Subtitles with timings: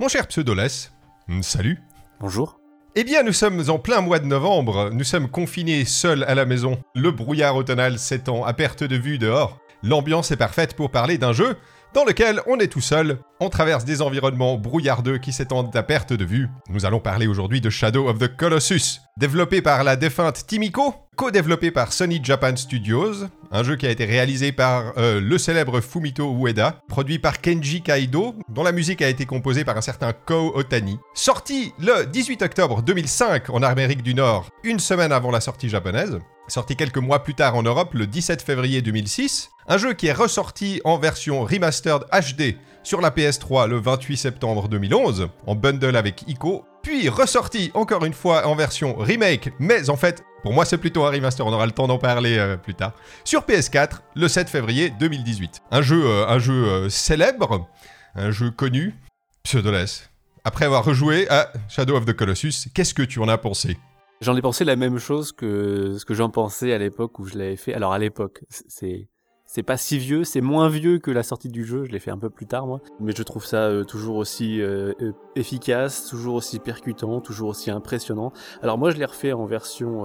[0.00, 0.92] Mon cher Pseudolès,
[1.28, 1.78] hmm, salut.
[2.20, 2.58] Bonjour.
[2.94, 6.46] Eh bien, nous sommes en plein mois de novembre, nous sommes confinés seuls à la
[6.46, 6.82] maison.
[6.94, 9.60] Le brouillard automnal s'étend à perte de vue dehors.
[9.82, 11.54] L'ambiance est parfaite pour parler d'un jeu
[11.92, 16.12] dans lequel on est tout seul, on traverse des environnements brouillardeux qui s'étendent à perte
[16.12, 16.48] de vue.
[16.68, 21.70] Nous allons parler aujourd'hui de Shadow of the Colossus, développé par la défunte Timiko, co-développé
[21.70, 26.34] par Sony Japan Studios, un jeu qui a été réalisé par euh, le célèbre Fumito
[26.34, 30.50] Ueda, produit par Kenji Kaido, dont la musique a été composée par un certain Ko
[30.54, 30.98] Otani.
[31.12, 36.18] Sorti le 18 octobre 2005 en Amérique du Nord, une semaine avant la sortie japonaise.
[36.48, 39.50] Sorti quelques mois plus tard en Europe, le 17 février 2006.
[39.68, 44.68] Un jeu qui est ressorti en version remastered HD sur la PS3 le 28 septembre
[44.68, 49.96] 2011, en bundle avec Ico, puis ressorti encore une fois en version remake, mais en
[49.96, 52.74] fait, pour moi c'est plutôt un remaster, on aura le temps d'en parler euh, plus
[52.74, 52.92] tard,
[53.24, 55.62] sur PS4 le 7 février 2018.
[55.70, 57.68] Un jeu, euh, un jeu euh, célèbre,
[58.14, 58.94] un jeu connu,
[59.42, 60.10] Pseudoless.
[60.44, 63.78] Après avoir rejoué à Shadow of the Colossus, qu'est-ce que tu en as pensé?
[64.20, 67.38] J'en ai pensé la même chose que ce que j'en pensais à l'époque où je
[67.38, 67.74] l'avais fait.
[67.74, 69.08] Alors à l'époque, c'est
[69.52, 72.12] c'est pas si vieux, c'est moins vieux que la sortie du jeu, je l'ai fait
[72.12, 76.06] un peu plus tard moi, mais je trouve ça euh, toujours aussi euh, euh, efficace,
[76.06, 78.32] toujours aussi percutant, toujours aussi impressionnant.
[78.62, 80.04] Alors moi je l'ai refait en version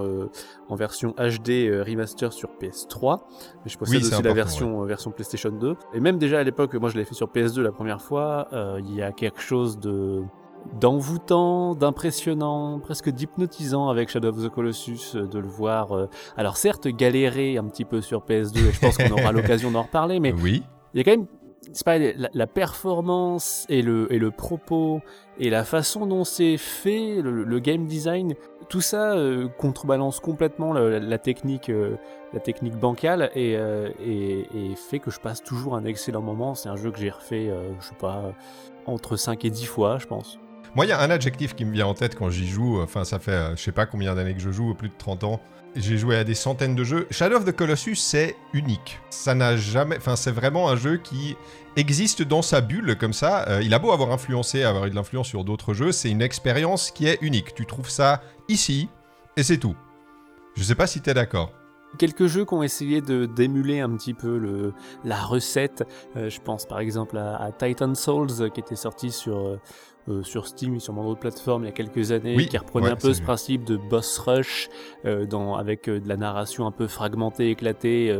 [0.68, 3.20] en version HD remaster sur PS3,
[3.64, 6.90] mais je possède aussi la version version PlayStation 2 et même déjà à l'époque, moi
[6.90, 8.48] je l'ai fait sur PS2 la première fois,
[8.80, 10.24] il y a quelque chose de
[10.80, 15.92] d'envoûtant, d'impressionnant, presque d'hypnotisant avec Shadow of the Colossus, euh, de le voir.
[15.92, 19.70] Euh, alors certes, galérer un petit peu sur PS2, et je pense qu'on aura l'occasion
[19.70, 20.62] d'en reparler, mais oui.
[20.94, 21.26] il y a quand même
[21.72, 25.00] c'est pas la, performance et le, et le propos
[25.40, 28.34] et la façon dont c'est fait, le, game design,
[28.68, 31.72] tout ça euh, contrebalance complètement la, technique,
[32.32, 33.54] la technique bancale et,
[34.00, 36.54] et, et, fait que je passe toujours un excellent moment.
[36.54, 38.32] C'est un jeu que j'ai refait, je sais pas,
[38.86, 40.38] entre 5 et 10 fois, je pense.
[40.74, 42.80] Moi, il y a un adjectif qui me vient en tête quand j'y joue.
[42.80, 45.24] Enfin, ça fait euh, je sais pas combien d'années que je joue, plus de 30
[45.24, 45.40] ans.
[45.74, 47.06] J'ai joué à des centaines de jeux.
[47.10, 48.98] Shadow of the Colossus, c'est unique.
[49.10, 49.96] Ça n'a jamais.
[49.98, 51.36] Enfin, c'est vraiment un jeu qui
[51.76, 53.46] existe dans sa bulle comme ça.
[53.48, 56.22] Euh, il a beau avoir influencé, avoir eu de l'influence sur d'autres jeux, c'est une
[56.22, 57.54] expérience qui est unique.
[57.54, 58.88] Tu trouves ça ici
[59.36, 59.76] et c'est tout.
[60.56, 61.52] Je sais pas si tu es d'accord
[61.98, 64.72] quelques jeux qui ont essayé de d'émuler un petit peu
[65.04, 65.84] la recette.
[66.16, 69.58] Euh, je pense par exemple à, Titan Souls qui était sorti sur
[70.08, 72.96] euh, sur Steam et sur d'autres plateformes il y a quelques années, qui reprenait un
[72.96, 74.68] peu ce principe de boss rush
[75.04, 78.16] euh, dans, avec euh, de la narration un peu fragmentée, éclatée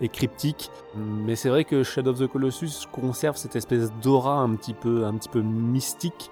[0.00, 0.70] et cryptique.
[0.96, 5.04] Mais c'est vrai que Shadow of the Colossus conserve cette espèce d'aura un petit peu,
[5.04, 6.30] un petit peu mystique,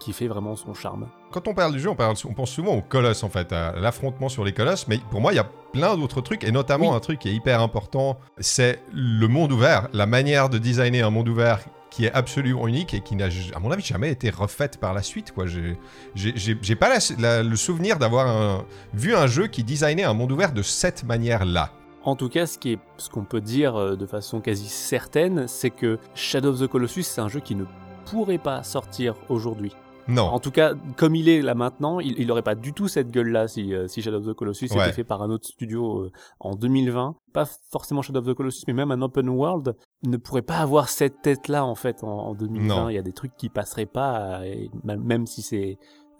[0.00, 1.08] qui fait vraiment son charme.
[1.30, 3.72] Quand on parle du jeu, on, parle, on pense souvent au colosse en fait, à
[3.78, 6.94] l'affrontement sur les colosses, mais pour moi il y a plein d'autres trucs, et notamment
[6.94, 11.10] un truc qui est hyper important, c'est le monde ouvert, la manière de designer un
[11.10, 11.60] monde ouvert
[11.92, 15.02] qui est absolument unique et qui n'a, à mon avis, jamais été refaite par la
[15.02, 15.32] suite.
[15.32, 15.44] Quoi.
[15.46, 15.76] J'ai,
[16.14, 18.64] j'ai, pas le souvenir d'avoir
[18.94, 21.70] vu un jeu qui designait un monde ouvert de cette manière-là.
[22.04, 25.70] En tout cas, ce, qui ce qu'on peut dire euh, de façon quasi certaine, c'est
[25.70, 27.64] que Shadow of the Colossus, c'est un jeu qui ne
[28.06, 29.72] pourrait pas sortir aujourd'hui.
[30.08, 30.24] Non.
[30.24, 33.48] En tout cas, comme il est là maintenant, il n'aurait pas du tout cette gueule-là
[33.48, 36.54] si, euh, si Shadow of the Colossus était fait par un autre studio euh, en
[36.54, 37.16] 2020.
[37.32, 39.74] Pas forcément Shadow of the Colossus, mais même un open world
[40.04, 42.90] ne pourrait pas avoir cette tête-là en fait en, 2020.
[42.90, 44.40] Il y a des trucs qui passeraient pas,
[44.84, 45.78] même si c'est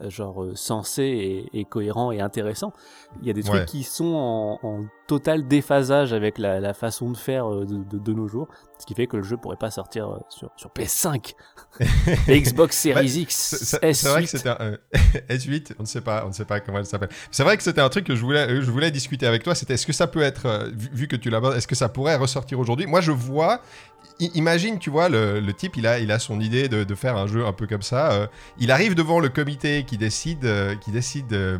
[0.08, 2.72] genre euh, sensé et, cohérent et intéressant.
[3.20, 7.52] Il y a des trucs qui sont en, total déphasage avec la, façon de faire
[7.52, 8.48] euh, de, nos jours,
[8.78, 11.34] ce qui fait que le jeu pourrait pas sortir sur, sur PS5,
[12.28, 13.92] Xbox Series X, S8.
[13.92, 14.76] C'est vrai que c'était un
[15.28, 17.10] S8, on ne sait pas, on ne sait pas comment elle s'appelle.
[17.30, 19.54] C'est vrai que c'était un truc que je voulais, je voulais discuter avec toi.
[19.54, 22.58] C'était est-ce que ça peut être, vu, que tu l'as, est-ce que ça pourrait ressortir
[22.58, 22.86] aujourd'hui?
[22.86, 23.60] Moi, je vois
[24.20, 27.66] imagine, tu vois, le, type, il a, son idée de, faire un jeu un peu
[27.66, 28.12] comme ça.
[28.12, 28.26] Euh,
[28.58, 31.58] il arrive devant le comité qui décide, euh, qui décide euh,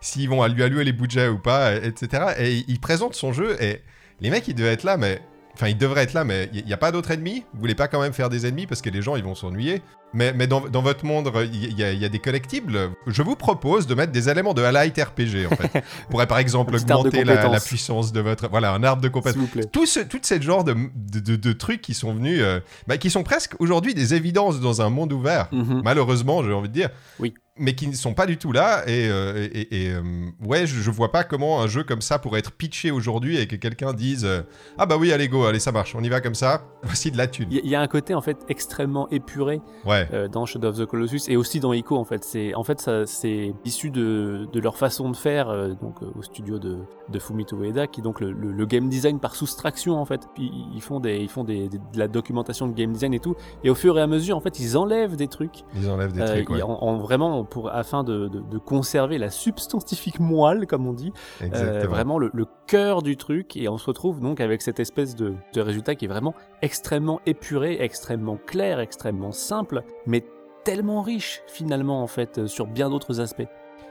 [0.00, 2.34] s'ils vont lui allouer les budgets ou pas, etc.
[2.38, 3.82] Et il présente son jeu et
[4.20, 5.22] les mecs, ils devaient être là, mais
[5.54, 7.88] Enfin, il devrait être là, mais il n'y a pas d'autres ennemis Vous voulez pas
[7.88, 9.82] quand même faire des ennemis parce que les gens, ils vont s'ennuyer?
[10.12, 12.90] Mais, mais dans, dans, votre monde, il y, y, a des collectibles.
[13.06, 15.84] Je vous propose de mettre des éléments de light RPG, en fait.
[16.08, 18.48] On pourrait, par exemple, augmenter la, la, puissance de votre...
[18.48, 19.48] Voilà, un arbre de compétences.
[19.72, 22.40] Tout ce, tout ce genre de, de, de, trucs qui sont venus...
[22.42, 25.48] Euh, bah, qui sont presque, aujourd'hui, des évidences dans un monde ouvert.
[25.52, 25.82] Mhm.
[25.84, 26.90] Malheureusement, j'ai envie de dire.
[27.18, 28.82] Oui mais qui ne sont pas du tout là.
[28.88, 30.02] Et, euh, et, et, euh,
[30.44, 33.46] ouais, je, je vois pas comment un jeu comme ça pourrait être pitché aujourd'hui et
[33.46, 34.42] que quelqu'un dise euh,
[34.78, 37.18] Ah bah oui, allez, go, allez, ça marche, on y va comme ça, voici de
[37.18, 37.48] la thune.
[37.50, 40.76] Il y, y a un côté en fait extrêmement épuré Ouais, euh, dans Shadow of
[40.78, 42.24] the Colossus et aussi dans Ico en fait.
[42.24, 46.06] C'est en fait ça c'est issu de, de leur façon de faire euh, donc euh,
[46.18, 49.34] au studio de, de Fumito Ueda qui est donc le, le- le game design par
[49.34, 50.28] soustraction en fait.
[50.34, 53.20] Puis ils font des ils font des, des- de la documentation de game design et
[53.20, 56.12] tout et au fur et à mesure en fait ils enlèvent des trucs ils enlèvent
[56.12, 56.62] des euh, trucs, ouais.
[56.62, 61.12] en, en vraiment pour afin de, de, de conserver la substantifique moelle comme on dit
[61.42, 65.14] euh, vraiment le, le cœur du truc et on se retrouve donc avec cette espèce
[65.16, 70.24] de, de résultat qui est vraiment extrêmement épuré, extrêmement clair, extrêmement simple, mais
[70.64, 73.46] tellement riche finalement en fait euh, sur bien d'autres aspects.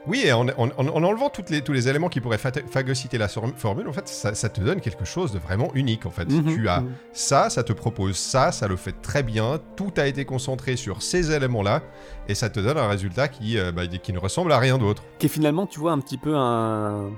[0.06, 3.18] Oui, et en, en- en- en enlevant toutes les, tous les éléments qui pourraient phagocyter
[3.18, 6.06] la formule, en fait, ça, ça te donne quelque chose de vraiment unique.
[6.06, 6.92] En fait, Mhm, tu as mhm.
[7.12, 9.60] ça, ça te propose ça, ça le fait très bien.
[9.76, 11.82] Tout a été concentré sur ces éléments-là,
[12.28, 15.02] et ça te donne un résultat qui, euh, bah, qui ne ressemble à rien d'autre.
[15.18, 17.10] Qui est finalement, tu vois, un petit peu un,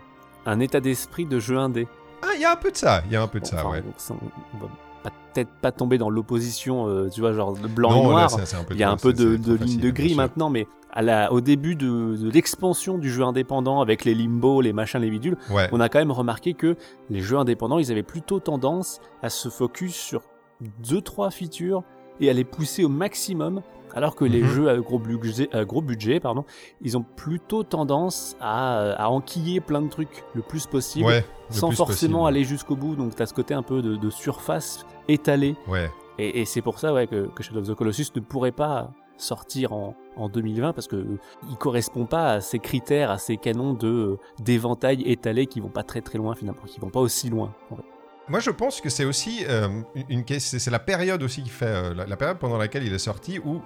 [0.46, 1.86] un état d'esprit de jeu indé.
[2.20, 3.58] Ah, il y a un peu de ça, il y a un peu de ça,
[3.64, 3.82] Enfin, ouais.
[3.96, 4.12] ça,
[4.54, 4.72] on va pas-
[5.10, 8.30] peut-être pas tomber dans l'opposition, euh, tu vois, genre de blanc non, et noir.
[8.70, 11.74] Il y a un peu de, ligne de gris maintenant, mais à la, au début
[11.74, 15.80] de, de l'expansion du jeu indépendant avec les limbo, les machins, les bidules, Ouais, on
[15.80, 16.76] a quand même remarqué que
[17.10, 20.22] les jeux indépendants, ils avaient plutôt tendance à se focus sur
[20.60, 21.82] deux trois features
[22.20, 23.62] et à les pousser au maximum,
[23.94, 24.48] alors que les Mhm.
[24.48, 26.44] jeux à gros budget, à gros budget, pardon,
[26.80, 31.68] ils ont plutôt tendance à, à enquiller plein de trucs le plus possible, ouais, sans
[31.68, 32.28] plus forcément possible.
[32.36, 32.96] aller jusqu'au bout.
[32.96, 35.56] Donc tu as ce côté un peu de, de surface étalée.
[35.68, 38.52] Ouais, Et, et c'est pour ça ouais, que, que Shadow of the Colossus ne pourrait
[38.52, 41.18] pas sortir en, en 2020 parce que euh,
[41.48, 45.68] il correspond pas à ces critères, à ces canons de euh, d'éventail étalé qui vont
[45.68, 47.52] pas très très loin finalement, qui vont pas aussi loin.
[47.70, 47.82] en fait.
[48.28, 49.68] Moi, je pense que c'est aussi euh,
[50.08, 53.38] une, c'est la période aussi qui fait euh, la, période pendant laquelle il est sorti
[53.38, 53.62] où.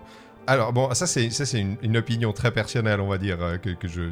[0.48, 1.28] Alors bon, ça c'est
[1.82, 4.02] une, opinion très personnelle, on va dire euh, que, je.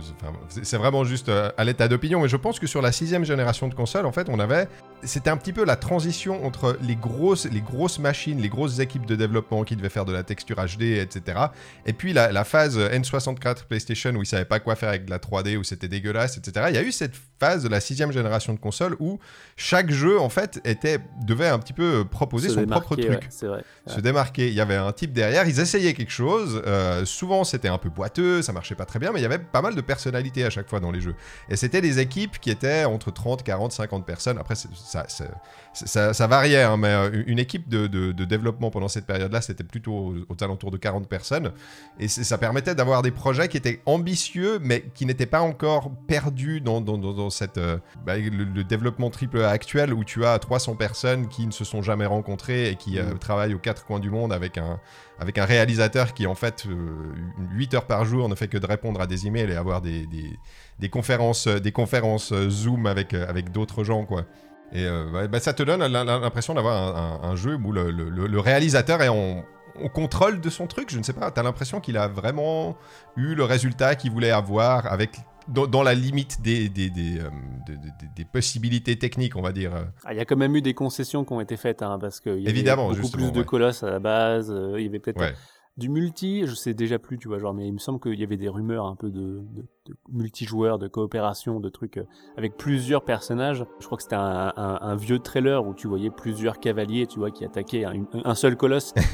[0.48, 3.68] C'est vraiment juste euh, à l'état d'opinion, mais je pense que sur la sixième génération
[3.68, 4.68] de consoles, en fait, on avait,
[5.06, 9.06] c'était un petit peu la transition entre les grosses les grosses machines, les grosses équipes
[9.06, 11.38] de développement qui devaient faire de la texture HD, etc.
[11.86, 15.10] Et puis la, la phase N64 PlayStation où ils savaient pas quoi faire avec de
[15.10, 16.66] la 3D, où c'était dégueulasse, etc.
[16.70, 19.18] Il y a eu cette phase de la sixième génération de consoles où
[19.56, 23.48] chaque jeu en fait était devait un petit peu proposer Se son propre truc ouais,
[23.48, 23.62] vrai.
[23.86, 24.48] se démarquer.
[24.48, 26.62] Il y avait un type derrière, ils essayaient quelque chose.
[26.66, 29.38] euh, souvent, c'était un peu boiteux, ça marchait pas très bien, mais il y avait
[29.38, 31.14] pas mal de personnalités à chaque fois dans les jeux.
[31.48, 34.38] Et c'était des équipes qui étaient entre 30, 40, 50 personnes.
[34.38, 34.68] Après, c'est-
[35.02, 39.64] ça, variait, hein, mais euh, une équipe de, de- de développement pendant cette période-là, c'était
[39.64, 41.52] plutôt aux, aux alentours de 40 personnes.
[41.98, 46.60] Et ça permettait d'avoir des projets qui étaient ambitieux, mais qui n'étaient pas encore perdus
[46.60, 50.24] dans, dans, dans- dans cette, euh, bah, le, le développement triple A actuel où tu
[50.24, 53.18] as 300 personnes qui ne se sont jamais rencontrées et qui euh, Mm.
[53.18, 54.78] travaillent aux quatre coins du monde avec un,
[55.18, 57.12] avec un réalisateur qui, en fait, euh,
[57.52, 60.06] 8 heures par jour ne fait que de répondre à des emails et avoir des,
[60.06, 60.38] des,
[60.78, 64.24] des conférences, des conférences Zoom avec, avec d'autres gens, quoi.
[64.72, 67.90] Et euh, bah, ça te donne l'im- l'impression d'avoir un, un- un jeu où le,
[67.90, 69.44] le- le- le réalisateur est en,
[69.92, 70.90] contrôle de son truc.
[70.90, 72.76] Je ne sais pas, t'as l'impression qu'il a vraiment
[73.16, 75.16] eu le résultat qu'il voulait avoir avec
[75.46, 77.24] dans, dans la limite des, des, des, euh,
[77.68, 79.72] de- de- de- des possibilités techniques, on va dire.
[80.04, 82.18] Ah, Il y a quand même eu des concessions qui ont été faites, hein, parce
[82.20, 84.50] qu'il y avait Évidemment, beaucoup plus de colosses à la base.
[84.50, 85.34] euh, il y avait peut-être Ouais.
[85.76, 88.22] Du multi, je sais déjà plus, tu vois, genre, mais il me semble qu'il y
[88.22, 92.04] avait des rumeurs un peu de, de, de multijoueurs, de coopération, de trucs euh,
[92.36, 93.66] avec plusieurs personnages.
[93.80, 97.18] Je crois que c'était un, un- un vieux trailer où tu voyais plusieurs cavaliers, tu
[97.18, 98.94] vois, qui attaquaient un, un seul colosse.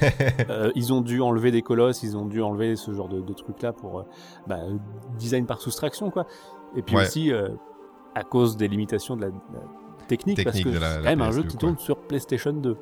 [0.50, 3.32] Euh, ils ont dû enlever des colosses, ils ont dû enlever ce genre de, de
[3.32, 4.02] trucs-là pour euh,
[4.46, 4.58] bah,
[5.18, 6.26] design par soustraction, quoi.
[6.76, 7.02] Et puis Ouais.
[7.02, 7.48] aussi, euh,
[8.14, 9.60] à cause des limitations de la, la
[10.08, 11.60] technique, parce que c'est quand même un jeu PS2, qui quoi.
[11.68, 12.76] tourne sur PlayStation 2.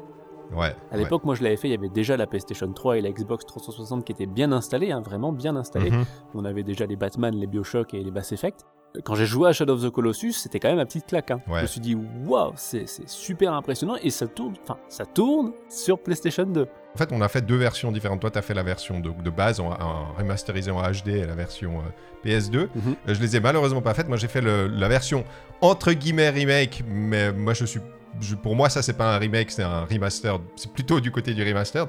[0.54, 0.74] Ouais.
[0.90, 3.10] À l'époque, moi je l'avais fait, il y avait déjà la PlayStation 3 et la
[3.10, 5.90] Xbox 360 qui étaient bien installées, hein, vraiment bien installées.
[5.90, 6.04] Mhm.
[6.34, 8.64] On avait déjà les Batman, les Bioshock et les Mass Effect.
[9.05, 11.31] Quand j'ai joué à Shadow of the Colossus, c'était quand même ma petite claque.
[11.31, 11.40] hein.
[11.46, 15.98] Je me suis dit, waouh, c'est super impressionnant et ça tourne, enfin, ça tourne sur
[15.98, 16.62] PlayStation 2.
[16.94, 18.20] En fait, on a fait deux versions différentes.
[18.20, 21.26] Toi, tu as fait la version de, de base, en, en remasterisé en HD, et
[21.26, 22.60] la version euh, PS2.
[22.60, 22.69] Mhm.
[23.08, 24.08] Euh, je les ai malheureusement pas faites.
[24.08, 25.22] Moi, j'ai fait le- la version
[25.60, 27.81] entre guillemets remake, mais moi, je suis,
[28.20, 30.38] je- pour moi, ça, c'est pas un remake, c'est un remaster.
[30.56, 31.86] C'est plutôt du côté du remaster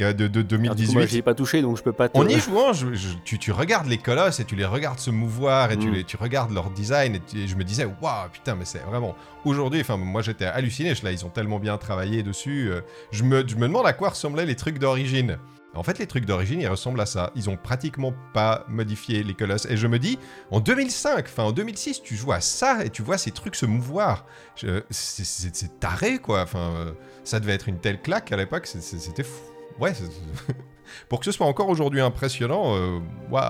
[0.00, 0.94] euh, de, de Alors, du coup, 2018.
[0.94, 2.18] moi, j'y ai pas touché, donc je peux pas te...
[2.18, 5.10] En y jouant, je- je- tu, tu regardes les colosses et tu les regardes se
[5.10, 5.92] mouvoir et tu, Mm.
[5.94, 8.80] les, tu regardes leur design et, tu- et je me disais, waouh, putain, mais c'est
[8.80, 9.14] vraiment.
[9.44, 12.68] Aujourd'hui, enfin, moi j'étais halluciné, je- là, ils ont tellement bien travaillé dessus.
[12.70, 15.38] euh, je, me, je me demande à quoi ressemblaient les trucs d'origine.
[15.76, 17.30] En fait, les trucs d'origine, ils ressemblent à ça.
[17.34, 19.66] Ils ont pratiquement pas modifié les colosses.
[19.66, 20.18] Et je me dis,
[20.50, 23.66] en 2005, enfin en 2006, tu joues à ça et tu vois ces trucs se
[23.66, 24.26] mouvoir.
[24.90, 26.42] C'est taré, quoi.
[26.42, 26.92] Enfin, euh,
[27.24, 29.52] ça devait être une telle claque à l'époque, c'était fou.
[29.78, 29.92] Ouais,
[31.08, 32.98] pour que ce soit encore aujourd'hui impressionnant, euh,
[33.30, 33.44] waouh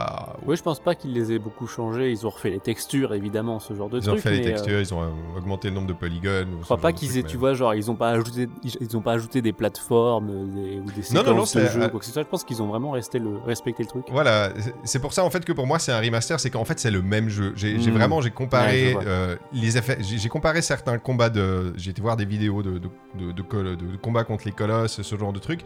[0.46, 2.10] Oui, je pense pas qu'ils les aient beaucoup changés.
[2.10, 4.18] Ils ont refait les textures, évidemment, ce genre de Ils trucs.
[4.18, 6.56] ont fait les euh, textures, ils ont euh, augmenté le nombre de polygones.
[6.60, 8.48] Je crois pas qu'ils trucs, aient, mais- tu vois, genre, ils ont pas ajouté,
[8.80, 11.88] ils, ont pas ajouté des plateformes des- ou des séquences Non, non, non, de jeu,
[11.88, 12.22] quoi que ce soit.
[12.22, 14.06] Je pense qu'ils ont vraiment resté le, respecté le truc.
[14.10, 14.50] Voilà,
[14.84, 16.90] c'est- pour ça en fait que pour moi c'est un remaster, c'est qu'en fait c'est
[16.90, 17.52] le même jeu.
[17.56, 17.94] J'ai j'ai Mm.
[17.94, 22.24] vraiment j'ai comparé euh, les effets, j'ai comparé certains combats de, j'ai été voir des
[22.24, 25.60] vidéos de- de combats contre les colosses, ce genre de trucs,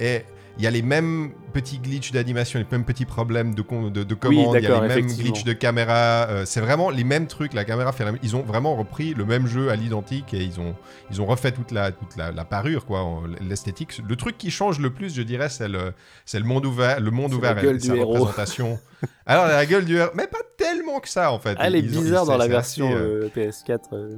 [0.00, 0.22] et
[0.58, 4.14] il y a les mêmes petits glitches d'animation, les mêmes petits problèmes de, de, de
[4.14, 6.26] commande, il y a les mêmes glitches de caméra.
[6.30, 7.52] euh, c'est vraiment les mêmes trucs.
[7.52, 10.58] La caméra fait la Ils ont vraiment repris le même jeu à l'identique et ils
[10.58, 10.74] ont
[11.10, 13.04] ils ont refait toute la toute la, la parure quoi,
[13.46, 14.00] l'esthétique.
[14.08, 15.92] Le truc qui change le plus, je dirais, c'est le
[16.24, 18.12] c'est le monde ouvert, le monde ouvert la et sa héros.
[18.14, 18.78] représentation.
[19.26, 21.56] Alors la gueule du héros, mais pas tellement que ça en fait.
[21.60, 23.78] Elle est ont- bizarre dans la version euh, euh, PS4.
[23.92, 24.16] euh.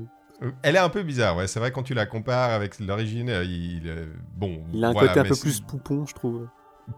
[0.63, 1.47] Elle est un peu bizarre, ouais.
[1.49, 4.63] C'est vrai quand tu la compares avec l'origine, euh, il, euh, bon.
[4.73, 6.47] Il a un voilà, côté un peu plus poupon, je trouve.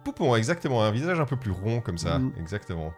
[0.04, 2.32] Poupon, exactement, un visage un peu plus rond comme ça, Mm.
[2.38, 2.92] exactement.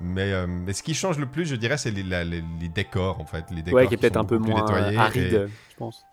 [0.00, 2.68] Mais, euh, mais ce qui change le plus, je dirais, c'est les, la- les- les
[2.68, 5.32] décors en fait, les décors Ouais, qui est peut-être sont un peu moins nettoyés aride,
[5.34, 6.06] et je pense.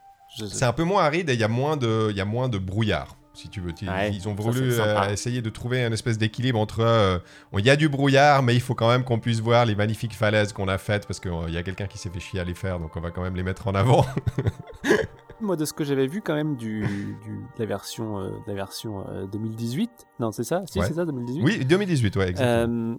[0.49, 2.49] C'est un peu moins aride et il y a moins de, il y a moins
[2.49, 3.15] de brouillard.
[3.37, 6.79] Si tu veux, Ouais, ils ont voulu euh, essayer de trouver un espèce d'équilibre entre,
[6.79, 7.19] euh,
[7.55, 10.15] il y a du brouillard, mais il faut quand même qu'on puisse voir les magnifiques
[10.15, 12.55] falaises qu'on a faites parce qu'il y a quelqu'un qui s'est fait chier à les
[12.55, 14.03] faire, donc on va quand même les mettre en avant.
[15.39, 18.35] Moi, de ce que j'avais vu quand même du, du- de la version, euh, de
[18.47, 20.63] la version euh, 2018, non, c'est ça?
[20.65, 20.87] Si, Ouais.
[20.87, 22.97] c'est ça, 2018 oui, 2018, ouais, exactement.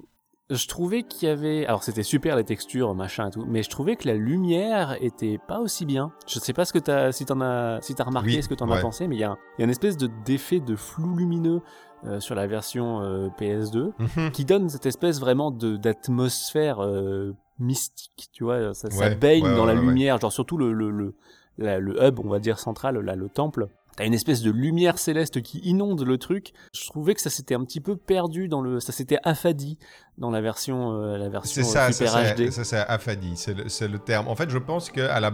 [0.50, 1.66] Je trouvais qu'il y avait.
[1.66, 5.38] Alors, c'était super les textures, machin et tout, mais je trouvais que la lumière était
[5.46, 6.10] pas aussi bien.
[6.26, 8.54] Je sais pas ce que t'as, si t'en as, si t'as remarqué, Oui, ce que
[8.54, 8.78] t'en ouais.
[8.78, 10.74] as pensé, mais il y, a un- il y a une espèce de d'effet de
[10.74, 11.60] flou lumineux
[12.06, 14.30] euh, sur la version euh, PS2 Mhm.
[14.30, 19.54] qui donne cette espèce vraiment de d'atmosphère euh, mystique, tu vois, ça, ça baigne ouais,
[19.56, 21.14] dans la lumière, genre surtout le, le, le,
[21.58, 23.68] la- le hub, on va dire central, là, le temple.
[23.98, 26.52] T'as une espèce de lumière céleste qui inonde le truc.
[26.72, 29.76] Je trouvais que ça s'était un petit peu perdu dans le, ça s'était affadi
[30.18, 32.50] dans la version, euh, la version C'est ça, euh, ça, Super c'est- HD.
[32.52, 34.28] ça c'est affadi, c'est le, c'est le terme.
[34.28, 35.32] En fait, je pense que à la,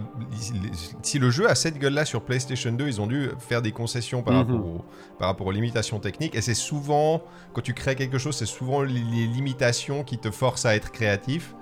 [1.03, 4.21] si le jeu a cette gueule-là sur PlayStation 2, ils ont dû faire des concessions
[4.23, 4.39] par, Mhm.
[4.39, 4.85] rapport, au-
[5.19, 6.35] par rapport aux limitations techniques.
[6.35, 7.21] Et c'est souvent,
[7.53, 10.91] quand tu crées quelque chose, c'est souvent les, les limitations qui te forcent à être
[10.91, 11.55] créatif.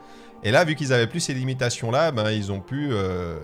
[0.44, 3.40] Et là, vu qu'ils avaient plus ces limitations-là, ben ils ont pu, euh,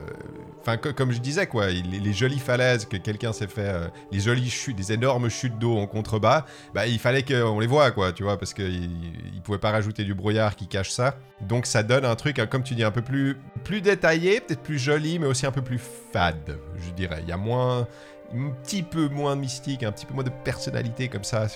[0.60, 4.20] enfin co- comme je disais quoi, les, jolies falaises que quelqu'un s'est fait, euh, les
[4.20, 8.12] jolies chutes, des énormes chutes d'eau en contrebas, bah, il fallait qu'on les voit quoi,
[8.12, 11.16] tu vois, parce qu'ils ne pouvaient pas rajouter du brouillard qui cache ça.
[11.42, 14.62] Donc ça donne un truc, hein, comme tu dis, un peu plus, plus détaillé, peut-être
[14.62, 15.80] plus joli, mais aussi un peu plus
[16.12, 17.20] fade, je dirais.
[17.24, 17.88] Il y a moins,
[18.36, 21.48] un petit peu moins mystique, un petit peu moins de personnalité comme ça.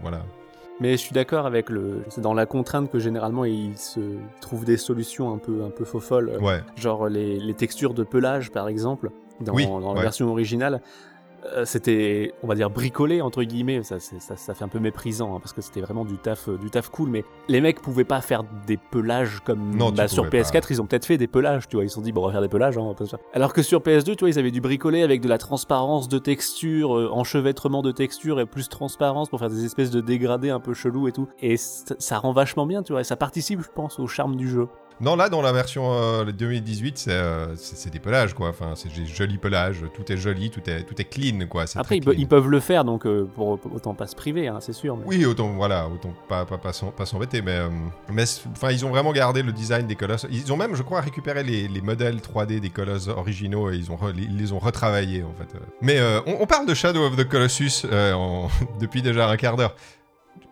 [0.00, 0.24] voilà.
[0.80, 4.00] Mais je suis d'accord avec le, c'est dans la contrainte que généralement ils se
[4.40, 6.32] trouvent des solutions un peu, un peu faux folles.
[6.40, 6.60] Ouais.
[6.76, 10.02] genre les, les textures de pelage par exemple dans, Oui, dans la ouais.
[10.02, 10.80] version originale
[11.64, 13.82] c'était on va dire bricolé entre guillemets.
[13.82, 16.56] Ça, ça, ça fait un peu méprisant hein, parce que c'était vraiment du taf euh,
[16.58, 17.10] du taf cool.
[17.10, 20.82] Mais les mecs pouvaient pas faire des pelages comme Non, bah, sur pouvais PS4 ils
[20.82, 21.84] ont peut-être fait des pelages tu vois.
[21.84, 22.94] Ils se sont dit bon on va faire des pelages hein,
[23.32, 26.18] alors que sur PS2 tu vois ils avaient du bricolé avec de la transparence de
[26.18, 30.60] texture euh, enchevêtrement de texture et plus transparence pour faire des espèces de dégradés un
[30.60, 31.28] peu chelous et tout.
[31.40, 33.00] Et ça, ça rend vachement bien tu vois.
[33.00, 36.24] Et ça participe je pense au charme du jeu Non, là, dans la version euh,
[36.24, 38.48] 2018, c'est euh, c'est c'est des pelages, quoi.
[38.48, 39.84] Enfin, c'est des jolis pelages.
[39.94, 41.64] Tout est joli, tout est, tout est clean, quoi.
[41.74, 42.18] Après, ils, pe- clean.
[42.20, 44.96] ils peuvent le faire, donc euh, pour, autant pas se priver, hein, c'est sûr.
[44.96, 47.68] mais- Oui, autant, voilà, autant pas, pas, pas pas s'embêter, mais, euh,
[48.10, 50.26] mais enfin, ils ont vraiment gardé le design des colosses.
[50.30, 53.90] Ils ont même, je crois, récupéré les, les modèles 3D des colosses originaux et ils,
[53.92, 55.58] ont re- ils les ont retravaillés, en fait.
[55.82, 58.48] Mais euh, on, on parle de Shadow of the Colossus euh, en-
[58.80, 59.74] depuis déjà un quart d'heure.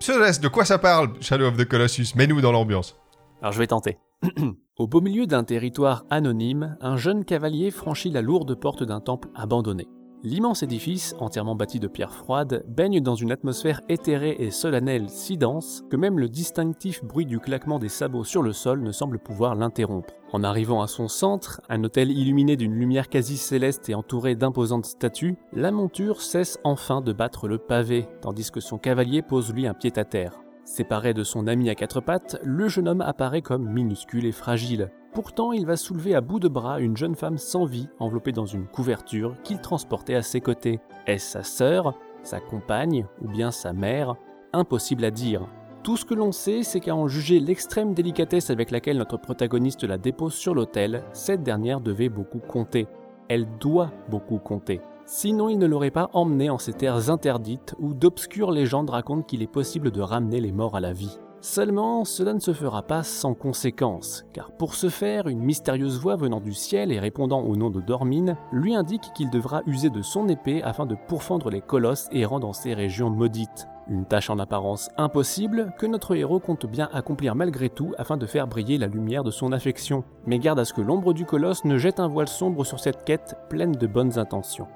[0.00, 2.08] Céleste, de quoi ça parle, Shadow of the Colossus?
[2.14, 2.94] Mets-nous dans l'ambiance.
[3.40, 3.96] Alors je vais tenter.
[4.78, 9.28] Au beau milieu d'un territoire anonyme, un jeune cavalier franchit la lourde porte d'un temple
[9.34, 9.88] abandonné.
[10.22, 15.36] L'immense édifice, entièrement bâti de pierres froides, baigne dans une atmosphère éthérée et solennelle si
[15.36, 19.18] dense que même le distinctif bruit du claquement des sabots sur le sol ne semble
[19.18, 20.14] pouvoir l'interrompre.
[20.32, 24.86] En arrivant à son centre, un hôtel illuminé d'une lumière quasi céleste et entouré d'imposantes
[24.86, 29.66] statues, la monture cesse enfin de battre le pavé, tandis que son cavalier pose lui
[29.66, 30.43] un pied à terre.
[30.64, 34.90] Séparé de son ami à quatre pattes, le jeune homme apparaît comme minuscule et fragile.
[35.12, 38.46] Pourtant, il va soulever à bout de bras une jeune femme sans vie, enveloppée dans
[38.46, 40.80] une couverture, qu'il transportait à ses côtés.
[41.06, 44.16] Est-ce sa sœur, sa compagne ou bien sa mère?
[44.54, 45.46] Impossible à dire.
[45.82, 49.84] Tout ce que l'on sait, c'est qu'à en juger l'extrême délicatesse avec laquelle notre protagoniste
[49.84, 52.88] la dépose sur l'autel, cette dernière devait beaucoup compter.
[53.28, 54.80] Elle doit beaucoup compter.
[55.06, 59.42] Sinon, il ne l'aurait pas emmené en ces terres interdites où d'obscures légendes racontent qu'il
[59.42, 61.18] est possible de ramener les morts à la vie.
[61.42, 66.16] Seulement, cela ne se fera pas sans conséquence, car pour ce faire, une mystérieuse voix
[66.16, 70.00] venant du ciel et répondant au nom de Dormine lui indique qu'il devra user de
[70.00, 73.68] son épée afin de pourfendre les colosses errant dans ces régions maudites.
[73.90, 78.24] Une tâche en apparence impossible que notre héros compte bien accomplir malgré tout afin de
[78.24, 80.02] faire briller la lumière de son affection.
[80.24, 83.04] Mais garde à ce que l'ombre du colosse ne jette un voile sombre sur cette
[83.04, 84.66] quête pleine de bonnes intentions.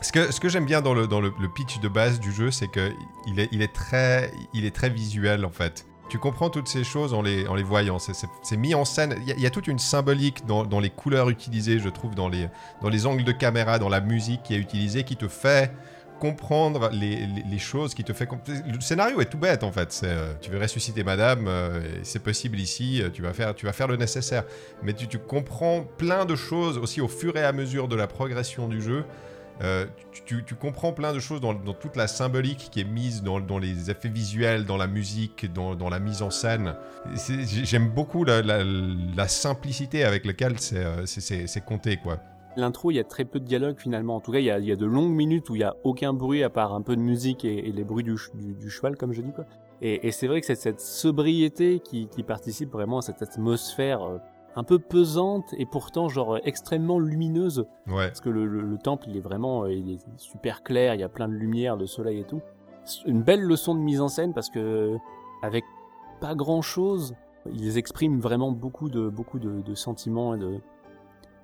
[0.00, 4.30] Ce que, j'aime bien dans, le, pitch de base du jeu, c'est qu'il est, très,
[4.90, 5.86] visuel en fait.
[6.08, 7.98] Tu comprends toutes ces choses en les, voyant.
[7.98, 9.16] C'est mis en scène.
[9.26, 13.24] Il y, a toute une symbolique dans, les couleurs utilisées, je trouve, dans les, angles
[13.24, 15.72] de caméra, dans la musique qui est utilisée, qui te fait
[16.20, 18.28] comprendre les, choses, qui te fait...
[18.46, 20.00] Le scénario est tout bête, en fait.
[20.04, 24.44] Euh, tu veux ressusciter madame, euh, c'est possible ici, euh, tu vas, faire, le nécessaire.
[24.82, 28.68] Mais tu, comprends plein de choses aussi au fur et à mesure de la progression
[28.68, 29.04] du jeu.
[29.62, 29.86] Euh,
[30.24, 34.08] tu, comprends plein de choses dans, toute la symbolique qui est mise dans, les effets
[34.08, 36.74] visuels, dans la musique, dans, la mise en scène.
[37.16, 42.18] J'aime beaucoup la, simplicité avec laquelle c'est compté, quoi.
[42.56, 44.16] L'intro, il y a très peu de dialogue finalement.
[44.16, 46.42] En tout cas, il y a, de longues minutes où il y a aucun bruit
[46.42, 48.16] à part un peu de musique et, les bruits du,
[48.70, 49.32] cheval, comme je dis.
[49.80, 54.18] Et, c'est vrai que c'est cette sobriété qui, qui, participe vraiment à cette atmosphère euh,
[54.56, 57.66] un peu pesante et pourtant genre extrêmement lumineuse.
[57.86, 58.08] Ouais.
[58.08, 61.00] Parce que le, le, le, temple, il est vraiment, euh, il est super clair, il
[61.00, 62.40] y a plein de lumière, de soleil et tout.
[63.06, 64.96] Une belle leçon de mise en scène parce que
[65.42, 65.64] avec
[66.20, 67.14] pas grand chose,
[67.52, 70.58] ils expriment vraiment beaucoup de beaucoup de, de sentiments et de,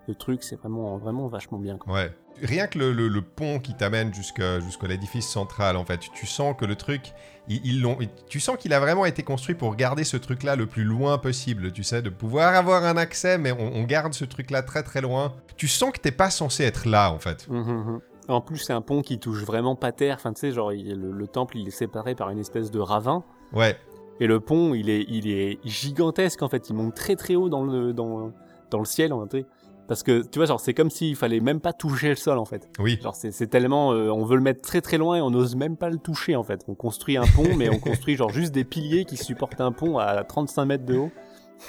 [0.08, 0.42] de trucs.
[0.42, 1.76] C'est vraiment vraiment vachement bien.
[1.76, 1.92] Quoi.
[1.92, 2.12] Ouais.
[2.42, 6.54] Rien que le, le, le pont qui t'amène jusqu'à l'édifice central, en fait, tu sens
[6.58, 7.12] que le truc,
[7.48, 7.98] ils l'ont.
[8.28, 11.72] Tu sens qu'il a vraiment été construit pour garder ce truc-là le plus loin possible,
[11.72, 15.00] tu sais, de pouvoir avoir un accès, mais on, on garde ce truc-là très très
[15.00, 15.34] loin.
[15.56, 17.48] Tu sens que t'es pas censé être là, en fait.
[17.48, 18.00] Mmh, mmh.
[18.28, 20.16] En plus, c'est un pont qui touche vraiment pas terre.
[20.16, 22.80] Enfin, tu sais, genre, il, le, le, temple, il est séparé par une espèce de
[22.80, 23.22] ravin.
[23.52, 23.76] Ouais.
[24.20, 26.70] Et le pont, il est, il est gigantesque, en fait.
[26.70, 28.32] Il monte très très haut dans le, dans,
[28.70, 29.46] dans le ciel, en fait.
[29.86, 32.44] Parce que tu vois, genre, c'est comme s'il fallait même pas toucher le sol en
[32.44, 32.68] fait.
[32.78, 32.98] Oui.
[33.02, 33.92] Genre, c'est tellement.
[33.92, 36.36] Euh, on veut le mettre très très loin et on n'ose même pas le toucher
[36.36, 36.64] en fait.
[36.68, 39.98] On construit un pont, mais on construit genre juste des piliers qui supportent un pont
[39.98, 41.10] à 35 mètres de haut.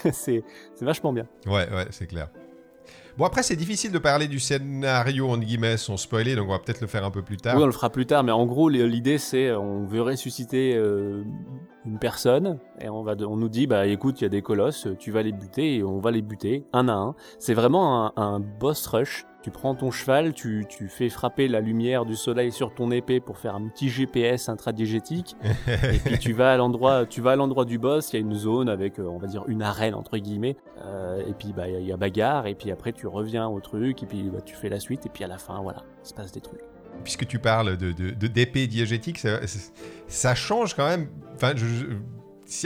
[0.12, 0.44] c'est
[0.82, 1.28] vachement bien.
[1.46, 2.30] Ouais, ouais, c'est clair.
[3.18, 6.60] Bon, après, c'est difficile de parler du scénario, en guillemets, sans spoiler, donc on va
[6.60, 7.56] peut-être le faire un peu plus tard.
[7.56, 11.24] Oui, on le fera plus tard, mais en gros, l'idée, c'est on veut ressusciter euh,
[11.86, 14.90] une personne, et on, va on nous dit, bah écoute, il y a des colosses,
[15.00, 17.16] tu vas les buter, et on va les buter, un à un.
[17.40, 22.04] C'est vraiment un boss rush tu prends ton cheval, tu, tu, fais frapper la lumière
[22.04, 25.36] du soleil sur ton épée pour faire un petit GPS intradigétique,
[25.68, 28.22] et puis tu vas à l'endroit, tu vas à l'endroit du boss, il y a
[28.22, 31.86] une zone avec, on va dire, une arène entre guillemets, euh, et puis bah il
[31.86, 34.70] y, a bagarre, et puis après tu reviens au truc, et puis bah, tu fais
[34.70, 36.62] la suite, et puis à la fin, voilà, il se passe des trucs.
[37.04, 37.92] Puisque tu parles de
[38.28, 39.24] d'épée de, diégétique,
[40.08, 41.08] ça, change quand même.
[41.36, 41.54] Enfin,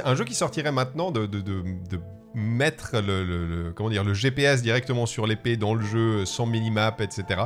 [0.06, 2.00] un jeu qui sortirait maintenant de, de
[2.34, 6.46] mettre le, le, le, comment dire, le GPS directement sur l'épée dans le jeu sans
[6.46, 7.42] minimap, etc.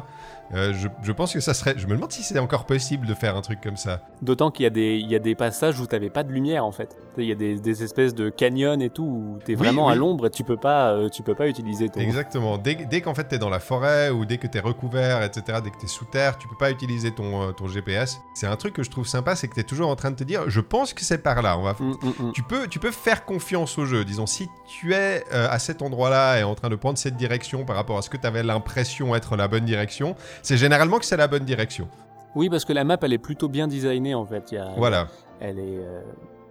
[0.53, 1.73] Euh, je, je, pense que ça serait.
[1.77, 4.01] Je me demande si c'est encore possible de faire un truc comme ça.
[4.21, 6.95] D'autant qu'il y, y, a des passages où t'avais pas de lumière en fait.
[7.17, 9.93] Il y a des, des, espèces de canyons et tout où t'es vraiment oui, oui.
[9.93, 12.01] à l'ombre et tu peux pas, euh, tu peux pas utiliser ton.
[12.01, 12.57] Exactement.
[12.57, 15.71] Dès, dès qu'en fait t'es dans la forêt ou dès que t'es recouvert, etc., dès
[15.71, 18.19] que t'es sous terre, tu peux pas utiliser ton, euh, ton GPS.
[18.35, 20.23] C'est un truc que je trouve sympa, c'est que t'es toujours en train de te
[20.23, 21.57] dire, je pense que c'est par là.
[21.57, 21.73] On va.
[21.79, 22.31] Mm, mm, mm.
[22.33, 24.05] Tu peux, tu peux faire confiance au jeu.
[24.05, 27.65] Disons, si tu es euh, à cet endroit-là et en train de prendre cette direction
[27.65, 31.17] par rapport à ce que t'avais l'impression être la bonne direction, c'est généralement que c'est
[31.17, 31.87] la bonne direction.
[32.35, 34.51] Oui, parce que la map, elle est plutôt bien designée en fait.
[34.51, 35.07] Il y a, voilà.
[35.39, 36.01] Elle est, euh,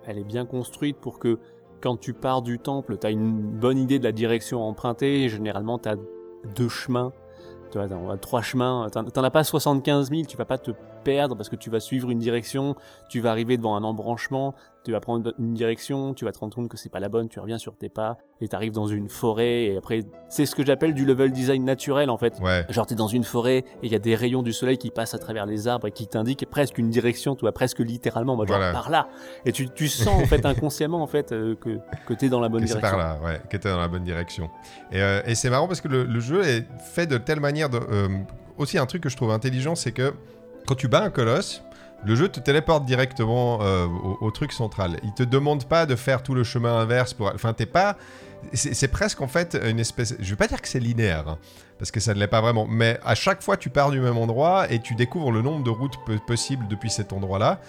[0.07, 1.39] elle est bien construite pour que
[1.81, 5.29] quand tu pars du temple, tu as une bonne idée de la direction empruntée.
[5.29, 5.97] Généralement, tu as
[6.55, 7.13] deux chemins.
[7.73, 8.89] Tu vois, trois chemins.
[8.91, 10.71] T'en as pas 75 000, tu vas pas te
[11.03, 12.77] perdre parce que tu vas suivre une direction,
[13.09, 16.55] tu vas arriver devant un embranchement, tu vas prendre une direction, tu vas te rendre
[16.55, 19.09] compte que c'est pas la bonne, tu reviens sur tes pas et t'arrives dans une
[19.09, 22.39] forêt et après c'est ce que j'appelle du level design naturel en fait.
[22.41, 22.65] Ouais.
[22.69, 25.15] Genre t'es dans une forêt et il y a des rayons du soleil qui passent
[25.15, 28.47] à travers les arbres et qui t'indiquent presque une direction, tu vois presque littéralement, moi,
[28.47, 28.73] genre voilà.
[28.73, 29.09] par là.
[29.45, 32.49] Et tu, tu sens en fait inconsciemment en fait euh, que que t'es dans la
[32.49, 32.91] bonne que direction.
[32.91, 34.51] par là, ouais, que t'es dans la bonne direction.
[34.91, 37.71] Et, euh, et c'est marrant parce que le, le, jeu est fait de telle manière
[37.71, 38.09] de euh,
[38.59, 40.13] aussi un truc que je trouve intelligent, c'est que
[40.67, 41.63] quand tu bats un colosse,
[42.05, 44.99] le jeu te téléporte directement euh, au, au, truc central.
[45.05, 47.31] Il te demande pas de faire tout le chemin inverse pour.
[47.35, 47.97] Enfin, t'es pas.
[48.55, 50.17] C'est presque en fait une espèce.
[50.19, 51.39] Je vais pas dire que c'est linéaire, hein,
[51.79, 52.67] parce que ça ne l'est pas vraiment.
[52.69, 55.71] Mais à chaque fois, tu pars du même endroit et tu découvres le nombre de
[55.71, 55.95] routes
[56.27, 57.61] possibles depuis cet endroit-là.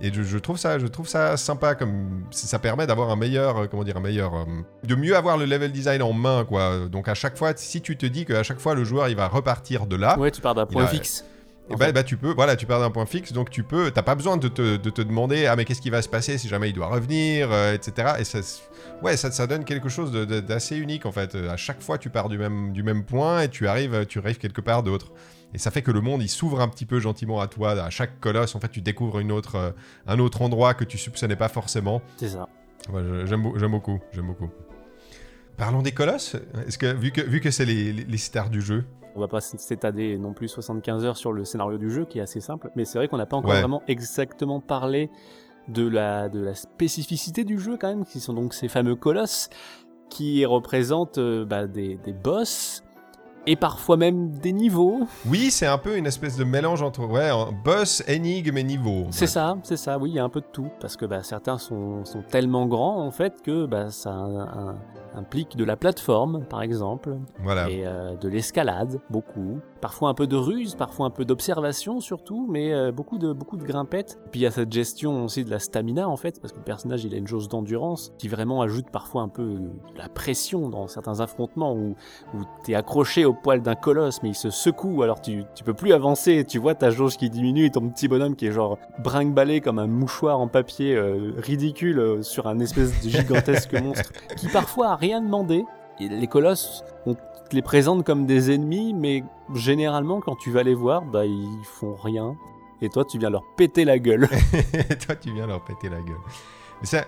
[0.00, 3.56] Et je, je, trouve ça, je trouve ça sympa comme ça permet d'avoir un meilleur,
[3.56, 4.44] euh, comment dire, un meilleur, euh,
[4.84, 6.86] de mieux avoir le level design en main, quoi.
[6.90, 9.28] Donc à chaque fois, si tu te dis qu'à chaque fois le joueur il va
[9.28, 11.24] repartir de là, ouais, tu pars d'un point a, fixe.
[11.68, 14.02] Et bah, bah, tu peux, voilà, tu pars d'un point fixe, donc tu peux, t'as
[14.02, 16.48] pas besoin de te, de te, demander, ah mais qu'est-ce qui va se passer si
[16.48, 18.14] jamais il doit revenir, euh, etc.
[18.20, 18.38] Et ça,
[19.02, 21.34] ouais, ça, ça donne quelque chose d'assez unique en fait.
[21.34, 24.38] À chaque fois, tu pars du même, du même point et tu arrives, tu arrives
[24.38, 25.12] quelque part d'autre.
[25.54, 27.70] Et ça fait que le monde, il s'ouvre un petit peu gentiment à toi.
[27.70, 29.70] À chaque colosse, en fait, tu découvres une autre, euh,
[30.06, 32.02] un autre endroit que tu soupçonnais pas forcément.
[32.16, 32.48] C'est ça.
[32.92, 34.50] Ouais, j'aime beaucoup, j'aime beaucoup.
[35.56, 36.36] Parlons des colosses.
[36.66, 39.28] Est-ce que vu que vu que c'est les, les- les stars du jeu, On va
[39.28, 42.70] pas s'étaler non plus 75 heures sur le scénario du jeu qui est assez simple,
[42.76, 43.60] mais c'est vrai qu'on n'a pas encore Ouais.
[43.60, 45.10] vraiment exactement parlé
[45.68, 49.48] de la, de la spécificité du jeu quand même, qui sont donc ces fameux colosses
[50.10, 52.82] qui représentent euh, bah, des, des boss
[53.46, 55.00] et parfois même des niveaux.
[55.28, 57.30] oui, c'est un peu une espèce de mélange entre ouais,
[57.64, 59.06] boss, énigme et niveau.
[59.10, 61.22] C'est ça, c'est ça, oui, il y a un peu de tout, parce que bah,
[61.22, 64.76] certains sont, sont tellement grands en fait que bah, ça un- un-
[65.14, 67.70] implique de la plateforme par exemple, Voilà.
[67.70, 69.60] et euh, de l'escalade, beaucoup.
[69.80, 73.56] Parfois un peu de ruse, parfois un peu d'observation surtout, mais euh, beaucoup de beaucoup
[73.56, 74.18] de grimpettes.
[74.30, 76.64] Puis il y a cette gestion aussi de la stamina en fait, parce que le
[76.64, 80.68] personnage il a une jauge d'endurance qui vraiment ajoute parfois un peu de la pression
[80.68, 81.94] dans certains affrontements où,
[82.34, 85.74] où t'es accroché au poil d'un colosse, mais il se secoue, alors tu, tu peux
[85.74, 88.78] plus avancer, tu vois ta jauge qui diminue et ton petit bonhomme qui est genre
[88.98, 94.12] brinque-ballé comme un mouchoir en papier euh, ridicule euh, sur un espèce de gigantesque monstre
[94.36, 95.64] qui parfois a rien demandé.
[96.00, 97.20] Et les colosses, on te
[97.52, 101.94] les présente comme des ennemis, mais généralement, quand tu vas les voir, bah, ils font
[101.94, 102.36] rien.
[102.82, 104.28] Et toi, tu viens leur péter la gueule.
[105.06, 106.16] Toi, tu viens leur péter la gueule.
[106.82, 107.06] C'est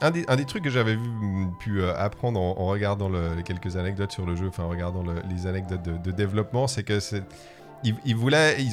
[0.00, 4.12] un, des, trucs que j'avais mm, pu euh, apprendre en, regardant le- les quelques anecdotes
[4.12, 6.98] sur le jeu, enfin en regardant le- les anecdotes de, développement, c'est que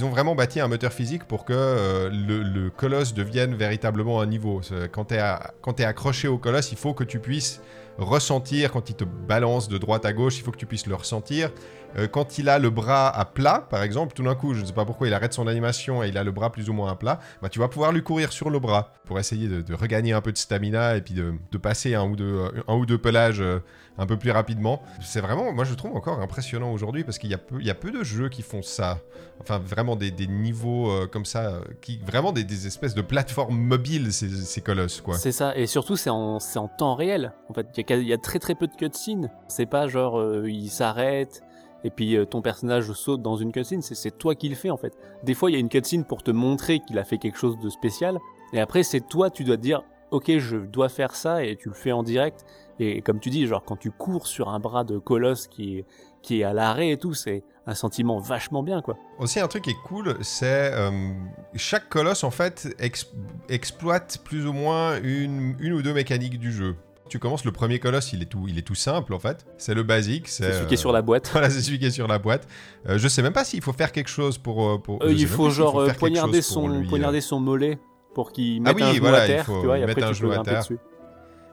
[0.04, 4.62] ont vraiment bâti un moteur physique pour que euh, le, colosse devienne véritablement un niveau.
[4.92, 7.62] Quand tu es, accroché au colosse, il faut que tu puisses
[7.98, 10.96] ressentir, quand il te balance de droite à gauche, il faut que tu puisses le
[10.96, 11.52] ressentir.
[11.98, 14.66] Euh, quand il a le bras à plat, par exemple, tout d'un coup, je ne
[14.66, 16.92] sais pas pourquoi, il arrête son animation et il a le bras plus ou moins
[16.92, 20.14] à plat, bah, tu vas pouvoir lui courir sur le bras pour essayer de, regagner
[20.14, 22.98] un peu de stamina et puis de, passer un ou deux, euh, un ou deux
[22.98, 23.60] pelages euh,
[23.98, 24.84] un peu plus rapidement.
[25.02, 27.76] C'est vraiment, moi je trouve encore impressionnant aujourd'hui parce qu'il y, a peu- y a
[27.76, 29.00] peu de jeux qui font ça.
[29.40, 35.02] Enfin, vraiment des, niveaux comme ça, qui, vraiment des, espèces de plateformes mobiles, ces, colosses,
[35.02, 35.18] quoi.
[35.18, 36.40] C'est ça, et surtout c'est en,
[36.78, 37.34] temps réel.
[37.50, 39.30] En fait, il y, y a très très peu de cutscenes.
[39.48, 41.45] C'est pas genre il s'arrête
[41.86, 43.82] et puis euh, ton personnage saute dans une cutscene.
[43.82, 44.94] C'est, toi qui le fais en fait.
[45.24, 47.58] Des fois il y a une cutscene pour te montrer qu'il a fait quelque chose
[47.60, 48.20] de spécial,
[48.52, 51.70] et après c'est toi tu dois te dire ok je dois faire ça et tu
[51.70, 52.44] le fais en direct.
[52.78, 55.86] Et comme tu dis genre quand tu cours sur un bras de colosse qui est
[56.22, 58.98] qui est à l'arrêt et tout, c'est un sentiment vachement bien quoi.
[59.20, 61.12] Aussi, un truc qui est cool, c'est euh,
[61.54, 63.14] chaque colosse, en fait, ex-
[63.48, 66.76] exploite plus ou moins une, une ou deux mécaniques du jeu.
[67.08, 69.46] Tu commences, le premier colosse, il est tout, il est tout simple, en fait.
[69.58, 70.28] C'est le basique.
[70.28, 71.30] C'est celui qui est euh, sur la boîte.
[71.32, 72.48] Voilà, c'est celui qui est sur la boîte.
[72.90, 74.68] Euh, je sais même pas s'il faut faire quelque chose pour.
[74.68, 76.90] euh, pour Euh, il faut genre euh, quelque poignarder son, lui, euh.
[76.90, 77.78] poignarder son mollet
[78.16, 79.82] pour qu'il Ah mette oui, un genou voilà, à il terre, faut tu vois, et
[79.86, 80.60] mettre après un tu peux à terre.
[80.62, 80.78] dessus.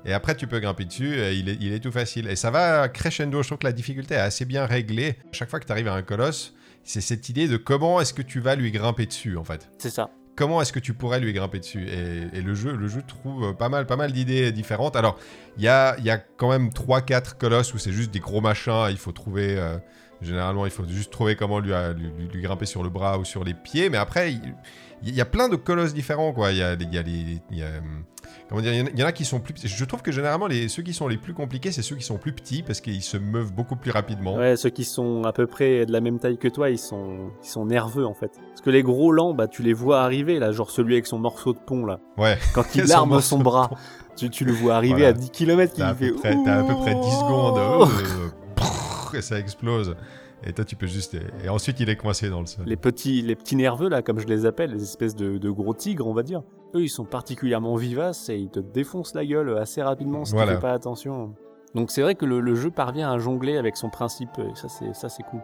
[0.04, 2.26] Et après, tu peux grimper dessus, et il est, il est tout facile.
[2.28, 3.40] Et ça va crescendo.
[3.42, 5.16] Je trouve que la difficulté est assez bien réglée.
[5.32, 8.22] Chaque fois que tu arrives à un colosse, c'est cette idée de comment est-ce que
[8.22, 9.70] tu vas lui grimper dessus, en fait.
[9.78, 10.10] C'est ça.
[10.36, 13.68] Comment est-ce que tu pourrais lui grimper dessus et, le jeu le jeu trouve pas
[13.68, 14.96] mal pas mal d'idées différentes.
[14.96, 15.18] Alors
[15.56, 18.86] il y a, y a quand même 3-4 colosses où c'est juste des gros machins.
[18.90, 19.76] Il faut trouver euh,
[20.20, 23.24] généralement il faut juste trouver comment lui, euh, lui- lui grimper sur le bras ou
[23.24, 23.90] sur les pieds.
[23.90, 24.54] Mais après il,
[25.04, 27.40] il y a plein de colosses différents quoi il y a, il y a les
[27.50, 28.04] il y a, hum,
[28.48, 29.68] comment dire il y en a- qui sont plus petits.
[29.68, 32.18] je trouve que généralement les, ceux qui sont les plus compliqués c'est ceux qui sont
[32.18, 35.46] plus petits parce qu'ils se meuvent beaucoup plus rapidement Ouais, ceux qui sont à peu
[35.46, 38.30] près de la même taille que toi, ils sont, ils sont nerveux en fait.
[38.48, 41.18] Parce que les gros lents, bah tu les vois arriver là, genre celui avec son
[41.18, 41.98] morceau de pont là.
[42.18, 43.70] ouais Quand il arme son bras,
[44.16, 45.08] tu, tu le vois arriver Voilà.
[45.08, 46.12] à 10 km, il fait
[46.44, 47.58] t'as à peu près 10 secondes.
[47.58, 49.96] Oh euh, prrr, et ça explose.
[50.44, 51.16] Et toi, tu peux juste.
[51.44, 52.64] Et ensuite, il est coincé dans le sol.
[52.66, 55.74] Les petits, les petits nerveux là, comme je les appelle, les espèces de, de gros
[55.74, 56.42] tigres, on va dire.
[56.74, 60.52] Eux, ils sont particulièrement vivaces et ils te défoncent la gueule assez rapidement si Voilà.
[60.52, 61.34] tu fais pas attention.
[61.74, 64.68] Donc c'est vrai que le, le jeu parvient à jongler avec son principe et ça
[64.68, 65.40] c'est ça c'est cool.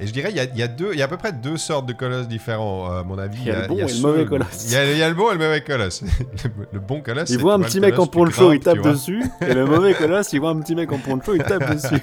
[0.00, 1.32] Et je dirais, il y a, y, a deux- il y a à peu près
[1.32, 3.38] deux sortes de colosses différents, à mon avis.
[3.40, 4.66] Il y a le bon et le mauvais colosse.
[4.66, 6.02] Il y, a, il y a le bon et le mauvais colosse.
[6.02, 7.30] le, le bon colosse.
[7.30, 9.24] Il voit un petit mec en poncho, il tape dessus.
[9.40, 12.00] Et le mauvais colosse, il voit un petit mec en poncho, il tape dessus.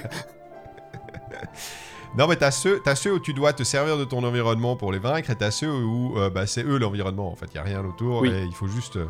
[2.16, 4.90] Non, mais t'as ceux, t'as ceux où tu dois te servir de ton environnement pour
[4.90, 7.30] les vaincre, et t'as ceux où euh, bah, c'est eux l'environnement.
[7.30, 8.30] En fait, il y a rien autour, Oui.
[8.30, 9.06] et il faut juste euh,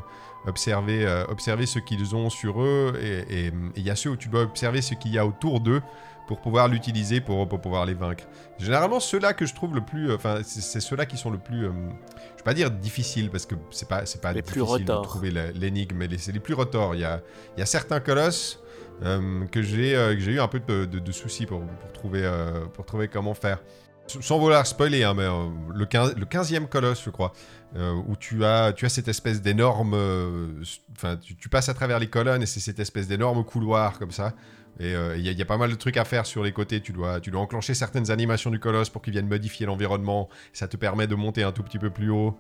[0.46, 4.28] observer, euh, observer ce qu'ils ont sur eux, et il y a ceux où tu
[4.28, 5.82] dois observer ce qu'il y a autour d'eux
[6.26, 8.24] pour pouvoir l'utiliser pour, pour pouvoir les vaincre.
[8.58, 11.60] Généralement, ceux-là que je trouve le plus, enfin, c'est, c'est ceux-là qui sont le plus,
[11.62, 14.90] je vais pas dire difficile parce que c'est pas, c'est pas Les plus difficile de
[14.90, 15.06] retors.
[15.06, 16.96] trouver l'énigme, mais c'est les plus retors.
[16.96, 17.22] Il y a,
[17.56, 18.58] il y a certains colosses
[19.02, 21.62] que j'ai, euh, que j'ai eu un peu de, soucis pour,
[21.94, 23.58] trouver, euh, pour trouver comment faire.
[24.06, 27.32] Sans vouloir spoiler, hein, mais euh, le, 15, le 15e colosse, je crois,
[27.74, 29.94] euh, où tu as, tu as cette espèce d'énorme.
[29.94, 34.12] euh, Enfin, tu, passes à travers les colonnes et c'est cette espèce d'énorme couloir comme
[34.12, 34.32] ça.
[34.78, 36.80] Et il y, a- y a pas mal de trucs à faire sur les côtés.
[36.82, 40.28] Tu dois, tu dois enclencher certaines animations du colosse pour qu'il vienne modifier l'environnement.
[40.52, 42.36] Ça te permet de monter un tout petit peu plus haut.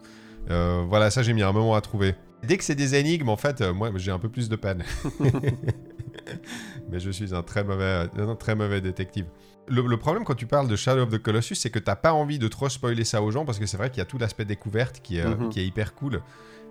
[0.50, 2.14] Euh, voilà, ça j'ai mis un moment à trouver.
[2.44, 4.84] Dès que c'est des énigmes, en fait, euh, moi j'ai un peu plus de peine.
[6.90, 9.26] Mais je suis un très mauvais, un très mauvais détective.
[9.68, 12.12] Le, le problème quand tu parles de Shadow of the Colossus, c'est que t'as pas
[12.12, 14.18] envie de trop spoiler ça aux gens parce que c'est vrai qu'il y a tout
[14.18, 15.48] l'aspect découverte qui est, euh, Mhm.
[15.48, 16.22] qui est hyper cool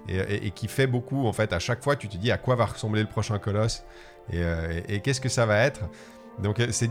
[0.07, 1.25] et, et- et qui fait beaucoup.
[1.27, 3.83] En fait, à chaque fois, tu te dis à quoi va ressembler le prochain colosse
[4.31, 5.81] et, euh, et- et qu'est-ce que ça va être?
[6.41, 6.89] Donc, euh, c'est,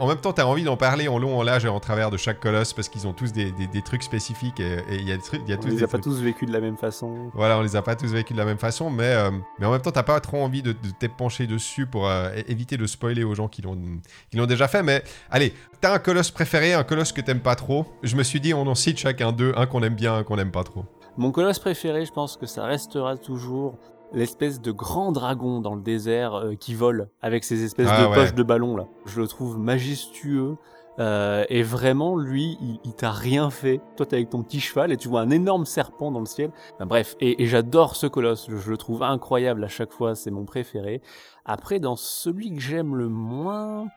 [0.00, 2.10] en même temps, tu as envie d'en parler en long, en large et en travers
[2.10, 5.12] de chaque colosse parce qu'ils ont tous des, des- des trucs spécifiques et il y
[5.12, 6.76] a, des trucs- y a On tous les a pas tous vécus de la même
[6.76, 7.30] façon.
[7.34, 9.70] voilà, on les a pas tous vécus de la même façon, mais, euh, mais en
[9.70, 13.22] même temps, t'as pas trop envie de, de t'épancher dessus pour euh, éviter de spoiler
[13.22, 13.78] aux gens qui l'ont
[14.30, 14.82] qui l'ont déjà fait.
[14.82, 17.86] Mais allez, t'as un colosse préféré, un colosse que t'aimes pas trop.
[18.02, 20.38] Je me suis dit, on en cite chacun deux, un qu'on aime bien, un qu'on
[20.38, 20.84] aime pas trop.
[21.16, 23.78] Mon colosse préféré, je pense que ça restera toujours
[24.12, 28.06] l'espèce de grand dragon dans le désert euh, qui vole avec ses espèces Ah de
[28.08, 28.14] ouais.
[28.14, 28.86] poches de ballon là.
[29.04, 30.56] Je le trouve majestueux.
[30.98, 33.80] euh, et vraiment, lui, il, il t'a rien fait.
[33.96, 36.50] Toi, t'es avec ton petit cheval et tu vois un énorme serpent dans le ciel.
[36.76, 38.46] Enfin, bref, et, et j'adore ce colosse.
[38.48, 40.14] Je, je le trouve incroyable à chaque fois.
[40.14, 41.02] C'est mon préféré.
[41.44, 43.88] Après, dans celui que j'aime le moins,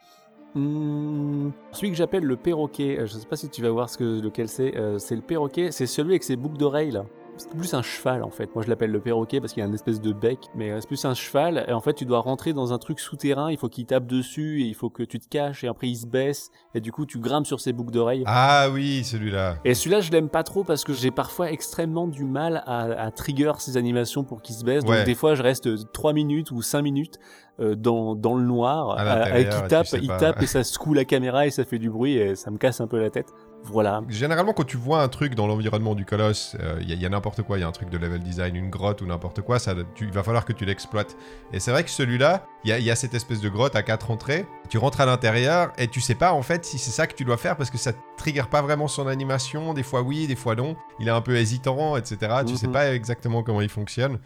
[0.56, 3.00] hmm, celui que j'appelle le perroquet.
[3.00, 4.76] euh, Je sais pas si tu vas voir ce que lequel c'est.
[4.76, 5.72] euh, c'est le perroquet.
[5.72, 7.06] C'est celui avec ses boucles d'oreilles là.
[7.40, 8.54] C'est plus un cheval en fait.
[8.54, 11.04] Moi je l'appelle le perroquet parce qu'il a une espèce de bec, mais c'est plus
[11.06, 11.66] un cheval.
[11.68, 14.62] Et en fait tu dois rentrer dans un truc souterrain, il faut qu'il tape dessus
[14.62, 17.06] et il faut que tu te caches et après il se baisse et du coup
[17.06, 18.24] tu grimpes sur ses boucles d'oreilles.
[18.26, 19.56] Ah oui, celui-là.
[19.66, 23.12] Et celui-là, je l'aime pas trop parce que j'ai parfois extrêmement du mal à, à
[23.12, 24.84] trigger ces animations pour qu'ils se baissent.
[24.84, 24.98] Ouais.
[24.98, 27.20] Donc des fois, je reste 3 minutes ou 5 minutes
[27.60, 30.18] euh, dans, dans le noir, À et il tu tape, sais il pas.
[30.18, 32.80] tape et ça secoue la caméra et ça fait du bruit et ça me casse
[32.82, 33.28] un peu la tête.
[33.64, 34.02] Voilà.
[34.10, 37.58] Généralement, quand tu vois un truc dans l'environnement du colosse, il y, a n'importe quoi,
[37.58, 40.06] il y a un truc de level design, une grotte ou n'importe quoi, ça, tu-
[40.06, 41.16] il va falloir que tu l'exploites.
[41.54, 43.76] Et c'est vrai que celui-là, il y a, il y a cette espèce de grotte
[43.76, 46.90] à quatre entrées, tu rentres à l'intérieur et tu sais pas en fait si c'est
[46.92, 50.02] ça que tu dois faire parce que ça trigger pas vraiment son animation, des fois
[50.02, 52.18] oui, des fois non, il est un peu hésitant, etc.
[52.48, 52.74] Tu sais Mhm.
[52.74, 54.20] pas exactement comment il fonctionne.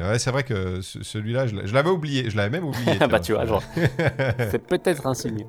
[0.00, 2.98] Ouais, c'est vrai que ce- celui-là, je l'a- je l'avais oublié, je l'avais même oublié.
[3.10, 3.62] bah tu vois, genre,
[4.50, 5.46] c'est peut-être un signe.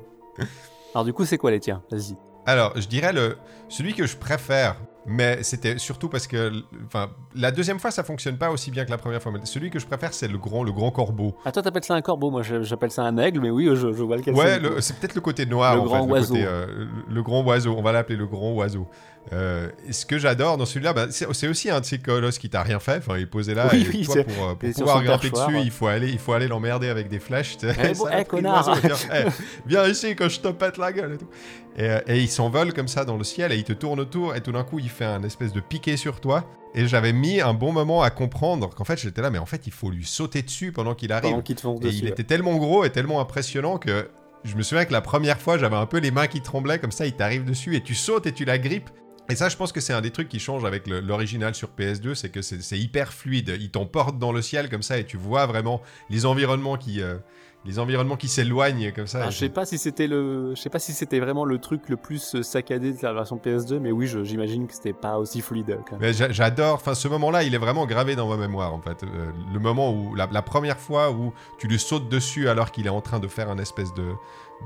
[0.93, 2.15] Alors du coup, c'est quoi les tiens Vas-y.
[2.45, 3.37] Alors, je dirais le
[3.69, 4.75] celui que je préfère,
[5.05, 6.51] mais c'était surtout parce que,
[6.85, 9.31] enfin, la deuxième fois ça fonctionne pas aussi bien que la première fois.
[9.31, 11.35] Mais celui que je préfère, c'est le grand, le grand corbeau.
[11.45, 14.03] Ah toi, t'appelles ça un corbeau, moi j'appelle ça un aigle, mais oui, je, je
[14.03, 14.59] vois lequel Ouais, c'est.
[14.59, 15.75] le- c'est peut-être le côté noir.
[15.75, 16.35] Le en grand fait, oiseau.
[16.35, 16.65] Le, côté, euh,
[17.07, 17.75] le- le grand oiseau.
[17.77, 18.87] On va l'appeler le grand oiseau.
[19.31, 22.61] Euh, ce que j'adore dans celui-là, bah, c'est aussi un de ces colosses qui t'a
[22.61, 22.97] rien fait.
[22.97, 23.69] Enfin, il est posé là.
[23.71, 25.63] Oui, et oui, toi, c'est- pour, euh, pour est pouvoir grimper dessus, ouais.
[25.63, 27.55] il faut aller, il faut aller l'emmerder avec des sais.
[27.63, 28.79] Eh, bon, eh, connard.
[28.81, 29.29] dire, Eh,
[29.65, 31.29] viens ici quand je te pète la gueule et tout.
[31.77, 34.35] Et, euh, et il s'envole comme ça dans le ciel et il te tourne autour
[34.35, 36.43] et tout d'un coup il fait un espèce de piqué sur toi.
[36.75, 39.65] Et j'avais mis un bon moment à comprendre qu'en fait j'étais là, mais en fait
[39.67, 41.29] il faut lui sauter dessus pendant qu'il arrive.
[41.31, 41.41] Pendant
[41.77, 41.95] Et dessus.
[41.99, 42.09] il ouais.
[42.11, 44.09] était tellement gros et tellement impressionnant que
[44.43, 46.91] je me souviens que la première fois, j'avais un peu les mains qui tremblaient comme
[46.91, 48.89] ça, il t'arrive dessus et tu sautes et tu la grippes.
[49.29, 52.13] Et ça, je pense que c'est un des trucs qui change avec l'original sur PS2,
[52.13, 53.57] c'est que c'est hyper fluide.
[53.59, 57.17] Il t'emporte dans le ciel comme ça et tu vois vraiment les environnements qui, euh,
[57.65, 59.23] les environnements qui s'éloignent comme ça.
[59.25, 61.87] Ah, je sais pas si c'était le, je sais pas si c'était vraiment le truc
[61.87, 65.41] le plus euh, saccadé de la version PS2, mais oui, j'imagine que c'était pas aussi
[65.41, 65.79] fluide.
[66.11, 69.03] j'adore, enfin ce moment-là, il est vraiment gravé dans ma mémoire en fait.
[69.03, 72.85] Euh, le moment où, la, la première fois où tu lui sautes dessus alors qu'il
[72.85, 74.11] est en train de faire un espèce de,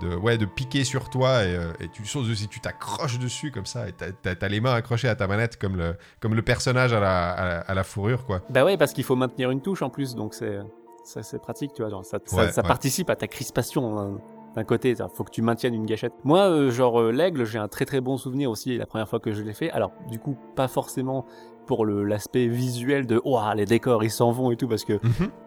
[0.01, 3.51] de, ouais, de piquer sur toi et, euh, et tu sautes dessus, tu t'accroches dessus
[3.51, 6.93] comme ça et t'as- les mains accrochées à ta manette comme le, comme le personnage
[6.93, 8.41] à la, à, la- à la fourrure quoi.
[8.49, 10.59] Bah ouais, parce qu'il faut maintenir une touche en plus, donc c'est,
[11.03, 11.89] ça c'est pratique, tu vois.
[11.89, 12.67] Genre, ça, ça, Ouais, ça ouais.
[12.67, 13.97] participe à ta crispation.
[13.99, 14.17] hein,
[14.55, 16.13] D'un côté, il faut que tu maintiennes une gâchette.
[16.23, 19.19] Moi, euh, genre euh, l'aigle, j'ai un très très bon souvenir aussi la première fois
[19.19, 19.69] que je l'ai fait.
[19.71, 21.25] Alors, du coup, pas forcément
[21.67, 24.99] pour l'aspect visuel de oh les décors ils s'en vont et tout parce que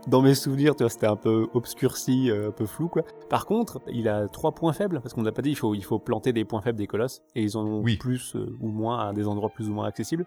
[0.06, 3.02] dans mes souvenirs tu vois c'était un peu obscurci euh, un peu flou quoi.
[3.28, 5.82] Par contre il a trois points faibles parce qu'on n'a pas dit il faut il
[5.82, 7.96] faut planter des points faibles des colosses et ils en ont Oui.
[7.96, 10.26] plus euh, ou moins à des endroits plus ou moins accessibles.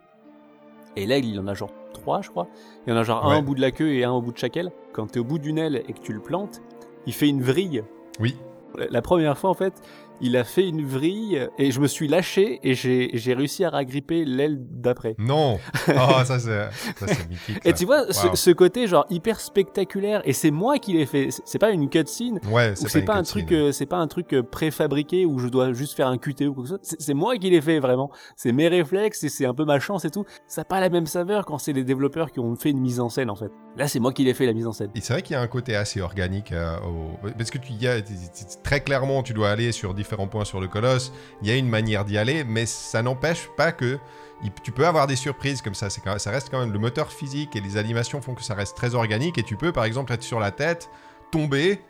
[0.95, 2.47] Et l'aigle il en a genre trois je crois.
[2.85, 4.31] Il y en a genre un au bout de la queue et un au bout
[4.33, 4.71] de chaque aile.
[4.91, 6.61] Quand t'es au bout d'une aile et que tu le plantes
[7.05, 7.83] il fait une vrille.
[8.19, 8.35] Oui.
[8.89, 9.73] la première fois en fait
[10.23, 14.25] il a fait une vrille et je me suis lâché et j'ai réussi à ragripper
[14.25, 15.59] l'aile d'après Non
[15.89, 15.91] Oh,
[16.25, 17.59] ça c'est ça, mythique.
[17.65, 18.35] et tu vois, ce, Wow.
[18.35, 21.29] ce côté genre hyper spectaculaire, et c'est moi qui l'ai fait.
[21.45, 24.35] C'est- pas une cutscene, Ouais, ou c'est pas, un truc, euh, c'est pas un truc
[24.51, 26.95] préfabriqué où je dois juste faire un QT ou quoi que ce soit.
[26.99, 28.09] C'est- moi qui l'ai fait vraiment.
[28.35, 30.25] C'est mes réflexes et c'est un peu ma chance et tout.
[30.47, 32.99] Ça n'a pas la même saveur quand c'est les développeurs qui ont fait une mise
[32.99, 33.51] en scène en fait.
[33.77, 34.89] Là, c'est moi qui l'ai fait la mise en scène.
[34.95, 37.73] Et c'est vrai qu'il y a un côté assez organique euh, au- parce que tu
[37.73, 38.01] y as,
[38.63, 41.11] très clairement, tu dois aller sur différents points sur le colosse.
[41.41, 43.99] Il y a une manière d'y aller, mais ça n'empêche pas que
[44.63, 45.87] tu peux avoir des surprises comme ça.
[46.03, 48.75] Quand- ça reste quand même le moteur physique et les animations font que ça reste
[48.75, 49.37] très organique.
[49.37, 50.89] Et tu peux, par exemple, être sur la tête,
[51.31, 51.81] tomber,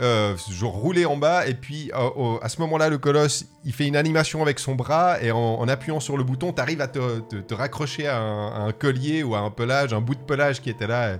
[0.00, 3.96] euh, rouler en bas, et puis euh, à ce moment-là, le colosse, il fait une
[3.96, 8.06] animation avec son bras, et en, appuyant sur le bouton, tu arrives à te, raccrocher
[8.06, 11.18] à un, un collier ou à un pelage, un bout de pelage qui était là.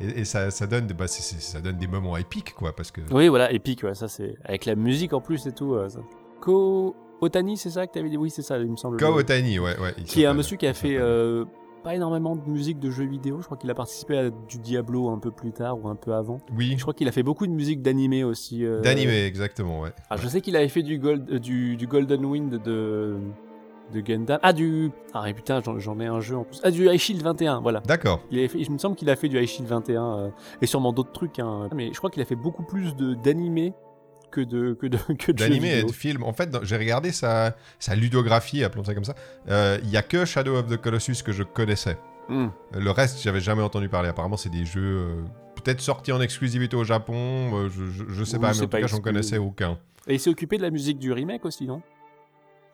[0.00, 3.00] Et ça, ça donne, des- bah, ça donne des moments épiques, quoi, parce que...
[3.12, 4.34] Oui, voilà, épique, ouais, ça c'est.
[4.44, 5.74] Avec la musique en plus et tout.
[5.74, 6.00] euh, ça.
[6.40, 8.16] Ko Otani, c'est ça que t'avais dit?
[8.16, 8.96] Oui, c'est ça, il me semble.
[8.98, 9.94] Ko Otani, ouais, ouais.
[10.06, 11.44] Qui est un monsieur qui a fait euh,
[11.84, 13.38] pas énormément de musique de jeux vidéo.
[13.40, 16.14] Je crois qu'il a participé à du Diablo un peu plus tard ou un peu
[16.14, 16.38] avant.
[16.56, 18.64] Oui, Je crois qu'il a fait beaucoup de musique d'animé aussi.
[18.64, 19.92] euh, d'animé, exactement, ouais.
[20.08, 23.16] Ah, je sais qu'il avait fait du, gold, euh, du, du Golden Wind de,
[23.90, 24.38] de Gundam.
[24.42, 24.90] Ah, du.
[25.14, 26.60] Ah, et putain, j'en- ai un jeu en plus.
[26.64, 27.80] Ah, du High Shield 21, voilà.
[27.80, 28.20] D'accord.
[28.30, 30.28] Il fait, me semble qu'il a fait du High Shield 21 euh,
[30.62, 31.38] et sûrement d'autres trucs.
[31.38, 31.68] Hein.
[31.74, 33.74] Mais je crois qu'il a fait beaucoup plus de d'animé
[34.30, 36.22] que de que de que D'animé et de film.
[36.22, 39.14] En fait, j'ai regardé sa, sa ludographie, appelons ça comme ça.
[39.48, 41.98] Euh, Il y a que Shadow of the Colossus que je connaissais.
[42.28, 42.48] Hmm.
[42.72, 44.08] Le reste, j'avais jamais entendu parler.
[44.08, 45.22] Apparemment, c'est des jeux euh,
[45.56, 47.14] peut-être sortis en exclusivité au Japon.
[47.54, 49.78] euh, je, je, je sais Oui, pas, mais en tout pas cas, j'en connaissais aucun.
[50.06, 51.82] Et il s'est occupé de la musique du remake aussi, non?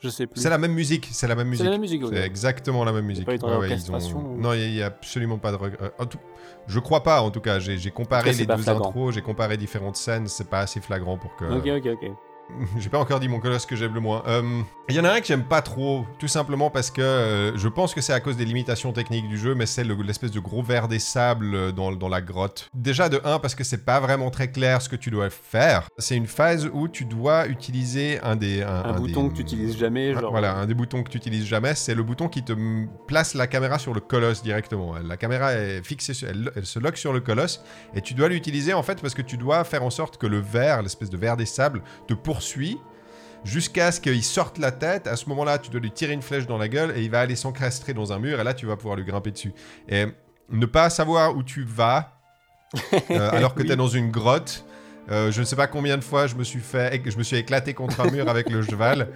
[0.00, 0.40] Je sais plus.
[0.40, 1.08] C'est la même musique.
[1.12, 1.64] C'est la même C'est musique.
[1.64, 2.02] la même musique.
[2.10, 3.24] C'est exactement la même musique.
[3.26, 5.52] pas eu de Ouais, ouais, ils réorchestration ont- ou- Non, il n'y a, absolument pas
[5.52, 5.56] de.
[5.56, 6.18] euh, tout-
[6.66, 7.58] Je crois pas, en tout cas.
[7.58, 8.88] J'ai comparé cas, c'est les deux flagrant.
[8.88, 10.26] intros, j'ai comparé différentes scènes.
[10.28, 11.44] C'est pas assez flagrant pour que.
[11.44, 12.10] Ok, ok, ok.
[12.78, 14.22] J'ai pas encore dit mon colosse que j'aime le moins.
[14.26, 17.56] Euh, Il y en a un que j'aime pas trop, tout simplement parce que euh,
[17.56, 20.30] je pense que c'est à cause des limitations techniques du jeu, mais c'est le- l'espèce
[20.30, 22.68] de gros verre des sables euh, dans, dans la grotte.
[22.74, 25.88] Déjà de 1 parce que c'est pas vraiment très clair ce que tu dois faire.
[25.98, 28.62] C'est une phase où tu dois utiliser un des...
[28.62, 30.30] Un, Un, un bouton des- que tu utilises jamais, Ah, genre.
[30.30, 32.52] Voilà, un des boutons que tu utilises jamais, c'est le bouton qui te
[33.06, 34.94] place la caméra sur le colosse directement.
[35.04, 37.62] La caméra est fixée, sur- elle, elle se lock sur le colosse
[37.94, 40.38] et tu dois l'utiliser en fait parce que tu dois faire en sorte que le
[40.38, 42.78] verre, l'espèce de verre des sables, te poursuit
[43.44, 45.06] jusqu'à ce qu'il sorte la tête.
[45.06, 47.20] À ce moment-là, tu dois lui tirer une flèche dans la gueule et il va
[47.20, 49.52] aller s'encastrer dans un mur et là, tu vas pouvoir lui grimper dessus.
[49.88, 50.04] Et
[50.50, 52.12] ne pas savoir où tu vas
[53.10, 53.66] euh, alors que Oui.
[53.68, 54.64] tu es dans une grotte.
[55.10, 57.36] euh, je ne sais pas combien de fois je me suis fait, je me suis
[57.36, 59.08] éclaté contre un mur avec le cheval.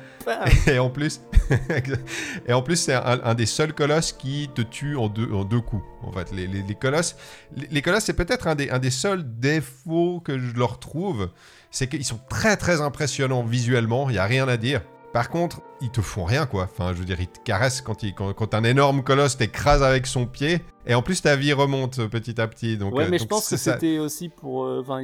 [0.68, 1.20] Et en plus,
[2.46, 5.44] et en plus, c'est un, un des seuls colosses qui te tue en deux, en
[5.44, 5.85] deux coups.
[6.04, 7.16] En fait, les, les- les colosses,
[7.56, 11.30] les, les colosses, c'est peut-être un des, un des seuls défauts que je leur trouve,
[11.70, 14.11] c'est qu'ils sont très très impressionnants visuellement.
[14.11, 14.83] Il y a rien à dire.
[15.12, 16.68] Par contre, ils te font rien, quoi.
[16.70, 19.83] Enfin, je veux dire, ils te caressent quand, il, quand, quand un énorme colosse t'écrase
[19.83, 20.61] avec son pied.
[20.87, 22.76] Et en plus, ta vie remonte petit à petit.
[22.76, 23.72] Donc, ouais, euh, mais je pense que ça.
[23.72, 24.64] c'était aussi pour.
[24.64, 25.00] euh, Enfin,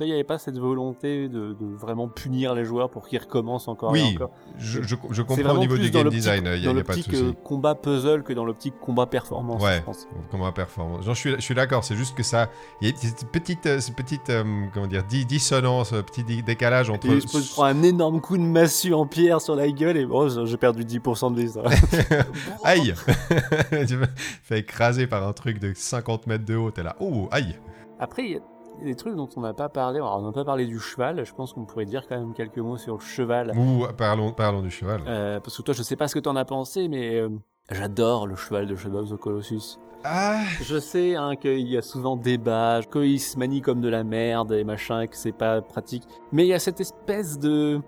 [0.00, 3.68] il n'y avait pas cette volonté de, de vraiment punir les joueurs pour qu'ils recommencent
[3.68, 4.30] encore et Oui, encore.
[4.56, 6.84] je, je, je comprends au niveau du game design, il n'y dans a, y a
[6.84, 7.22] pas de l'optique souci.
[7.22, 9.76] euh, combat puzzle que dans l'optique combat performance, Ouais.
[9.78, 10.08] je pense.
[10.42, 12.48] La performance J'en suis, je suis d'accord, c'est juste que ça.
[12.80, 16.24] Il y a cette petite, euh, cette petite euh, comment dire, di- dissonance, euh, petit
[16.42, 17.06] décalage entre.
[17.08, 20.06] Et je peux prendre un énorme coup de massue en pierre sur la gueule et
[20.06, 21.48] bon, j'ai perdu 10% de vie.
[21.50, 21.60] Ça.
[22.64, 22.94] Aïe
[23.86, 24.06] Tu me
[24.42, 26.96] fais écraser par un truc de 50 mètres de haut, t'es là.
[27.00, 27.56] Oh, aïe
[27.98, 28.40] Après, il y a
[28.82, 29.98] des trucs dont on n'a pas parlé.
[29.98, 31.24] Alors, on n'a pas parlé du cheval.
[31.24, 33.52] Je pense qu'on pourrait dire quand même quelques mots sur le cheval.
[33.56, 35.02] Ouh, parlons, parlons du cheval.
[35.06, 37.28] Euh, parce que toi, je sais pas ce que t'en as pensé, mais euh,
[37.70, 39.78] j'adore le cheval de Shadow of the Colossus.
[40.02, 44.02] Ah Je sais hein, qu'il y a souvent débat, qu'il se manie comme de la
[44.02, 46.04] merde et machin, et que c'est pas pratique.
[46.32, 47.80] Mais il y a cette espèce de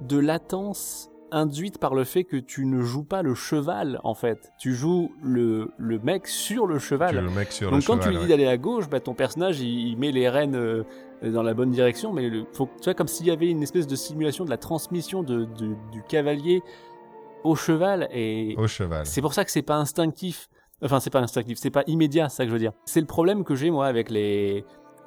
[0.00, 4.52] de latence induite par le fait que tu ne joues pas le cheval en fait.
[4.58, 7.16] Tu joues le, le mec sur le cheval.
[7.16, 8.02] le mec sur Donc le quand cheval.
[8.04, 8.28] tu lui dis ouais.
[8.28, 10.84] d'aller à gauche, bah, ton personnage il, il met les rênes euh,
[11.22, 13.86] dans la bonne direction, mais le, faut, tu vois comme s'il y avait une espèce
[13.86, 16.62] de simulation de la transmission de, de- du cavalier
[17.44, 19.04] au cheval et Au cheval.
[19.06, 20.48] c'est pour ça que c'est pas instinctif.
[20.84, 22.72] Enfin, c'est pas instinctif, c'est pas immédiat, ça que je veux dire.
[22.86, 24.64] C'est le problème que j'ai moi avec les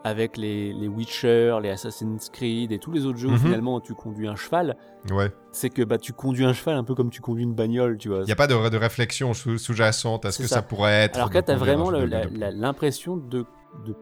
[0.07, 3.39] avec les, les Witcher, les Assassin's Creed et tous les autres jeux où Mhm.
[3.39, 4.77] finalement tu conduis un cheval,
[5.11, 5.31] Ouais.
[5.51, 8.09] c'est que bah tu conduis un cheval un peu comme tu conduis une bagnole, tu
[8.09, 8.19] vois.
[8.19, 10.57] Il n'y a pas de, de réflexion sous- sous-jacente à ce que ça.
[10.57, 10.61] ça.
[10.61, 11.15] pourrait être.
[11.15, 13.45] Alors que là, t'as conduire un vraiment de- l'impression de
[13.85, 13.95] de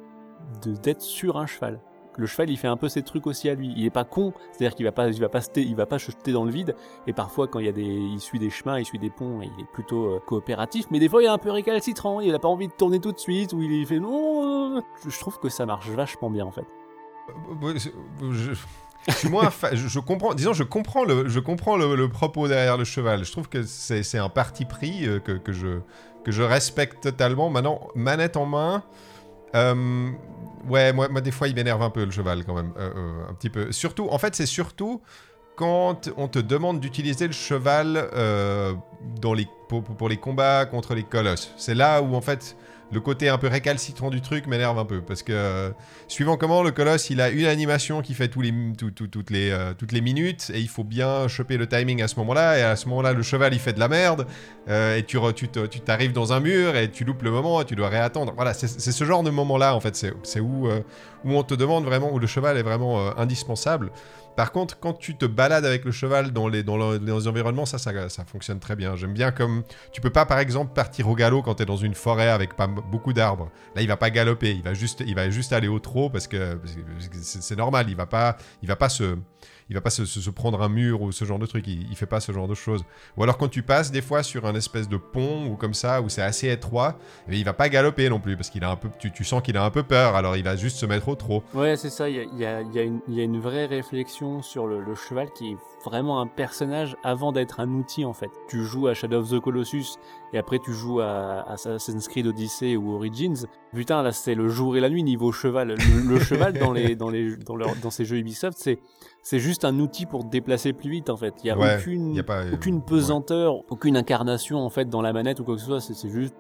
[0.62, 1.80] de- d'être sur un cheval.
[2.18, 3.74] Le cheval, il fait un peu ses trucs aussi à lui.
[3.76, 5.98] Il est pas con, c'est-à-dire qu'il va pas, il va pas se, il va pas
[5.98, 6.76] jeter dans le vide.
[7.08, 9.42] Et parfois, quand il y a des, il suit des chemins, il suit des ponts,
[9.42, 10.86] il est plutôt euh, coopératif.
[10.92, 12.20] Mais des fois, il est un peu récalcitrant.
[12.22, 14.78] Il a pas envie de tourner tout de suite, ou il fait non.
[14.78, 14.82] euh.
[15.08, 16.66] Je- trouve que ça marche vachement bien en fait.
[17.78, 17.90] Je,
[18.32, 18.52] je
[19.08, 23.50] je, comprends disons je comprends le je comprends le, propos derrière le cheval je trouve
[23.50, 25.80] que c'est un parti pris euh, que je
[26.24, 28.84] que je respecte totalement maintenant manette en main
[29.56, 30.10] euh,
[30.68, 33.30] ouais moi, moi des fois il m'énerve un peu le cheval quand même euh, euh,
[33.30, 33.72] un petit peu.
[33.72, 35.02] Surtout en fait c'est surtout
[35.56, 38.74] quand on te demande d'utiliser le cheval euh,
[39.98, 42.56] pour les combats contre les colosses, c'est là où en fait
[42.94, 45.72] le côté un peu récalcitrant du truc m'énerve un peu parce que euh,
[46.08, 49.74] suivant comment le colosse il a une animation qui fait tous les, toutes, les, euh,
[49.74, 52.76] toutes les minutes et il faut bien choper le timing à ce moment-là et à
[52.76, 54.28] ce moment-là le cheval il fait de la merde
[54.70, 57.76] euh, et tu tu t'arrives dans un mur et tu loupes le moment et tu
[57.76, 58.34] dois réattendre.
[58.36, 62.12] Voilà, c'est ce genre de moment-là en fait, c'est où, où on te demande vraiment,
[62.14, 63.92] où le cheval est vraiment indispensable.
[64.36, 67.78] Par contre, quand tu te balades avec le cheval dans les, dans les environnements, ça,
[67.78, 68.96] ça, ça, fonctionne très bien.
[68.96, 69.64] J'aime bien comme...
[69.92, 72.56] Tu peux pas, par exemple, partir au galop quand tu es dans une forêt avec
[72.56, 73.50] pas beaucoup d'arbres.
[73.76, 76.28] Là, il va pas galoper, il va juste, il va juste aller au trot parce
[76.28, 76.60] que,
[77.22, 79.18] c'est normal, il va pas, il va pas se
[79.70, 82.06] il va pas se, prendre un mur ou ce genre de truc, il, il, fait
[82.06, 82.84] pas ce genre de choses.
[83.18, 86.02] Ou alors quand tu passes des fois sur un espèce de pont ou comme ça,
[86.02, 88.76] où c'est assez étroit, mais il va pas galoper non plus, parce qu'il a un
[88.76, 91.16] peu, tu, sens qu'il a un peu peur, alors il va juste se mettre au
[91.16, 91.44] trot.
[91.54, 95.56] Ouais, c'est ça, il y a, y, a une vraie réflexion sur le, cheval qui
[95.84, 98.32] vraiment un personnage avant d'être un outil en fait.
[98.48, 99.98] Tu joues à Shadow of the Colossus
[100.34, 103.46] et après tu joues à, Assassin's Creed Odyssey ou Origins.
[103.74, 105.76] Putain, là c'est le jour et la nuit niveau cheval.
[106.08, 108.80] Le, cheval dans les dans les dans, dans ces jeux Ubisoft, c'est
[109.22, 111.34] c'est juste un outil pour te déplacer plus vite en fait.
[111.44, 115.46] Il y a aucune, euh, aucune pesanteur, aucune incarnation en fait dans la manette ou
[115.46, 115.80] quoi que ce soit.
[115.80, 116.36] C'est juste,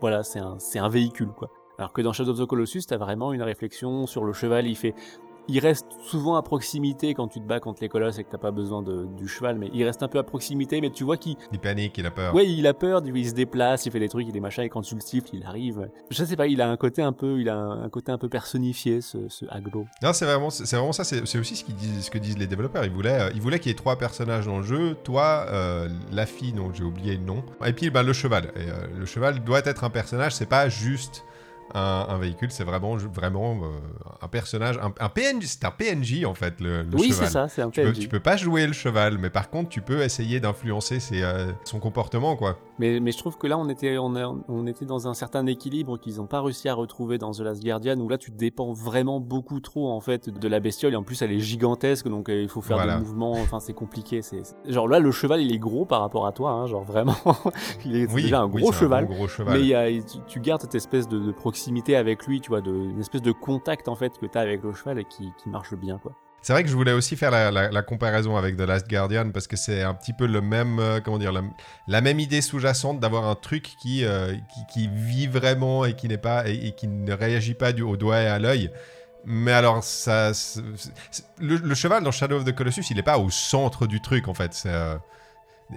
[0.00, 1.50] voilà, c'est un, c'est un véhicule quoi.
[1.78, 4.66] Alors que dans Shadow of the Colossus, t'as vraiment une réflexion sur le cheval.
[4.66, 4.94] Il fait,
[5.48, 8.38] il reste souvent à proximité quand tu te bats contre les colosses et que t'as
[8.38, 11.16] pas besoin de, du cheval, mais il reste un peu à proximité, mais tu vois
[11.16, 11.36] qu'il...
[11.52, 12.34] Il panique, il a peur.
[12.34, 14.68] Ouais, il a peur, il se déplace, il fait des trucs, il des machins, et
[14.68, 15.88] quand tu le siffles, il arrive.
[16.10, 18.28] Je sais pas, il a un côté un peu, il a un côté un peu
[18.28, 19.44] personnifié, ce, ce.
[20.02, 22.84] Non, c'est vraiment, c'est vraiment ça, c'est aussi ce, disent, ce que disent les développeurs.
[22.84, 25.88] Ils voulaient, euh, ils voulaient qu'il y ait trois personnages dans le jeu, toi, euh,
[26.12, 28.52] la fille, dont j'ai oublié le nom, et puis bah, le cheval.
[28.56, 31.24] Et euh, le cheval doit être un personnage, c'est pas juste
[31.76, 33.68] un, véhicule, c'est vraiment, vraiment euh,
[34.22, 37.62] un personnage, un, PNJ, c'est un PNJ en fait, le, le oui, c'est ça, c'est
[37.62, 37.98] un PNJ.
[37.98, 41.78] Tu peux, pas jouer le cheval, mais par contre, tu peux essayer d'influencer euh, son
[41.78, 42.58] comportement, quoi.
[42.78, 44.14] Mais, mais je trouve que là, on était, on,
[44.48, 47.62] on était dans un certain équilibre qu'ils n'ont pas réussi à retrouver dans The Last
[47.62, 51.02] Guardian, où là, tu dépends vraiment beaucoup trop, en fait, de la bestiole, et en
[51.02, 54.22] plus, elle est gigantesque, donc euh, il faut faire des mouvements, enfin, c'est compliqué.
[54.22, 57.16] C'est, genre là, le cheval, il est gros par rapport à toi, hein, genre vraiment,
[57.84, 61.32] il est déjà un gros, cheval, gros, cheval, mais tu, gardes cette espèce de, de
[61.32, 64.62] proximité avec lui, tu vois, de, espèce de contact, en fait, que tu as avec
[64.62, 66.12] le cheval et qui, qui marche bien, quoi.
[66.46, 69.56] C'est vrai que je voulais aussi faire la, comparaison avec The Last Guardian parce que
[69.56, 73.34] c'est un petit peu le même, euh, comment dire, la, même idée sous-jacente d'avoir un
[73.34, 74.32] truc qui, euh,
[74.72, 78.22] qui, vit vraiment et qui n'est pas et, qui ne réagit pas du, au doigt
[78.22, 78.70] et à l'œil.
[79.24, 80.30] Mais alors, ça,
[81.40, 84.34] le, cheval dans Shadow of the Colossus, il n'est pas au centre du truc en
[84.34, 84.54] fait.
[84.54, 84.94] C'est euh,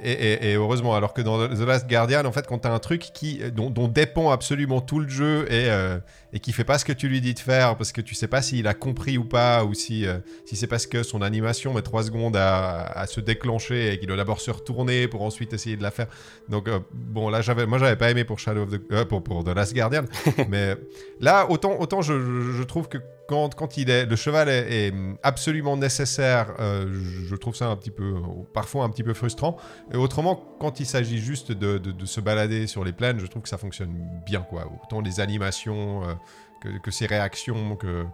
[0.04, 3.40] et, heureusement, alors que dans The Last Guardian, en fait, quand t'as un truc qui,
[3.52, 5.98] dont, dépend absolument tout le jeu et, euh,
[6.32, 8.28] et qui fait pas ce que tu lui dis de faire parce que tu sais
[8.28, 11.74] pas s'il a compris ou pas, ou si, euh, si c'est parce que son animation
[11.74, 15.54] met 3 secondes à, à se déclencher et qu'il doit d'abord se retourner pour ensuite
[15.54, 16.08] essayer de la faire.
[16.50, 19.44] Donc, euh, bon, là, j'avais, moi, j'avais pas aimé pour Shadow of the, pour, pour
[19.44, 20.04] The Last Guardian,
[20.50, 20.76] mais
[21.20, 23.00] là, autant, autant je, je trouve que
[23.30, 28.16] quand, il est, le cheval est, absolument nécessaire, je, trouve ça un petit peu,
[28.54, 29.58] parfois un petit peu frustrant.
[29.94, 33.50] Et autrement, quand il s'agit juste de, se balader sur les plaines, je trouve que
[33.50, 33.94] ça fonctionne
[34.26, 34.72] bien, quoi.
[34.84, 38.06] Autant les animations euh, que, ses réactions, que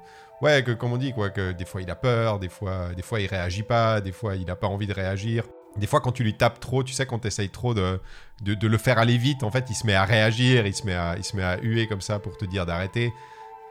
[0.41, 3.27] que comme on dit, que des fois il a peur, des fois, des fois il
[3.27, 5.45] réagit pas, des fois il n'a pas envie de réagir.
[5.77, 7.99] Des fois, quand tu lui tapes trop, tu sais, quand tu essayes trop de,
[8.41, 10.93] de, le faire aller vite, en fait, il se met à réagir, il se met
[10.93, 13.11] à, il se met à huer comme ça pour te dire d'arrêter.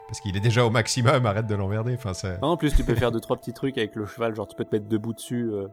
[0.07, 1.95] Parce qu'il est déjà au maximum, arrête de l'emmerder.
[1.95, 4.55] Enfin, en plus, tu peux faire deux, trois petits trucs avec le cheval, genre tu
[4.55, 5.49] peux te mettre debout dessus.
[5.51, 5.67] Euh,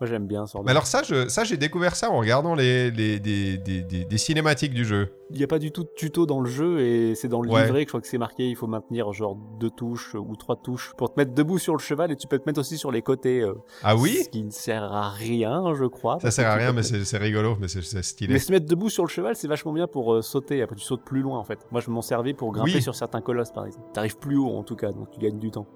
[0.00, 0.58] moi j'aime bien ça.
[0.64, 4.18] Mais alors ça, je, ça j'ai découvert ça en regardant les, les des, des, des,
[4.18, 5.12] cinématiques du jeu.
[5.30, 7.48] Il n'y a pas du tout de tuto dans le jeu et c'est dans le
[7.48, 10.56] livret que je crois que c'est marqué, il faut maintenir genre deux touches ou trois
[10.56, 12.90] touches pour te mettre debout sur le cheval et tu peux te mettre aussi sur
[12.90, 13.40] les côtés.
[13.40, 16.18] Euh, ah oui Ce qui ne sert à rien, je crois.
[16.20, 18.32] Ça sert à rien, mais c'est rigolo, mais c'est stylé.
[18.32, 20.62] Mais se mettre debout sur le cheval, c'est vachement bien pour euh, sauter.
[20.62, 21.66] Après tu sautes plus loin en fait.
[21.72, 23.86] Moi je m'en servais pour grimper sur certains colosses par exemple.
[23.92, 25.66] T'arrives plus haut en tout cas, donc tu gagnes du temps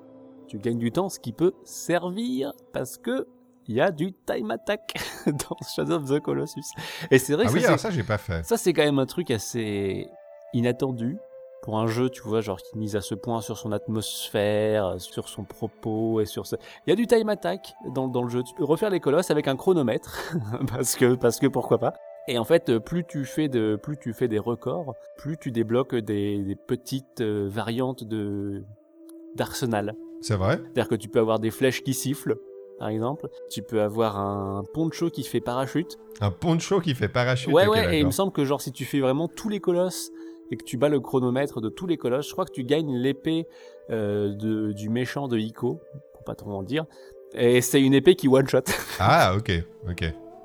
[0.46, 3.26] tu gagnes du temps, ce qui peut servir parce que
[3.66, 4.94] il y a du time attack
[5.26, 6.60] dans Shadow of the Colossus.
[7.10, 8.44] Et c'est vrai ah que oui, ça, ça j'ai pas fait.
[8.44, 10.08] Ça c'est quand même un truc assez
[10.52, 11.18] inattendu
[11.64, 15.30] pour un jeu, tu vois, genre qui mise à ce point sur son atmosphère, sur
[15.30, 16.56] son propos et sur ce...
[16.86, 18.42] Il y a du time attack dans, dans le jeu.
[18.42, 20.34] Tu peux refaire les colosses avec un chronomètre
[20.68, 21.94] parce que parce que pourquoi pas.
[22.28, 25.94] Et en fait, plus tu fais de plus tu fais des records, plus tu débloques
[25.94, 28.62] des, des petites euh, variantes de
[29.34, 29.94] d'arsenal.
[30.20, 30.56] C'est vrai.
[30.56, 32.36] C'est-à-dire que tu peux avoir des flèches qui sifflent,
[32.78, 33.28] par exemple.
[33.50, 35.98] Tu peux avoir un poncho qui fait parachute.
[36.20, 38.84] Un poncho qui fait parachute Ouais, ouais, et il me semble que genre si tu
[38.84, 40.10] fais vraiment tous les colosses
[40.50, 42.96] et que tu bats le chronomètre de tous les colosses, je crois que tu gagnes
[42.96, 43.46] l'épée
[43.90, 45.80] euh, du méchant de Ico,
[46.12, 46.86] pour pas trop en dire.
[47.34, 48.62] Et c'est une épée qui one-shot.
[49.00, 49.50] ah, ok,
[49.88, 50.04] ok.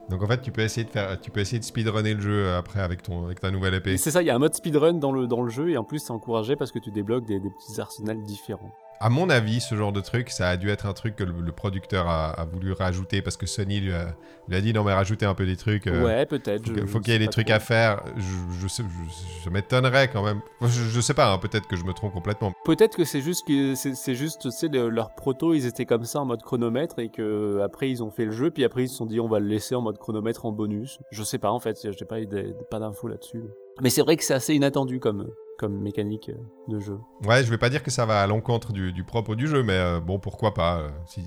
[0.09, 2.53] Donc en fait, tu peux essayer de faire, tu peux essayer de speedrunner le jeu
[2.53, 3.95] après avec ton, avec ta nouvelle épée.
[3.97, 5.83] C'est ça, il y a un mode speedrun dans le, dans le jeu et en
[5.83, 8.71] plus c'est encouragé parce que tu débloques des, des petits arsenals différents.
[9.01, 11.31] À mon avis, ce genre de truc, ça a dû être un truc que le,
[11.31, 14.13] le producteur a, a, voulu rajouter parce que Sony lui a,
[14.49, 15.87] lui a dit non mais rajoutez un peu des trucs.
[15.87, 16.67] Euh, ouais, peut-être.
[16.67, 17.55] Faut, faut qu'il y ait des trucs trop.
[17.55, 18.03] à faire.
[18.17, 20.41] Je, je, sais, je, je m'étonnerais quand même.
[20.61, 22.51] Je, je sais pas, hein, peut-être que je me trompe complètement.
[22.65, 26.19] Peut-être que c'est juste que c'est juste, tu sais, leur proto, ils étaient comme ça
[26.19, 28.95] en mode chronomètre et que après ils ont fait le jeu, puis après ils se
[28.97, 30.99] sont dit on va le laisser en mode chronomètre en bonus.
[31.11, 32.17] Je sais pas en fait, j'ai pas,
[32.69, 33.43] pas d'infos là-dessus.
[33.81, 35.29] Mais c'est vrai que c'est assez inattendu comme
[35.59, 36.37] comme mécanique euh,
[36.67, 36.97] de jeu.
[37.27, 39.61] Ouais, je vais pas dire que ça va à l'encontre du, du, propre du jeu,
[39.61, 40.79] mais euh, bon, pourquoi pas.
[40.79, 41.21] Euh, si,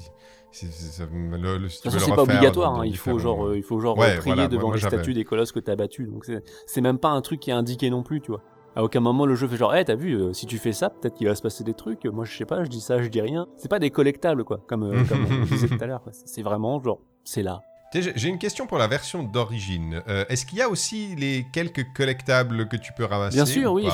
[0.50, 0.66] si,
[1.10, 4.16] le, le, si c'est pas obligatoire, hein, il, faut genre, euh, il faut genre ouais,
[4.18, 6.08] prier voilà, devant moi, les statues des colosses que t'as battus.
[6.08, 6.26] Donc
[6.66, 8.42] c'est même pas un truc qui est indiqué non plus, tu vois.
[8.74, 10.72] À aucun moment le jeu fait genre, hé, hey, t'as vu, euh, si tu fais
[10.72, 12.06] ça, peut-être qu'il va se passer des trucs.
[12.06, 13.46] Moi, je sais pas, je dis ça, je dis rien.
[13.56, 16.02] C'est pas des collectables, quoi, comme, euh, comme on disait tout à l'heure.
[16.10, 17.60] C'est vraiment genre, c'est là.
[17.94, 20.02] J'ai une question pour la version d'origine.
[20.08, 23.72] Euh, Est-ce qu'il y a aussi les quelques collectables que tu peux ramasser Bien sûr,
[23.72, 23.86] oui.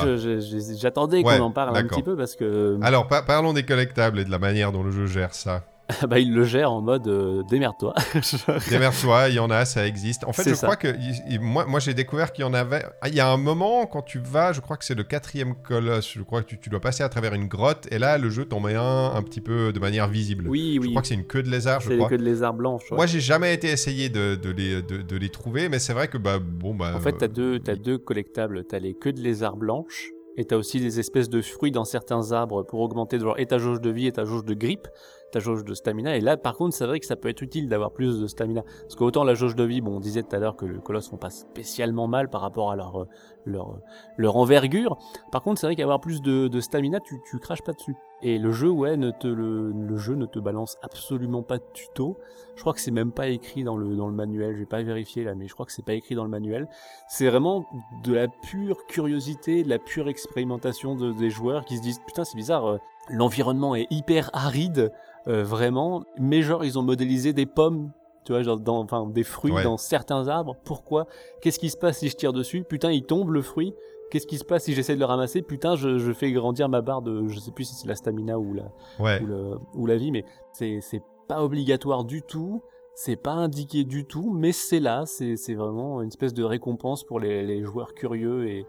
[0.77, 2.79] J'attendais ouais, qu'on en parle un petit peu parce que.
[2.81, 5.63] Alors, pa parlons des collectables et de la manière dont le jeu gère ça.
[6.07, 7.93] bah, il le gère en mode euh, démerde-toi.
[8.69, 10.23] démerde-toi, il y en a, ça existe.
[10.25, 10.67] En fait, je ça.
[10.67, 10.95] crois que
[11.27, 12.83] il, moi, moi j'ai découvert qu'il y en avait.
[13.01, 15.55] Ah, il y a un moment, quand tu vas, je crois que c'est le quatrième
[15.55, 18.29] colosse, je crois que tu, tu, dois passer à travers une grotte, et là, le
[18.29, 20.47] jeu t'en met un un petit peu de manière visible.
[20.47, 20.87] Oui, oui.
[20.87, 21.95] Je crois que c'est une queue de lézard, je crois.
[21.95, 22.83] C'est une queue de lézard blanche.
[22.91, 22.97] Ouais.
[22.97, 26.07] Moi, j'ai jamais été essayé de, de, les, de, de, les trouver, mais c'est vrai
[26.07, 26.93] que, bah, bon, bah.
[26.95, 28.63] En fait, t'as deux, as deux collectables.
[28.65, 30.11] T'as les queues de lézard blanches.
[30.37, 33.57] Et t'as aussi des espèces de fruits dans certains arbres pour augmenter genre et ta
[33.57, 34.87] jauge de vie et ta jauge de grippe
[35.31, 36.15] ta jauge de stamina.
[36.17, 38.63] Et là, par contre, c'est vrai que ça peut être utile d'avoir plus de stamina.
[38.81, 41.09] Parce qu'autant la jauge de vie, bon, on disait tout à l'heure que les colosses
[41.09, 43.07] font pas spécialement mal par rapport à leur,
[43.45, 43.79] leur,
[44.17, 44.97] leur envergure.
[45.31, 47.95] Par contre, c'est vrai qu'avoir plus de, de stamina, tu, tu craches pas dessus.
[48.21, 51.63] Et le jeu, ouais, ne te, le, le jeu ne te balance absolument pas de
[51.73, 52.17] tuto.
[52.55, 54.57] Je crois que c'est même pas écrit dans le, dans le manuel.
[54.57, 56.67] J'ai pas vérifié là, mais je crois que c'est pas écrit dans le manuel.
[57.07, 57.65] C'est vraiment
[58.03, 62.25] de la pure curiosité, de la pure expérimentation de, des joueurs qui se disent, putain,
[62.25, 62.77] c'est bizarre, euh,
[63.09, 64.91] l'environnement est hyper aride,
[65.27, 66.03] euh, vraiment.
[66.17, 67.91] Mais genre, ils ont modélisé des pommes,
[68.25, 69.63] tu vois, genre dans, enfin, des fruits ouais.
[69.63, 70.55] dans certains arbres.
[70.63, 71.07] Pourquoi?
[71.41, 72.63] Qu'est-ce qui se passe si je tire dessus?
[72.63, 73.73] Putain, il tombe le fruit.
[74.09, 75.41] Qu'est-ce qui se passe si j'essaie de le ramasser?
[75.41, 78.39] Putain, je, je, fais grandir ma barre de, je sais plus si c'est la stamina
[78.39, 79.21] ou la, ouais.
[79.21, 80.81] ou, le, ou, la vie, mais c'est,
[81.27, 82.63] pas obligatoire du tout.
[82.95, 85.03] C'est pas indiqué du tout, mais c'est là.
[85.05, 88.65] C'est, c'est vraiment une espèce de récompense pour les, les joueurs curieux et,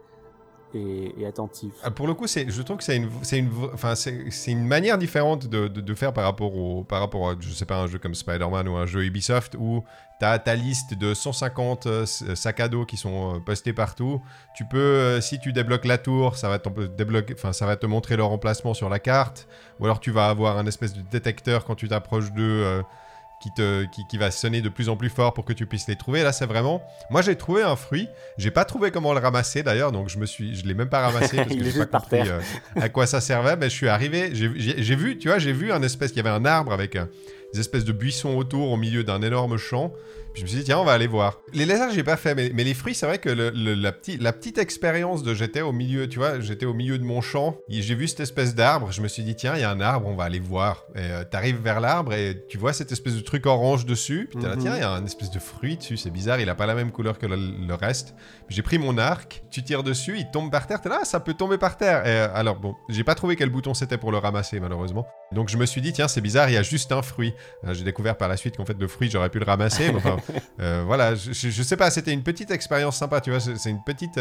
[0.74, 1.72] et, attentif.
[1.82, 2.96] Ah, pour le coup, je trouve que c'est
[4.52, 7.86] une, manière différente de, faire par rapport au, par rapport à, je sais pas, un
[7.86, 9.84] jeu comme Spider-Man ou un jeu Ubisoft où
[10.18, 14.22] tu as ta liste de 150 euh, sacs à dos qui sont euh, postés partout.
[14.54, 18.16] Tu peux, euh, si tu débloques la tour, ça va, débloquer, ça va te montrer
[18.16, 19.48] leur emplacement sur la carte.
[19.78, 22.82] Ou alors tu vas avoir un espèce de détecteur quand tu t'approches d'eux euh,
[23.40, 25.88] qui, te, qui, qui, va sonner de plus en plus fort pour que tu puisses
[25.88, 26.22] les trouver.
[26.22, 26.82] Là, c'est vraiment.
[27.08, 28.08] Moi, j'ai trouvé un fruit.
[28.36, 31.00] J'ai pas trouvé comment le ramasser d'ailleurs, donc je me suis, je l'ai même pas
[31.00, 32.40] ramassé parce que j'ai pas compris euh,
[32.76, 33.56] à quoi ça servait.
[33.56, 36.28] Mais je suis arrivé, j'ai vu, tu vois, j'ai vu un espèce, il y avait
[36.28, 37.06] un arbre avec euh,
[37.54, 39.92] des espèces de buissons autour au milieu d'un énorme champ.
[40.32, 41.38] Puis je me suis dit, tiens, on va aller voir.
[41.52, 43.92] Les lézards, j'ai pas fait, mais, mais, les fruits, c'est vrai que le, le, la,
[43.92, 47.20] petit, la petite expérience de j'étais au milieu, tu vois, j'étais au milieu de mon
[47.20, 49.80] champ, j'ai vu cette espèce d'arbre, je me suis dit, tiens, il y a un
[49.80, 50.84] arbre, on va aller voir.
[50.94, 54.38] Et euh, t'arrives vers l'arbre et tu vois cette espèce de truc orange dessus, puis
[54.38, 54.62] t'es là, mm -hmm.
[54.62, 56.74] tiens, il y a un espèce de fruit dessus, c'est bizarre, il a pas la
[56.74, 58.14] même couleur que le, le reste.
[58.48, 61.34] J'ai pris mon arc, tu tires dessus, il tombe par terre, t'es là, ça peut
[61.34, 62.06] tomber par terre.
[62.06, 65.06] Et, euh, alors, bon, j'ai pas trouvé quel bouton c'était pour le ramasser, malheureusement.
[65.32, 67.32] Donc je me suis dit, tiens, c'est bizarre, il y a juste un fruit.
[67.64, 69.98] Euh, j'ai découvert par la suite qu'en fait, le fruit, j'aurais pu le ramasser, mais
[69.98, 70.16] enfin,
[70.60, 74.20] euh, voilà je, sais pas, c'était une petite expérience sympa, tu vois, c'est une petite...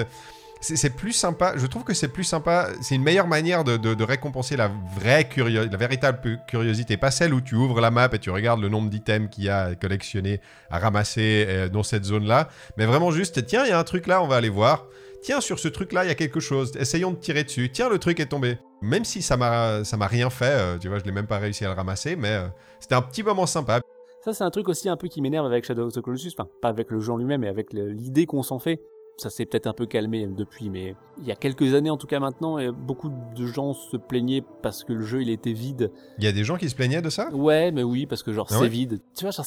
[0.62, 4.04] C'est plus sympa, je trouve que c'est plus sympa, c'est une meilleure manière de, de,
[4.04, 8.20] récompenser la vraie curiosité, la véritable curiosité, pas celle où tu ouvres la map et
[8.20, 12.04] tu regardes le nombre d'items qu'il y a à collectionner, à ramasser euh, dans cette
[12.04, 14.86] zone-là, mais vraiment juste, tiens, il y a un truc là, on va aller voir.
[15.22, 16.74] Tiens, sur ce truc-là, il y a quelque chose.
[16.78, 17.70] Essayons de tirer dessus.
[17.72, 18.58] Tiens, le truc est tombé.
[18.82, 21.70] Même si ça m'a, rien fait, euh, tu vois, je l'ai même pas réussi à
[21.70, 22.38] le ramasser, mais
[22.80, 23.80] c'était un petit moment sympa.
[24.22, 26.32] Ça, c'est un truc aussi un peu qui m'énerve avec Shadow of the Colossus.
[26.38, 28.82] Enfin, pas avec le jeu en lui-même, mais avec l'idée qu'on s'en fait.
[29.18, 32.08] Ça s'est peut-être un peu calmé depuis, mais il y a quelques années en tout
[32.08, 35.92] cas maintenant, beaucoup de gens se plaignaient parce que le jeu il était vide.
[36.20, 37.30] Il y a des gens qui se plaignaient de ça?
[37.36, 39.02] Ouais, mais oui, parce que genre ah c'est vide.
[39.18, 39.46] Tu vois, genre,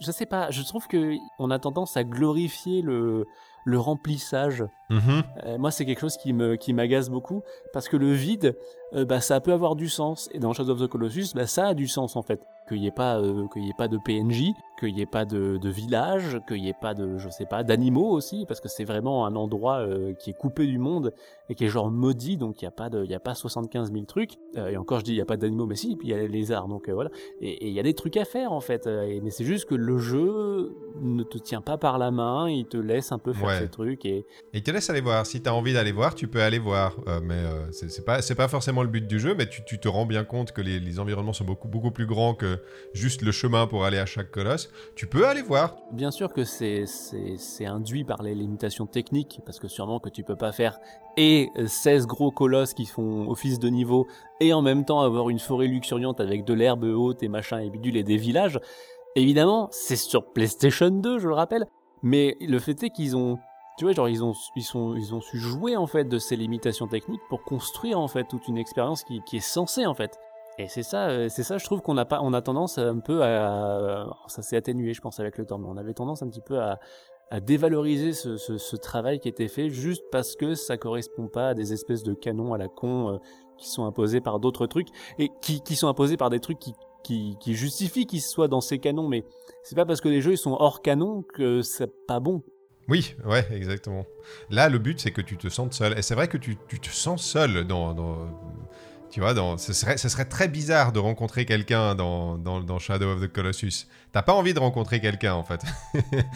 [0.00, 3.24] je sais pas, je trouve que on a tendance à glorifier le
[3.64, 4.64] le remplissage.
[4.90, 5.20] Mmh.
[5.44, 7.42] Euh, moi, c'est quelque chose qui me qui m'agace beaucoup
[7.72, 8.56] parce que le vide,
[8.94, 11.68] euh, bah ça peut avoir du sens et dans Shadow of the Colossus, bah ça
[11.68, 14.52] a du sens en fait qu'il n'y ait pas euh, y ait pas de PNJ,
[14.78, 17.62] qu'il n'y ait pas de, de village, qu'il n'y ait pas de je sais pas
[17.64, 21.12] d'animaux aussi parce que c'est vraiment un endroit euh, qui est coupé du monde
[21.48, 23.92] et qui est genre maudit donc il n'y a pas de y a pas 75
[23.92, 26.10] 000 trucs et encore je dis il n'y a pas d'animaux mais si puis il
[26.10, 28.60] y a les lézards donc voilà et il y a des trucs à faire en
[28.60, 32.48] fait et, mais c'est juste que le jeu ne te tient pas par la main
[32.48, 33.58] il te laisse un peu faire Ouais.
[33.58, 35.26] ces trucs et Et il te laisse aller voir.
[35.26, 36.96] Si tu as envie d'aller voir, tu peux aller voir.
[37.24, 40.06] Mais c'est c'est pas, c'est pas forcément le but du jeu, mais tu, te rends
[40.06, 42.62] bien compte que les, environnements sont beaucoup, beaucoup plus grands que
[42.92, 44.70] juste le chemin pour aller à chaque colosse.
[44.96, 45.76] Tu peux aller voir.
[45.92, 46.86] Bien sûr que c'est
[47.64, 50.78] induit par les limitations techniques, parce que sûrement que tu peux pas faire
[51.16, 54.06] et 16 gros colosses qui font office de niveau,
[54.40, 57.70] et en même temps avoir une forêt luxuriante avec de l'herbe haute et machin et
[57.70, 58.58] bidule et des villages.
[59.14, 61.66] Évidemment, c'est sur PlayStation 2, je le rappelle,
[62.02, 63.38] mais le fait est qu'ils ont,
[63.82, 66.36] tu vois, genre ils ont, ils sont, ils ont su jouer en fait de ces
[66.36, 70.20] limitations techniques pour construire en fait toute une expérience qui, qui est censée en fait.
[70.56, 73.00] Et c'est ça, euh, c'est ça, je trouve qu'on a pas, on a tendance un
[73.00, 76.28] peu à, ça s'est atténué, je pense, avec le temps, mais on avait tendance un
[76.28, 76.78] petit peu à,
[77.32, 81.48] à dévaloriser ce, ce, ce travail qui était fait juste parce que ça correspond pas
[81.48, 83.18] à des espèces de canons à la con euh,
[83.58, 86.74] qui sont imposés par d'autres trucs et qui, qui sont imposés par des trucs qui,
[87.02, 89.24] qui, qui justifient qu'ils soient dans ces canons, mais
[89.64, 92.44] c'est pas parce que les jeux ils sont hors canon que c'est pas bon.
[92.88, 94.04] Oui, ouais, exactement.
[94.50, 95.96] Là, le but, c'est que tu te sentes seul.
[95.98, 97.94] Et c'est vrai que tu, tu te sens seul dans.
[97.94, 98.28] dans-
[99.10, 102.78] tu vois, dans, ce, serait, ce serait très bizarre de rencontrer quelqu'un dans, dans, dans
[102.78, 103.86] Shadow of the Colossus.
[104.10, 105.60] T'as pas envie de rencontrer quelqu'un, en fait.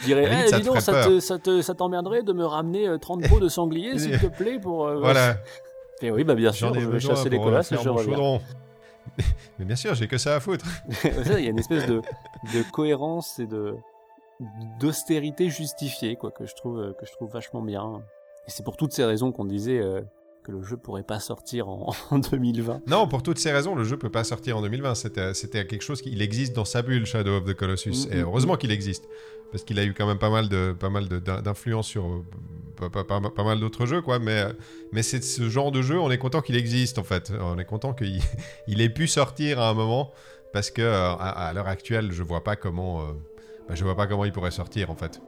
[0.05, 2.45] Dirais, limite, Eh, ça dis te donc, ça, te, ça, te, ça t'emmerderait de me
[2.45, 4.87] ramener euh, 30 pots de sanglier, s'il te plaît, pour...
[4.87, 5.39] euh, voilà.
[6.03, 8.41] Et oui, bah bien sûr, je vais chasser les colosses et je reviens.
[9.59, 10.67] Mais bien sûr, j'ai que ça à foutre.
[11.03, 12.03] Il y a une espèce de,
[12.53, 13.75] de cohérence et de
[14.81, 18.03] d'austérité justifiée, quoi, que je trouve euh, que je trouve vachement bien.
[18.47, 20.03] Et c'est pour toutes ces raisons qu'on disait euh,
[20.45, 22.83] que le jeu pourrait pas sortir en, en 2020.
[22.87, 24.95] Non, pour toutes ces raisons, le jeu peut pas sortir en 2020.
[24.95, 28.07] C'était, quelque chose qui il existe dans sa bulle, Shadow of the Colossus.
[28.09, 28.13] Mhm.
[28.13, 29.05] Et heureusement qu'il existe.
[29.53, 32.05] Parce qu'il a eu quand même pas mal, de, pas mal de- d'in- d'influence sur
[32.07, 32.25] euh,
[32.77, 34.19] pas, pas- pas- pas mal d'autres jeux, quoi.
[34.19, 34.45] Mais,
[34.93, 37.33] mais c'est ce genre de jeu, on est content qu'il existe, en fait.
[37.41, 38.21] On est content qu'il
[38.69, 40.13] il ait pu sortir à un moment.
[40.53, 43.05] Parce que à, à l'heure actuelle, je vois pas comment, euh,
[43.69, 45.21] bah, je vois pas comment il pourrait sortir, en fait.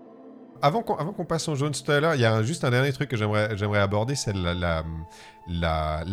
[0.61, 3.78] Avant qu'on, passe au jaune spoiler, il y a juste un dernier truc que j'aimerais,
[3.78, 4.82] aborder, c'est la,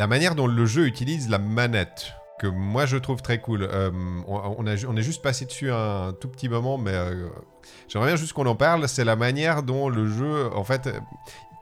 [0.07, 2.13] manière dont le jeu utilise la manette.
[2.37, 3.63] Que moi je trouve très cool.
[3.63, 3.89] Euh,
[4.27, 7.29] on, est juste passé dessus un, tout petit moment, mais euh,
[7.87, 8.89] j'aimerais bien juste qu'on en parle.
[8.89, 10.89] C'est la manière dont le jeu, en fait,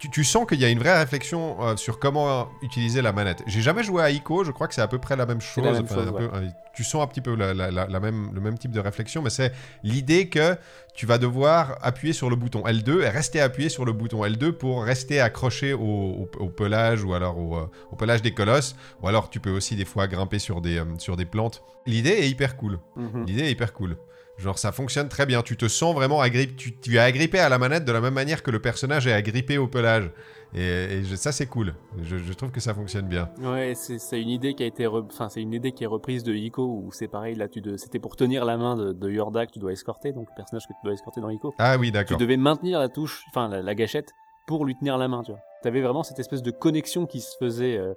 [0.04, 3.42] tu, tu sens qu'il y a une vraie réflexion euh, sur comment utiliser la manette.
[3.48, 5.64] J'ai jamais joué à Ico, je crois que c'est à peu près la même chose.
[5.64, 6.28] la même Enfin, chose, un ouais.
[6.28, 8.72] peu, euh, tu sens un petit peu la, la- la- la même, le même type
[8.72, 10.58] de réflexion, mais c'est l'idée que
[10.94, 14.52] tu vas devoir appuyer sur le bouton L2 et rester appuyé sur le bouton L2
[14.52, 18.76] pour rester accroché au, au- au pelage ou alors au, euh, au pelage des colosses.
[19.02, 21.64] Ou alors tu peux aussi des fois grimper sur des, euh, sur des plantes.
[21.86, 22.80] L'idée est hyper cool.
[22.98, 23.26] Mhm.
[23.26, 23.96] L'idée est hyper cool.
[24.38, 25.42] Genre ça fonctionne très bien.
[25.44, 26.56] Tu te sens vraiment agrippé.
[26.56, 29.14] Tu, tu es agrippé à la manette de la même manière que le personnage est
[29.14, 30.12] agrippé au pelage.
[30.56, 31.74] Et, et je- ça c'est cool.
[32.02, 33.30] Je, je trouve que ça fonctionne bien.
[33.42, 36.34] Ouais, c'est une idée qui a été, enfin c'est une idée qui est reprise de
[36.34, 39.52] Ico où c'est pareil là, tu c'était pour tenir la main de, de Yorda que
[39.52, 41.54] tu dois escorter, donc le personnage que tu dois escorter dans Ico.
[41.60, 42.18] Ah oui Tu d'accord.
[42.18, 44.10] devais maintenir la touche, enfin la, la gâchette
[44.46, 45.40] pour lui tenir la main, tu vois.
[45.64, 47.94] T'avais vraiment cette espèce de connexion qui se faisait euh,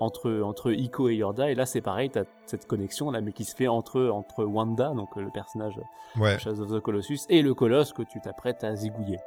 [0.00, 3.44] entre entre Ico et Yorda, et là c'est pareil, t'as cette connexion là, mais qui
[3.44, 5.74] se fait entre entre Wanda, donc euh, le personnage
[6.16, 6.36] Ouais.
[6.36, 9.18] de Shadow of the Colossus, et le colosse que tu t'apprêtes à zigouiller.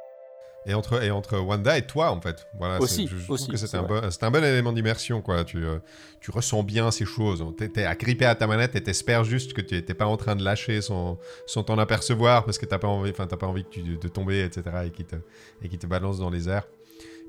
[0.64, 2.46] Et entre, et entre Wanda et toi, en fait.
[2.56, 5.42] Voilà, Aussi, c'est- je, trouve que c'est un, bon, un bon élément d'immersion, quoi.
[5.42, 5.80] Tu, euh,
[6.20, 7.44] tu ressens bien ces choses.
[7.56, 10.44] T'es, agrippé à ta manette et t'espères juste que tu n'es pas en train de
[10.44, 13.82] lâcher sans, sans t'en apercevoir parce que t'as pas envie, t'as pas envie que tu,
[13.82, 14.62] de tomber, etc.
[14.86, 15.16] et qui te,
[15.62, 16.68] et qui te balance dans les airs.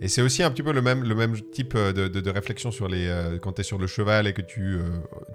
[0.01, 2.29] Et c'est aussi un petit peu le même, le même type euh, de, de- de
[2.29, 4.81] réflexion sur les, euh, quand tu es sur le cheval et que tu, euh,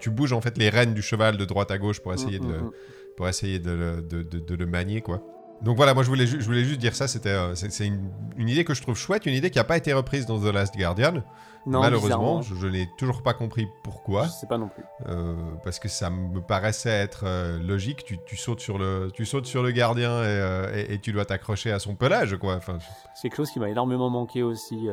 [0.00, 2.46] tu bouges en fait les rênes du cheval de droite à gauche pour essayer, Mm,
[2.46, 2.70] de, le, mm, mm.
[3.16, 5.22] pour essayer de, de- de- de le manier, quoi.
[5.62, 8.48] Donc voilà, moi je voulais, je voulais juste dire ça, c'était, c'est, c'est une, une
[8.48, 10.76] idée que je trouve chouette, une idée qui n'a pas été reprise dans The Last
[10.76, 11.24] Guardian.
[11.68, 14.84] Non, Malheureusement, je, je n'ai toujours pas compris pourquoi, Je sais pas non plus.
[15.06, 18.04] euh, parce que ça me paraissait être euh, logique.
[18.04, 21.12] Tu, tu sautes sur le, tu sautes sur le gardien et, euh, et- et tu
[21.12, 22.56] dois t'accrocher à son pelage, quoi.
[22.56, 22.78] Enfin,
[23.14, 24.88] C'est quelque chose qui m'a énormément manqué aussi.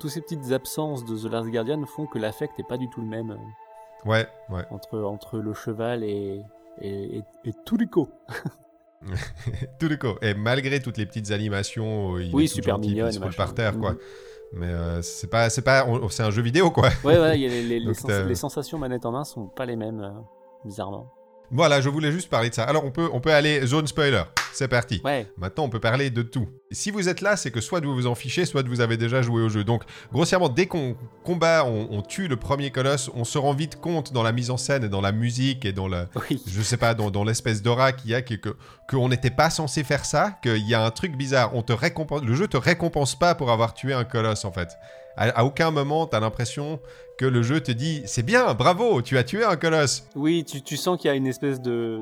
[0.00, 3.00] Toutes ces petites absences de The Last Guardian font que l'affect n'est pas du tout
[3.00, 3.36] le même
[4.04, 4.64] ouais, ouais.
[4.70, 6.42] entre, entre le cheval et,
[6.80, 7.52] et, et, et.
[10.22, 13.36] Et malgré toutes les petites animations, il Oui, est super gentil, mignonne, il se machin.
[13.36, 13.92] par terre, quoi.
[13.92, 13.98] Mhm.
[14.56, 16.88] Mais euh, c'est pas, c'est pas, c'est un jeu vidéo, quoi.
[17.04, 20.10] Ouais, ouais, les, sens- les sensations manette en main sont pas les mêmes, euh,
[20.64, 21.12] bizarrement.
[21.54, 22.64] Voilà, je voulais juste parler de ça.
[22.64, 24.24] Alors on peut, on peut aller zone spoiler.
[24.52, 25.00] c'est parti.
[25.04, 25.26] Ouais.
[25.38, 26.48] Maintenant, on peut parler de tout.
[26.72, 29.22] Si vous êtes là, c'est que soit vous vous en fichez, soit vous avez déjà
[29.22, 29.62] joué au jeu.
[29.64, 33.80] Donc, grossièrement, dès qu'on combat, on, on tue le premier colosse, on se rend vite
[33.80, 36.42] compte dans la mise en scène et dans la musique et dans le, Oui.
[36.46, 38.56] je sais pas, dans, dans l'espèce d'aura qu'il y a, que, que,
[38.88, 41.54] qu'on n'était pas censé faire ça, qu'il y a un truc bizarre.
[41.54, 44.70] On te récompense, le jeu te récompense pas pour avoir tué un colosse, en fait.
[45.16, 46.80] À, aucun moment, t'as l'impression
[47.18, 50.06] que le jeu te dit c'est bien, bravo, tu as tué un colosse.
[50.16, 52.00] Oui, tu, sens qu'il y a une espèce de,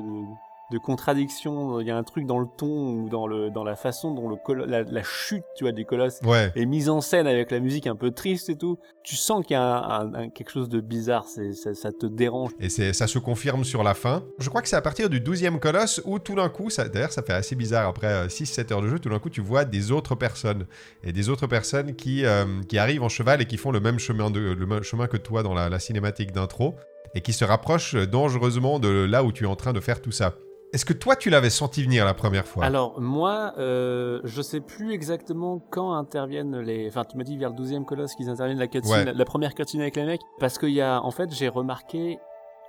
[0.71, 1.79] de contradiction.
[1.81, 4.29] Il y a un truc dans le ton ou dans, le, dans la façon dont
[4.29, 6.51] le la, la chute tu vois, du colosse Ouais.
[6.55, 8.77] est mise en scène avec la musique un peu triste et tout.
[9.03, 11.25] Tu sens qu'il y a un, un- un- quelque chose de bizarre.
[11.27, 12.51] Ça, ça te dérange.
[12.59, 14.23] Et ça se confirme sur la fin.
[14.39, 17.21] Je crois que c'est à partir du 12e colosse où tout d'un coup, d'ailleurs ça
[17.23, 20.15] fait assez bizarre, après 6-7 heures de jeu, tout d'un coup tu vois des autres
[20.15, 20.65] personnes.
[21.03, 23.99] Et des autres personnes qui, euh, qui arrivent en cheval et qui font le même
[23.99, 26.75] chemin, de, le même chemin que toi dans la, la cinématique d'intro.
[27.15, 30.11] Et qui se rapprochent dangereusement de là où tu es en train de faire tout
[30.11, 30.33] ça.
[30.73, 32.65] Est-ce que toi tu l'avais senti venir la première fois?
[32.65, 36.87] Alors moi, euh, je sais plus exactement quand interviennent les.
[36.87, 39.05] Enfin, tu m'as dit vers le 12e colosse qu'ils interviennent la cutscene, Ouais.
[39.05, 42.17] la, la première cutscene avec les mecs, parce qu'il y a, en fait, j'ai remarqué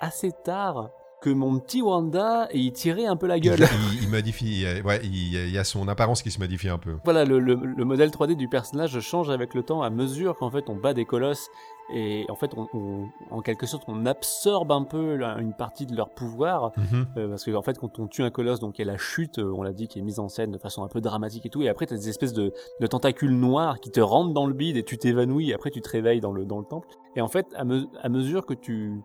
[0.01, 0.91] assez tard
[1.25, 3.59] que mon petit Wanda, il tirait un peu la gueule.
[3.95, 6.97] il- il modifie, ouais, il, y a son apparence qui se modifie un peu.
[7.05, 10.51] Voilà, le, le, le modèle 3D du personnage change avec le temps à mesure qu'en
[10.51, 11.49] fait on bat des colosses
[11.95, 15.95] et en fait on, on- en quelque sorte on absorbe un peu une partie de
[15.95, 17.07] leur pouvoir Mhm.
[17.18, 18.97] euh, parce que en fait quand on tue un colosse donc il y a la
[18.99, 21.45] chute euh, on l'a dit qui est mise en scène de façon un peu dramatique
[21.45, 24.47] et tout et après t'as des espèces de, de tentacules noirs qui te rentrent dans
[24.47, 26.89] le bide et tu t'évanouis et après tu te réveilles dans le dans le temple
[27.16, 29.03] et en fait à, me- à mesure que tu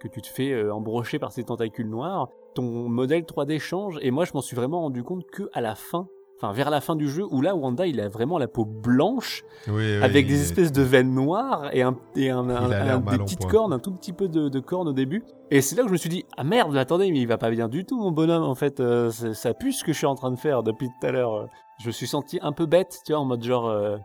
[0.00, 4.10] que tu te fais euh, embrocher par ces tentacules noirs ton modèle 3D change et
[4.10, 6.96] moi je m'en suis vraiment rendu compte que à la fin enfin vers la fin
[6.96, 10.40] du jeu où là Wanda il a vraiment la peau blanche Oui, oui, avec des
[10.42, 13.50] espèces de veines noires et, un, et un, un- des petites point.
[13.50, 15.22] cornes, un tout petit peu de, de cornes au début.
[15.50, 17.50] Et c'est là que je me suis dit ah merde, attendez, mais il va pas
[17.50, 18.80] bien du tout mon bonhomme en fait.
[18.80, 21.46] euh, ça pue ce que je suis en train de faire depuis tout à l'heure.
[21.78, 23.96] Je me suis senti un peu bête, tu vois, en mode genre euh,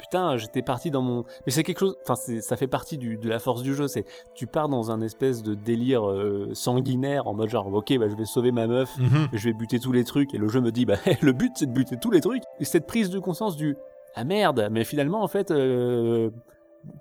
[0.00, 1.24] putain, j'étais parti dans mon.
[1.46, 1.96] Mais c'est quelque chose.
[2.02, 3.86] Enfin, ça fait partie du, de la force du jeu.
[3.88, 8.08] C'est tu pars dans un espèce de délire euh, sanguinaire en mode genre ok, bah
[8.08, 9.28] je vais sauver ma meuf Mhm.
[9.32, 11.66] je vais buter tous les trucs et le jeu me dit bah le but c'est
[11.66, 13.76] de buter tous les trucs et cette prise de conscience du
[14.14, 16.30] ah merde mais finalement en fait euh,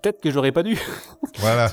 [0.02, 0.78] peut-être que j'aurais pas dû
[1.40, 1.70] Voilà.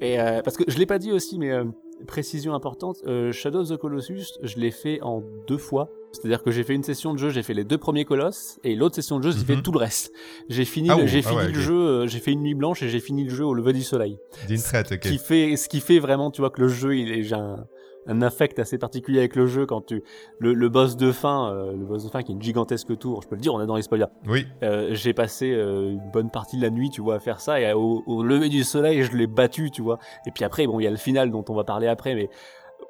[0.00, 1.64] et euh, parce que je l'ai pas dit aussi mais euh,
[2.06, 6.50] précision importante euh, Shadow of the Colossus je l'ai fait en deux fois c'est-à-dire que
[6.50, 9.18] j'ai fait une session de jeu j'ai fait les deux premiers colosses et l'autre session
[9.18, 9.44] de jeu j'ai Mhm.
[9.56, 10.12] fait tout le reste
[10.48, 12.82] j'ai fini Ah j'ai ah fini ouais, le jeu euh, j'ai fait une nuit blanche
[12.82, 15.00] et j'ai fini le jeu au lever du soleil D'une traite, ok.
[15.00, 17.66] qui fait ce qui fait vraiment tu vois que le jeu il est j'ai un,
[18.06, 20.02] un affect assez particulier avec le jeu quand tu
[20.38, 23.22] le, le boss de fin euh, le boss de fin qui est une gigantesque tour
[23.22, 24.46] je peux le dire on est dans les spoilers Oui.
[24.62, 27.60] Euh, j'ai passé euh, une bonne partie de la nuit tu vois à faire ça
[27.60, 30.80] et au, au lever du soleil je l'ai battu tu vois et puis après bon
[30.80, 32.28] il y a le final dont on va parler après mais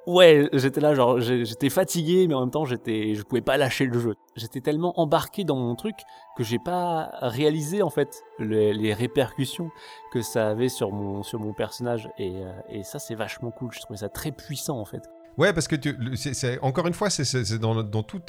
[0.06, 3.86] ouais j'étais là genre j'étais fatigué mais en même temps j'étais je pouvais pas lâcher
[3.86, 4.14] le jeu.
[4.36, 5.94] J'étais tellement embarqué dans mon truc
[6.36, 9.70] que j'ai pas réalisé en fait les, les répercussions
[10.12, 12.10] que ça avait sur mon sur mon personnage.
[12.18, 13.70] Et, euh, et ça c'est vachement cool.
[13.72, 15.02] Je trouvais ça très puissant en fait
[15.36, 15.96] Ouais, parce que tu,
[16.62, 18.20] encore une fois, c'est, dans, tout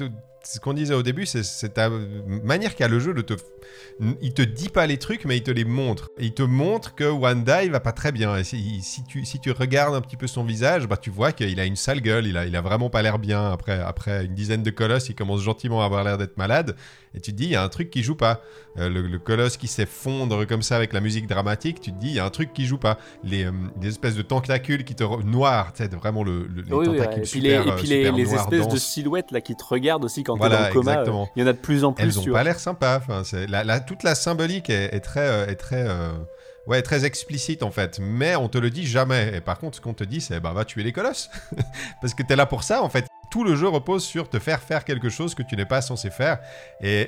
[0.43, 3.33] ce qu'on disait au début, c'est, ta manière qu'a le jeu de te.
[4.21, 6.11] Il te dit pas les trucs, mais il te les montre.
[6.17, 8.43] Et il te montre que Wanda, il va pas très bien.
[8.43, 11.65] Si, tu, si tu regardes un petit peu son visage, bah, tu vois qu'il a
[11.65, 13.51] une sale gueule, il a, vraiment pas l'air bien.
[13.51, 16.75] Après, après une dizaine de colosses, il commence gentiment à avoir l'air d'être malade.
[17.15, 18.41] Et tu te dis, il y a un truc qui joue pas.
[18.77, 22.15] Euh, le, colosse qui s'effondre comme ça avec la musique dramatique, tu te dis, il
[22.15, 22.97] y a un truc qui joue pas.
[23.23, 23.51] Les, euh,
[23.83, 25.03] espèces de tentacules qui te.
[25.23, 26.47] noirs, tu sais, vraiment le,
[26.99, 27.17] Oui, ouais.
[27.17, 29.55] Et puis les, super, et puis les, super les noirs, espèces de silhouettes là qui
[29.55, 30.91] te regardent aussi quand Voilà, t'es dans le coma.
[30.93, 31.23] exactement.
[31.23, 32.03] euh, Il y en a de plus en plus.
[32.03, 32.97] Elles ont pas l'air sympas.
[32.97, 36.11] Enfin, c'est la, la- toute la symbolique est, est très, euh, est très, euh,
[36.67, 37.99] ouais, très explicite en fait.
[37.99, 39.31] Mais on te le dit jamais.
[39.35, 41.29] Et par contre, ce qu'on te dit, c'est bah va tuer les colosses,
[42.01, 43.05] parce que t'es là pour ça en fait.
[43.31, 46.09] Tout le jeu repose sur te faire faire quelque chose que tu n'es pas censé
[46.09, 46.39] faire.
[46.81, 47.01] Et,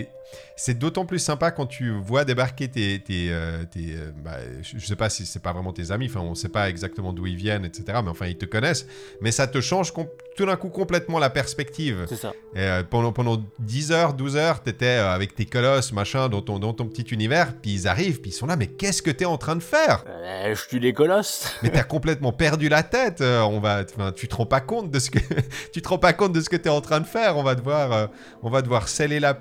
[0.00, 0.08] et
[0.56, 4.84] c'est d'autant plus sympa quand tu vois débarquer tes, tes, euh, tes, euh, bah, je
[4.84, 6.06] sais pas si c'est pas vraiment tes amis.
[6.06, 7.84] Enfin, on sait pas exactement d'où ils viennent, etc.
[8.04, 8.86] Mais enfin, ils te connaissent.
[9.22, 9.92] Mais ça te change
[10.36, 12.04] tout d'un coup complètement la perspective.
[12.08, 12.32] C'est ça.
[12.54, 16.58] Et, euh, pendant, pendant 10 heures, 12 heures, t'étais avec tes colosses, machin, dans ton,
[16.58, 19.24] dans ton petit univers, puis ils arrivent, puis ils sont là, mais qu'est-ce que t'es
[19.24, 20.04] en train de faire?
[20.52, 21.46] Je tue les colosses.
[21.62, 25.10] Mais t'as complètement perdu la tête, on va, tu te rends pas compte de ce
[25.10, 25.18] que,
[25.72, 27.54] tu te rends pas compte de ce que t'es en train de faire, on va
[27.54, 28.08] devoir,
[28.42, 29.38] on va devoir sceller la-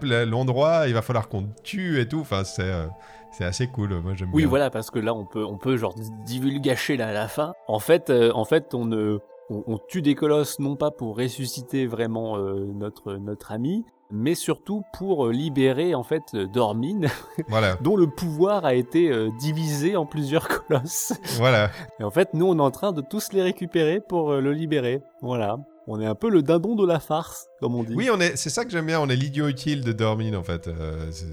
[0.88, 2.86] il va falloir qu'on tue et tout, enfin, c'est, euh,
[3.32, 4.50] c'est assez cool, moi j'aime Oui, bien.
[4.50, 7.54] voilà, parce que là, on peut, on peut genre divulgacher là, à la fin.
[7.68, 9.20] En fait, euh, en fait, on ne,
[9.50, 14.34] on, on tue des colosses non pas pour ressusciter vraiment euh, notre notre ami, mais
[14.36, 17.08] surtout pour libérer en fait Dormine,
[17.48, 21.14] Voilà, dont le pouvoir a été euh, divisé en plusieurs colosses.
[21.38, 21.70] voilà.
[22.00, 24.52] Et en fait, nous, on est en train de tous les récupérer pour euh, le
[24.54, 25.02] libérer.
[25.22, 25.58] Voilà.
[25.92, 27.94] On est un peu le dindon de la farce, comme on dit.
[27.96, 29.00] Oui, on est, c'est ça que j'aime bien.
[29.02, 30.68] On est l'idiot utile de Dormin, en fait.
[30.68, 31.26] Euh, c'est-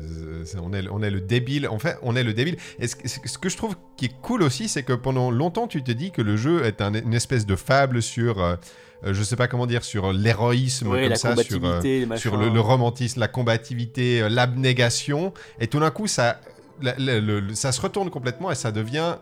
[0.45, 1.69] c'est- on, est, on est le débile.
[1.69, 2.57] En fait, on est le débile.
[2.79, 2.97] Et ce,
[3.39, 6.23] que je trouve qui est cool aussi, c'est que pendant longtemps, tu te dis que
[6.23, 8.57] le jeu est un- une espèce de fable sur, euh,
[9.05, 12.49] euh, je sais pas comment dire, sur l'héroïsme Ouais, comme la ça, sur, euh, le,
[12.49, 15.33] le romantisme, la combativité, euh, l'abnégation.
[15.61, 16.41] Et tout d'un coup, ça,
[16.83, 19.17] la- la- le- le- ça se retourne complètement et ça devient.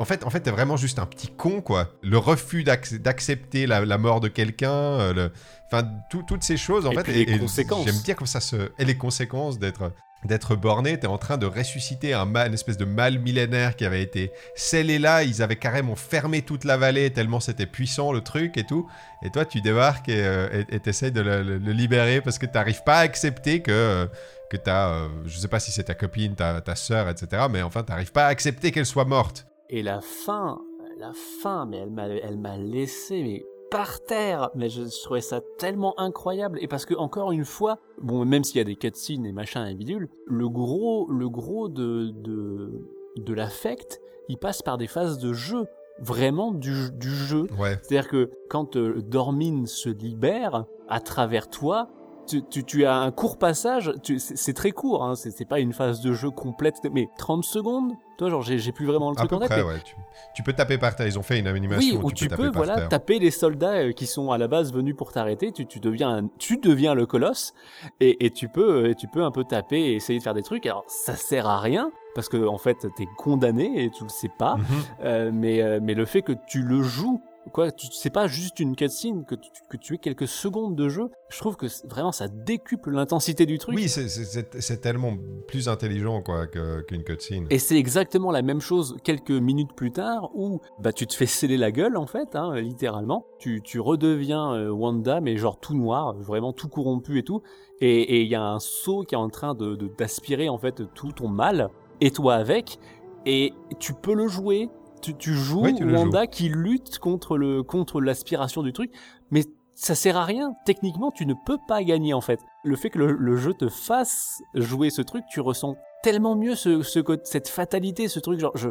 [0.00, 1.88] En fait, en fait, t'es vraiment juste un petit con, quoi.
[2.02, 5.32] Le refus d'acc- d'accepter la, la mort de quelqu'un, euh, le-
[5.66, 7.02] enfin, tout- toutes ces choses, en Et fait.
[7.02, 7.84] puis les conséquences.
[7.86, 8.70] J'aime bien comme ça se.
[8.78, 9.92] Et les conséquences d'être
[10.24, 13.84] d'être borné, t'es en train de ressusciter un mal, une espèce de mal millénaire qui
[13.84, 18.20] avait été scellé là, ils avaient carrément fermé toute la vallée tellement c'était puissant le
[18.20, 18.88] truc et tout,
[19.22, 22.82] et toi tu débarques et euh, t'essayes de le, le- le libérer parce que t'arrives
[22.82, 24.08] pas à accepter que,
[24.50, 27.62] que t'as, euh, je sais pas si c'est ta copine, ta, ta soeur, etc., mais
[27.62, 29.46] enfin t'arrives pas à accepter qu'elle soit morte.
[29.70, 30.62] Et la fin,
[30.98, 34.50] la fin, mais elle m'a, elle m'a laissé mais par terre.
[34.54, 36.58] Mais je, je trouvais ça tellement incroyable.
[36.62, 39.66] Et parce que encore une fois, bon, même s'il y a des cutscenes et machin
[39.66, 42.72] et bidule, le gros, le gros de de
[43.16, 45.66] de l'affect, il passe par des phases de jeu,
[46.00, 47.46] vraiment du, du jeu.
[47.58, 47.78] Ouais.
[47.82, 51.88] C'est-à-dire que quand euh, Dormin se libère à travers toi,
[52.28, 55.72] tu, tu, tu as un court passage, tu- c'est très court, hein, c'est pas une
[55.72, 59.38] phase de jeu complète, mais 30 secondes, toi genre j'ai plus vraiment le truc en
[59.38, 59.80] tête, près, mais- ouais.
[59.84, 59.94] Tu,
[60.34, 61.06] tu peux taper par terre.
[61.06, 63.30] Ils ont fait une animation oui, où où tu taper peux par voilà taper les
[63.30, 65.52] soldats euh, qui sont à la base venus pour t'arrêter.
[65.52, 67.54] Tu, tu deviens un- tu deviens le colosse
[68.00, 70.42] et, et tu peux euh, tu peux un peu taper et essayer de faire des
[70.42, 70.66] trucs.
[70.66, 74.30] Alors ça sert à rien parce que en fait t'es condamné et tu le sais
[74.38, 74.56] pas.
[74.56, 74.64] Mhm.
[75.04, 77.20] Euh, mais mais le fait que tu le joues
[77.52, 80.88] quoi, tu c'est pas juste une cutscene que tu, que tu aies quelques secondes de
[80.88, 81.10] jeu?
[81.30, 83.76] Je trouve que vraiment ça décuple l'intensité du truc.
[83.76, 85.14] Oui, c'est- tellement
[85.46, 87.46] plus intelligent quoi qu'une cutscene.
[87.50, 91.26] Et c'est exactement la même chose quelques minutes plus tard où bah tu te fais
[91.26, 93.24] sceller la gueule en fait, hein, littéralement.
[93.38, 97.42] Tu, tu redeviens euh, Wanda mais genre tout noir, vraiment tout corrompu et tout.
[97.80, 101.12] Et il y a un seau qui est en train de- d'aspirer en fait tout
[101.12, 101.68] ton mal
[102.00, 102.78] et toi avec.
[103.26, 104.68] Et tu peux le jouer.
[105.00, 108.92] Tu, tu joues Oui, tu Wanda qui lutte contre le contre l'aspiration du truc,
[109.30, 109.42] mais
[109.74, 110.54] ça sert à rien.
[110.66, 112.40] Techniquement, tu ne peux pas gagner en fait.
[112.64, 116.54] Le fait que le, le jeu te fasse jouer ce truc, tu ressens tellement mieux
[116.54, 116.82] ce,
[117.24, 118.40] cette fatalité, ce truc.
[118.40, 118.68] Genre, je,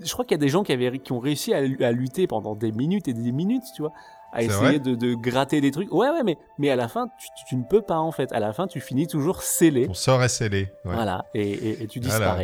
[0.00, 2.26] je crois qu'il y a des gens qui, avaient, qui ont réussi à, à lutter
[2.26, 3.92] pendant des minutes et des minutes, tu vois,
[4.32, 5.92] à essayer de, de gratter des trucs.
[5.92, 8.32] Ouais, ouais, mais, mais à la fin, tu, tu- tu ne peux pas en fait.
[8.32, 9.86] À la fin, tu finis toujours scellé.
[9.86, 10.68] Ton sort est scellé.
[10.84, 10.94] ouais.
[10.94, 12.34] Voilà, et, et- et tu Voilà.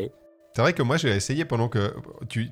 [0.55, 1.95] C'est vrai que moi j'ai essayé pendant que
[2.29, 2.51] tu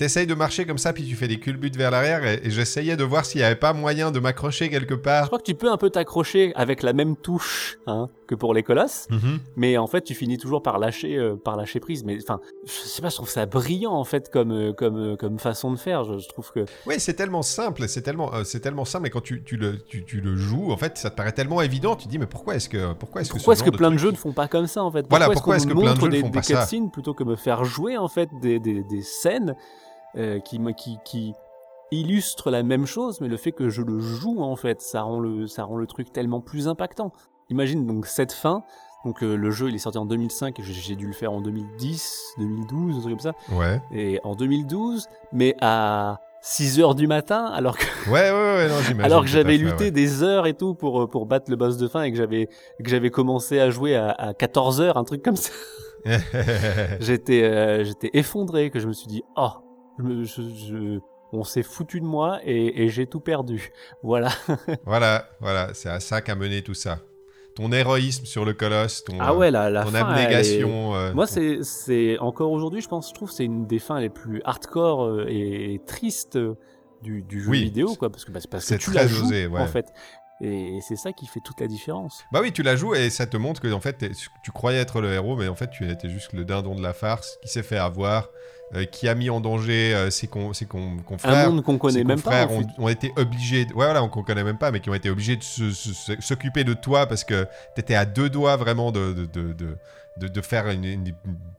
[0.00, 3.02] essayes de marcher comme ça puis tu fais des culbutes vers l'arrière et, j'essayais de
[3.02, 5.26] voir s'il n'y avait pas moyen de m'accrocher quelque Je part.
[5.26, 8.62] crois que tu peux un peu t'accrocher avec la même touche hein, que pour les
[8.62, 9.38] colosses, Mhm.
[9.56, 12.04] mais en fait tu finis toujours par lâcher, euh, par lâcher prise.
[12.04, 15.16] Mais enfin, je sais pas, je trouve ça brillant en fait comme euh, comme euh,
[15.16, 16.04] comme façon de faire.
[16.04, 19.10] Je, je trouve que Oui, c'est tellement simple, c'est tellement, euh, c'est tellement simple et
[19.10, 21.96] quand tu, tu le, tu, tu le joues, en fait, ça te paraît tellement évident.
[21.96, 23.90] Tu te dis mais pourquoi est-ce que, pourquoi est-ce que, pourquoi ce est-ce que plein
[23.90, 25.06] de, jeux ne font pas comme ça en fait?
[25.08, 26.66] Voilà, Pourquoi pourquoi est-ce que me plein de jeux ne des, font des pas ça?
[26.92, 29.54] plutôt que me faire jouer en fait des, des, des scènes
[30.16, 31.34] euh, qui, qui qui
[31.90, 35.20] illustrent la même chose, mais le fait que je le joue en fait, ça rend
[35.20, 37.12] le ça rend le truc tellement plus impactant.
[37.54, 38.64] Imagine donc cette fin.
[39.04, 41.40] Donc euh, le jeu il est sorti en 2005 et j'ai- dû le faire en
[41.40, 43.32] 2010, 2012, un truc comme ça.
[43.52, 48.68] Ouais, Et en 2012, mais à 6 heures du matin, alors que, ouais, ouais, ouais,
[48.68, 49.00] non, j'imagine.
[49.04, 49.90] alors que j'avais lutté ouais.
[49.92, 52.46] des heures et tout pour, euh, pour battre le boss de fin et que j'avais,
[52.82, 55.52] que j'avais commencé à jouer à, à 14 heures, un truc comme ça.
[57.00, 59.50] j'étais, euh, j'étais effondré, que je me suis dit, oh,
[59.98, 60.98] je- je-
[61.32, 63.70] on s'est foutu de moi et, et j'ai tout perdu.
[64.02, 64.30] Voilà.
[64.86, 66.98] voilà, voilà, c'est à ça qu'a mené tout ça.
[67.56, 70.94] Ton héroïsme sur le colosse, ton, Ah ouais, la, la ton fin, elle est- abnégation.
[70.96, 74.00] euh, Moi, ton- c'est, encore aujourd'hui, je pense, je trouve, que c'est une des fins
[74.00, 76.54] les plus hardcore euh, et tristes euh,
[77.02, 79.26] du, du jeu Oui, vidéo, quoi, parce que, bah, c'est parce que tu la joues,
[79.26, 79.60] osé, ouais.
[79.60, 79.86] en fait.
[80.40, 82.24] Et c'est ça qui fait toute la différence.
[82.32, 84.04] Bah oui, tu la joues et ça te montre que en fait,
[84.42, 86.92] tu croyais être le héros, mais en fait, tu étais juste le dindon de la
[86.92, 88.28] farce qui s'est fait avoir,
[88.74, 91.48] euh, qui a mis en danger euh, ses, con- ses con- confrères.
[91.48, 92.46] Un monde qu'on connaît même pas.
[92.46, 95.10] ont, ont été obligés, de- ouais, voilà, qu'on connaît même pas, mais qui ont été
[95.10, 95.42] obligés de
[96.20, 99.76] s'occuper de toi parce que t'étais à deux doigts vraiment de, de, de, de,
[100.20, 101.12] de- de faire une, une- de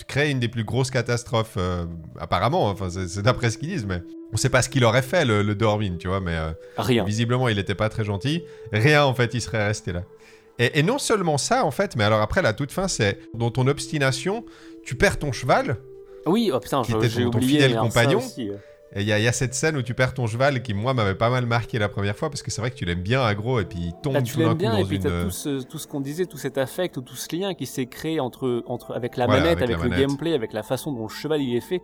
[0.08, 1.86] créer une des plus grosses catastrophes, euh,
[2.20, 2.68] apparemment.
[2.70, 4.02] Enfin, c'est d'après ce qu'ils disent, mais
[4.34, 6.38] on sait pas ce qu'il aurait fait le, le Dormin, tu vois, mais
[6.78, 7.04] Rien.
[7.06, 8.44] visiblement il était pas très gentil.
[8.72, 10.04] Rien en fait, il serait resté là.
[10.58, 13.52] Et, et non seulement ça en fait, mais alors après la toute fin, c'est dans
[13.52, 14.46] ton obstination,
[14.86, 15.78] tu perds ton cheval.
[16.26, 17.52] Oui, oh putain, j'ai oublié.
[17.60, 18.18] fidèle ça compagnon.
[18.20, 18.56] aussi, euh.
[18.98, 21.16] Et il y, y a cette scène où tu perds ton cheval qui, moi, m'avait
[21.16, 23.60] pas mal marqué la première fois parce que c'est vrai que tu l'aimes bien aggro
[23.60, 25.02] et puis il tombe Bah, tu tout d'un l'aimes coup bien dans et puis une.
[25.04, 27.54] t'as euh, tout ce, tout ce qu'on disait, tout cet affect ou tout ce lien
[27.56, 30.08] qui s'est créé entre, entre avec la Voilà, manette, avec avec, la le manette.
[30.08, 31.82] gameplay, avec la façon dont le cheval il est fait.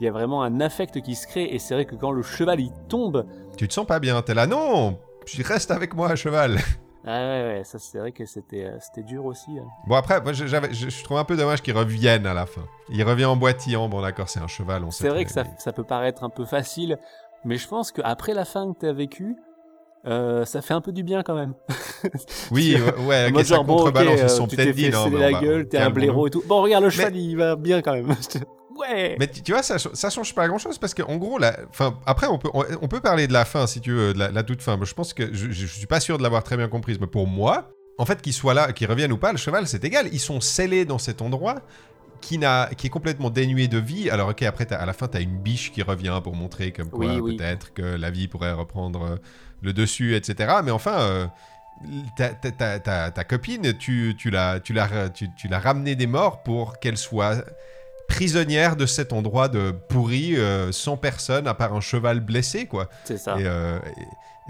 [0.00, 2.22] Il y a vraiment un affect qui se crée et c'est vrai que quand le
[2.22, 3.24] cheval il tombe,
[3.56, 6.58] Tu te sens pas bien, t'es là, non Puis reste avec moi à cheval.
[7.06, 9.58] Ah ouais, ouais, ça c'est vrai que c'était euh, c'était dur aussi.
[9.58, 9.66] hein.
[9.86, 12.62] Bon après, moi, j'avais- je, je trouve un peu dommage qu'il revienne à la fin.
[12.90, 15.04] Il revient en boitillant, bon d'accord, c'est un cheval, on sait.
[15.04, 16.98] C'est vrai que ça, ça peut paraître un peu facile,
[17.44, 19.36] mais je pense qu'après la fin que t'as vécue,
[20.06, 21.54] euh, ça fait un peu du bien quand même.
[22.50, 24.56] Oui, ouais, ouais, En ok, mode ça genre, bon, ok, contrebalance, ils euh, sont tu
[24.56, 26.42] peut-être dit, non, la va- gueule, t'es un blaireau et tout.
[26.46, 28.08] Bon, regarde, le cheval, il va bien quand même.
[28.78, 31.56] ouais Mais tu, tu vois, ça, ça change pas grand chose parce qu'en gros, la,
[31.72, 34.18] fin, après, on peut, on, on peut parler de la fin si tu veux, de
[34.18, 34.76] la, la toute fin.
[34.76, 36.98] Mais je pense que je, suis pas sûr de l'avoir très bien comprise.
[37.00, 39.84] Mais pour moi, en fait, qu'il soit là, qu'il revienne ou pas, le cheval, c'est
[39.84, 40.08] égal.
[40.12, 41.56] Ils sont scellés dans cet endroit
[42.20, 42.40] qui,
[42.76, 44.10] qui est complètement dénué de vie.
[44.10, 46.72] Alors, ok, après, t'as- à la fin, tu as une biche qui revient pour montrer
[46.72, 47.36] comme quoi Oui, oui.
[47.36, 49.16] peut-être que la vie pourrait reprendre euh,
[49.62, 50.54] le dessus, etc.
[50.64, 50.98] Mais enfin.
[51.00, 51.26] euh,
[52.16, 56.08] Ta, ta, ta, ta- copine, tu, tu l'as tu l'as- tu, tu l'as ramenée des
[56.08, 57.44] morts pour qu'elle soit
[58.08, 62.88] prisonnière de cet endroit de pourri, euh, sans personne à part un cheval blessé, quoi.
[63.04, 63.38] C'est ça.
[63.38, 63.78] Et, euh,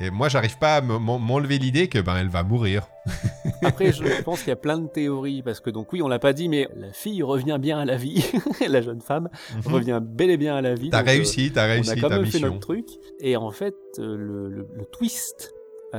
[0.01, 2.87] et- et moi, j'arrive pas à me- m'en- m'enlever l'idée que ben elle va mourir.
[3.63, 6.21] Après, je pense qu'il y a plein de théories, parce que donc oui, on l'a
[6.21, 8.25] pas dit, mais la fille revient bien à la vie,
[8.69, 9.29] la jeune femme
[9.67, 10.87] revient bel et bien à la vie.
[10.87, 10.91] Mhm.
[10.93, 12.47] T'as euh, réussi, t'as on a réussi quand même fait mission.
[12.47, 12.87] notre truc.
[13.21, 15.53] Et en fait, euh, le, le- le twist,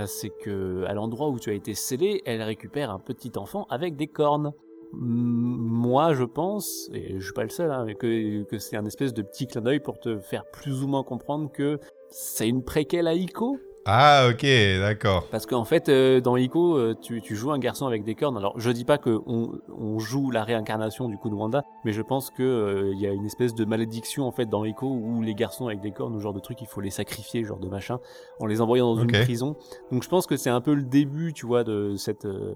[0.06, 3.96] c'est que à l'endroit où tu as été scellé, elle récupère un petit enfant avec
[3.98, 4.54] des cornes.
[4.92, 8.86] Moi, je pense, et je suis pas le seul, hein, mais que, que c'est un
[8.86, 11.80] espèce de petit clin d'œil pour te faire plus ou moins comprendre que
[12.10, 13.60] c'est une préquelle à Ico.
[13.86, 14.46] Ah, ok,
[14.80, 15.28] d'accord.
[15.32, 18.38] Parce qu'en fait, euh, dans Ico, euh, tu, tu joues un garçon avec des cornes.
[18.38, 21.92] Alors, je dis pas que on, on joue la réincarnation du coup de Wanda, mais
[21.92, 24.86] je pense que euh, il y a une espèce de malédiction en fait dans Ico
[24.86, 27.60] où les garçons avec des cornes ou genre de trucs, il faut les sacrifier, genre
[27.60, 28.00] de machin,
[28.40, 29.56] en les envoyant dans une prison.
[29.92, 32.56] Donc, je pense que c'est un peu le début, tu vois, de cette euh,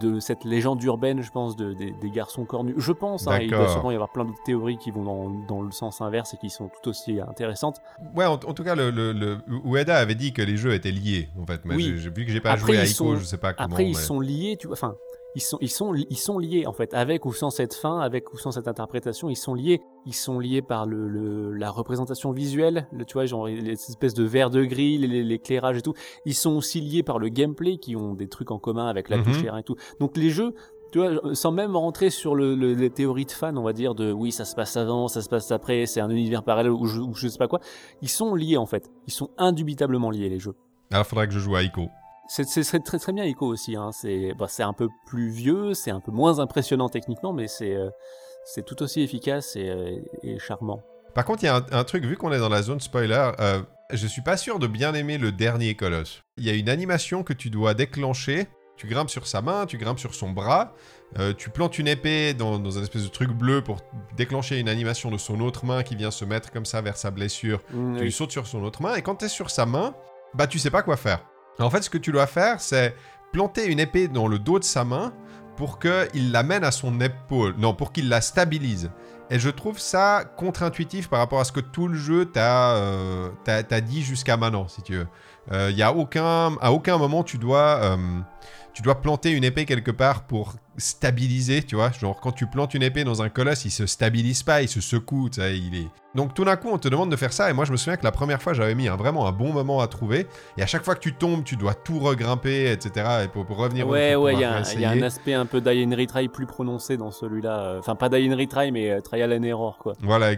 [0.00, 2.74] de cette légende urbaine, je pense, de, des, des garçons cornus.
[2.78, 5.60] Je pense, hein, il doit sûrement y avoir plein d'autres théories qui vont dans, dans
[5.62, 7.80] le sens inverse et qui sont tout aussi intéressantes.
[8.14, 10.90] Ouais, en, en tout cas, le, le, le- Ueda avait dit que les jeux étaient
[10.92, 11.60] liés, en fait.
[11.64, 11.92] Mais Oui.
[11.92, 13.68] vu que j'ai pas Après, joué à Ico, sont- je sais pas comment.
[13.68, 14.74] Après, ils sont liés, tu vois.
[14.76, 14.96] Enfin,
[15.36, 18.32] ils sont, ils sont, ils sont liés en fait, avec ou sans cette fin, avec
[18.32, 19.80] ou sans cette interprétation, ils sont liés.
[20.04, 24.14] Ils sont liés par le, le- la représentation visuelle, le, tu vois, genre les espèces
[24.14, 25.94] de verre de gris, l'éclairage et tout.
[26.24, 29.18] Ils sont aussi liés par le gameplay, qui ont des trucs en commun avec la
[29.18, 29.24] Mhm.
[29.24, 29.76] touche terrain et tout.
[30.00, 30.54] Donc les jeux.
[30.92, 33.94] Tu vois, sans même rentrer sur le, le- les théories de fans, on va dire
[33.96, 36.86] de oui, ça se passe avant, ça se passe après, c'est un univers parallèle ou
[36.86, 37.58] je, ou je sais pas quoi.
[38.02, 38.88] Ils sont liés en fait.
[39.08, 40.54] Ils sont indubitablement liés les jeux.
[40.92, 41.88] Alors, faudrait que je joue à Ico.
[42.28, 43.76] C'est très très bien Ico aussi.
[43.76, 43.90] Hein.
[43.92, 47.74] C'est bah, c'est un peu plus vieux, c'est un peu moins impressionnant techniquement, mais c'est
[47.74, 47.90] euh,
[48.66, 50.82] tout aussi efficace et, euh, et charmant.
[51.14, 53.30] Par contre, il y a un, un truc, vu qu'on est dans la zone spoiler,
[53.40, 53.62] euh,
[53.92, 56.22] je suis pas sûr de bien aimer le dernier colosse.
[56.36, 58.48] Il y a une animation que tu dois déclencher.
[58.76, 60.74] Tu grimpes sur sa main, tu grimpes sur son bras,
[61.18, 63.78] euh, tu plantes une épée dans, dans un espèce de truc bleu pour
[64.18, 67.10] déclencher une animation de son autre main qui vient se mettre comme ça vers sa
[67.10, 67.62] blessure.
[67.72, 68.12] Mm, Tu oui.
[68.12, 69.94] sautes sur son autre main et quand tu es sur sa main,
[70.34, 71.24] bah tu sais pas quoi faire.
[71.58, 72.94] En fait, ce que tu dois faire, c'est
[73.32, 75.12] planter une épée dans le dos de sa main
[75.56, 77.54] pour qu'il l'amène à son épaule.
[77.58, 78.90] Non, pour qu'il la stabilise.
[79.30, 83.30] Et je trouve ça contre-intuitif par rapport à ce que tout le jeu t'a euh,
[83.82, 85.08] dit jusqu'à maintenant, si tu veux.
[85.52, 87.96] Euh, Il y a aucun, à aucun moment tu dois, euh,
[88.76, 91.90] tu dois planter une épée quelque part pour stabiliser, tu vois.
[91.92, 94.82] Genre quand tu plantes une épée dans un colosse, il se stabilise pas, il se
[94.82, 95.88] secoue, tu sais, il est.
[96.14, 97.48] Donc tout d'un coup, on te demande de faire ça.
[97.48, 99.54] Et moi, je me souviens que la première fois, j'avais mis un, vraiment un bon
[99.54, 100.26] moment à trouver.
[100.58, 103.06] Et à chaque fois que tu tombes, tu dois tout regrimper, etc.
[103.24, 103.88] Et pour, pour revenir.
[103.88, 105.04] Ouais, pour ouais, il y, a un- il y a un réessayer.
[105.06, 107.58] aspect un peu die and retry plus prononcé dans celui-là.
[107.60, 109.94] euh, Enfin, pas die and retry, mais euh, trial and error, quoi.
[110.02, 110.36] Voilà, et,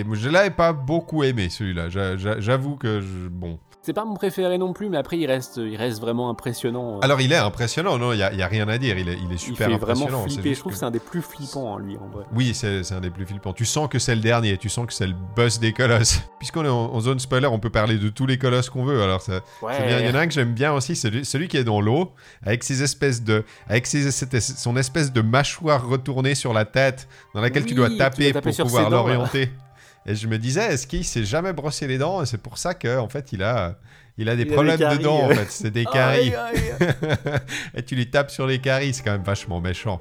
[0.00, 1.88] et je l'avais pas beaucoup aimé celui-là.
[1.88, 3.58] J'a- j'a- J'avoue que je- bon.
[3.86, 6.96] C'est pas mon préféré non plus, mais après, il reste, il reste vraiment impressionnant.
[6.96, 7.04] euh.
[7.04, 8.98] Alors il est impressionnant, non, il y a, il y a rien à dire.
[8.98, 10.10] Il est, il est il super fait impressionnant.
[10.10, 10.54] vraiment flipper.
[10.54, 12.24] Je trouve que- c'est un des plus flippants, hein, lui, en vrai.
[12.34, 13.52] Oui, c'est un des plus flippants.
[13.52, 16.18] Tu sens que c'est le dernier, tu sens que c'est le boss des colosses.
[16.40, 19.00] Puisqu'on est en, en zone spoiler, on peut parler de tous les colosses qu'on veut.
[19.00, 20.00] Alors ça, bien.
[20.00, 22.10] Il y en a un que j'aime bien aussi, celui, celui qui est dans l'eau,
[22.42, 27.06] avec ses espèces de, avec ses, son espèce de mâchoire retournée sur la tête,
[27.36, 29.50] dans laquelle tu dois taper pour pouvoir l'orienter.
[30.06, 32.74] Et je me disais, est-ce qu'il s'est jamais brossé les dents Et c'est pour ça
[32.74, 33.76] que, en fait, il a,
[34.18, 35.24] il a des Il a des problèmes de dents.
[35.24, 36.32] En fait, c'est des caries.
[36.34, 37.38] Aïe, aïe, aïe.
[37.74, 40.00] Et tu lui tapes sur les caries, c'est quand même vachement méchant.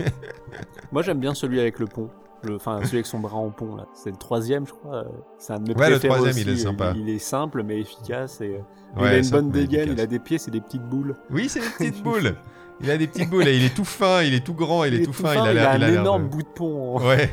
[0.92, 2.10] Moi, j'aime bien celui avec le pont.
[2.42, 3.86] Le- Enfin, celui avec son bras en pont, là.
[3.94, 5.04] C'est le troisième, je crois.
[5.38, 6.92] C'est un de mes Ouais, le troisième, il est sympa.
[6.96, 8.40] Il, est simple, mais efficace.
[8.40, 8.58] Et, euh,
[8.98, 9.80] il a une bonne dégaine.
[9.88, 9.96] efficace.
[9.98, 11.16] Il a des pieds, c'est des petites boules.
[11.30, 12.34] Oui, c'est des petites boules.
[12.80, 15.04] Il a des petites boules il est tout fin, il est tout grand, il, est,
[15.04, 15.68] tout fin, il a il l'air.
[15.70, 16.96] a il un énorme de- bout de pont.
[16.96, 17.32] en- Ouais.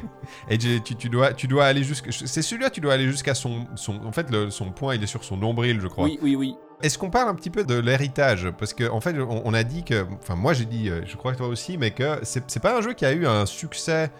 [0.49, 2.11] Et tu, dois, tu dois aller jusqu'à.
[2.11, 4.05] C'est celui-là, tu dois aller jusqu'à son, son.
[4.05, 6.05] En fait, le- son point, il est sur son nombril, je crois.
[6.05, 6.55] Oui, oui, oui.
[6.81, 8.49] Est-ce qu'on parle un petit peu de l'héritage?
[8.57, 10.05] Parce qu'en en fait, on, on a dit que.
[10.21, 12.77] Enfin, moi, j'ai dit, euh, je crois que toi aussi, mais que c'est c'est pas
[12.77, 14.11] un jeu qui a eu un succès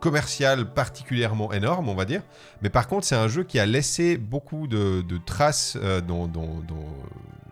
[0.00, 2.22] commercial particulièrement énorme, on va dire.
[2.62, 6.26] Mais par contre, c'est un jeu qui a laissé beaucoup de, de traces euh, dans,
[6.26, 6.84] dans, dans,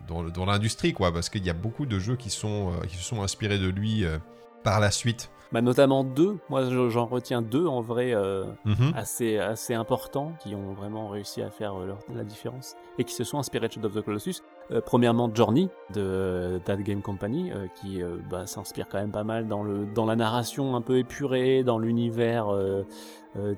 [0.07, 2.95] dans, dans l'industrie, quoi, parce qu'il y a beaucoup de jeux qui, sont, euh, qui
[2.97, 4.17] se sont inspirés de lui euh,
[4.63, 5.29] par la suite.
[5.51, 6.37] Bah, notamment deux.
[6.49, 8.93] Moi, je- j'en retiens deux en vrai euh, Mhm.
[8.95, 13.13] assez, assez importants qui ont vraiment réussi à faire euh, leur- la différence et qui
[13.13, 14.41] se sont inspirés de Shadow of the Colossus.
[14.71, 19.63] Euh, premièrement, Journey de That Game Company qui bah, s'inspire quand même pas mal dans,
[19.63, 22.47] le, dans la narration un peu épurée, dans l'univers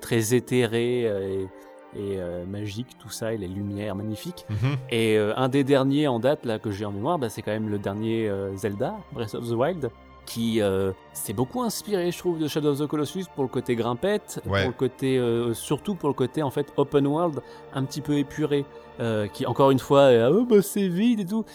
[0.01, 1.47] très éthéré et,
[1.95, 4.45] et, euh, magique, tout ça, et les lumières magnifiques.
[4.49, 4.75] Mhm.
[4.91, 7.51] Et euh, un des derniers en date là que j'ai en mémoire, bah, c'est quand
[7.51, 9.89] même le dernier euh, Zelda, Breath of the Wild,
[10.25, 13.75] qui euh, s'est beaucoup inspiré, je trouve, de Shadow of the Colossus pour le côté
[13.75, 14.63] grimpette, Ouais.
[14.63, 17.39] pour le côté, euh, surtout pour le côté en fait open world,
[17.73, 18.65] un petit peu épuré,
[18.99, 21.45] euh, qui encore une fois, euh, oh bah c'est vide et tout.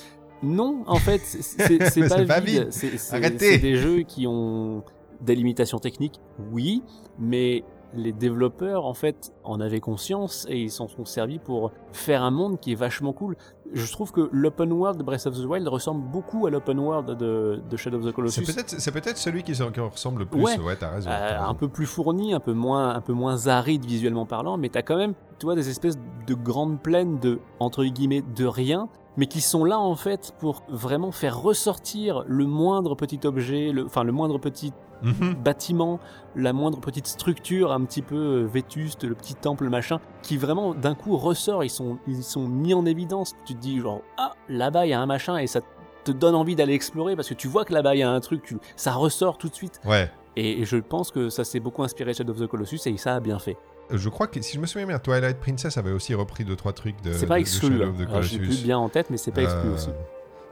[0.43, 1.57] Non, en fait, c'est-
[2.09, 2.69] pas, pas vide.
[2.73, 2.99] vide.
[2.99, 4.83] C'est des jeux qui ont
[5.21, 6.21] des limitations techniques,
[6.51, 6.83] oui,
[7.19, 7.63] mais
[7.95, 12.31] les développeurs en fait en avaient conscience et ils s'en sont servis pour faire un
[12.31, 13.37] monde qui est vachement cool.
[13.73, 17.17] Je trouve que l'open world de Breath of the Wild ressemble beaucoup à l'open world
[17.17, 18.43] de, de Shadow of the C'est Colossus.
[18.43, 20.43] peut-être c'est peut-être celui qui, ressemble le plus.
[20.43, 20.59] Ouais.
[20.59, 21.09] Ouais, t'as raison.
[21.09, 21.51] Euh, t'as raison.
[21.51, 24.83] un peu plus fourni, un peu moins, un peu moins aride visuellement parlant, mais t'as
[24.83, 29.27] quand même, tu vois, des espèces de grandes plaines de entre guillemets de rien, mais
[29.27, 34.05] qui sont là en fait pour vraiment faire ressortir le moindre petit objet, le, enfin
[34.05, 35.35] le moindre petit Mhm.
[35.35, 35.99] bâtiment,
[36.37, 40.75] la moindre petite structure un petit peu euh, vétuste, le petit temple machin, qui vraiment
[40.75, 43.35] d'un coup ressort, ils sont, ils sont mis en évidence.
[43.45, 45.61] Tu te dis genre ah là-bas il y a un machin et ça
[46.05, 48.21] te donne envie d'aller explorer parce que tu vois que là-bas il y a un
[48.21, 49.81] truc, tu, ça ressort tout de suite.
[49.85, 50.09] Ouais.
[50.37, 52.97] Et, et je pense que ça s'est beaucoup inspiré de Shadow of the Colossus et
[52.97, 53.57] ça a bien fait.
[53.97, 56.73] Je crois que si je me souviens bien, Twilight Princess avait aussi repris deux trois
[56.73, 57.13] trucs de.
[57.13, 57.69] c'est pas de- de exclu.
[57.79, 57.89] Shadow hein.
[57.91, 58.57] of the Alors, J'ai Colossus.
[58.57, 59.89] plus bien en tête, mais c'est pas exclu Euh, aussi.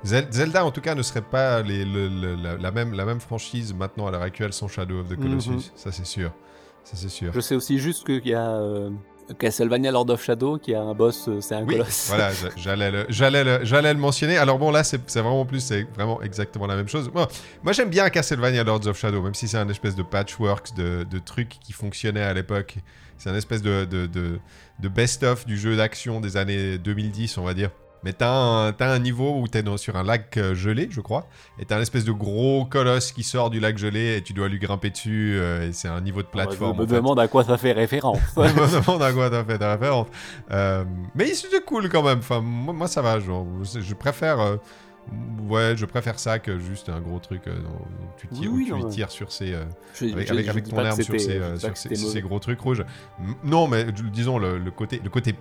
[0.04, 3.04] Zel- Zelda, en tout cas, ne serait pas les- le- le- la, la même, la
[3.04, 5.50] même franchise maintenant à l'heure actuelle sans Shadow of the Colossus.
[5.50, 5.60] Mhm.
[5.76, 6.32] Ça, c'est sûr.
[6.84, 7.32] Ça, c'est sûr.
[7.34, 8.88] Je sais aussi juste qu'il y a euh,
[9.38, 12.06] Castlevania Lord of Shadow qui a un boss, euh, c'est un Oui, colosse.
[12.08, 14.38] voilà, j'a- j'allais le, j'allais le, j'allais le mentionner.
[14.38, 17.10] Alors bon, là, c'est c'est vraiment plus, c'est vraiment exactement la même chose.
[17.12, 17.28] Moi,
[17.62, 21.04] moi j'aime bien Castlevania Lords of Shadow, même si c'est un espèce de patchwork de,
[21.08, 22.76] de trucs qui fonctionnaient à l'époque.
[23.20, 24.40] C'est un espèce de, de, de,
[24.80, 27.70] de best-of du jeu d'action des années 2010, on va dire.
[28.02, 31.66] Mais t'as un, un niveau où t'es sur un lac euh, gelé, je crois, et
[31.66, 34.58] t'as un espèce de gros colosse qui sort du lac gelé et tu dois lui
[34.58, 36.76] grimper dessus, euh, et c'est un niveau de plateforme.
[36.78, 38.18] Je me demande à quoi ça fait référence.
[38.36, 40.06] Je me demande à quoi t'as fait référence.
[40.50, 42.20] Euh, mais c'était cool quand même.
[42.20, 43.20] Enfin, moi, moi, ça va.
[43.20, 44.40] Genre, je préfère.
[44.40, 44.56] euh,
[45.48, 47.86] ouais, je préfère ça que juste un gros truc euh, où
[48.18, 49.52] tu tires, Oui, où tu non, lui mais- tires sur ses.
[49.54, 51.76] euh, Je- avec je- avec, je avec dis ton arme sur, c'était- ces, euh, sur
[51.76, 52.84] ces- c'était ces gros trucs rouges.
[53.44, 55.34] Non, mais disons, le, le côté, le côté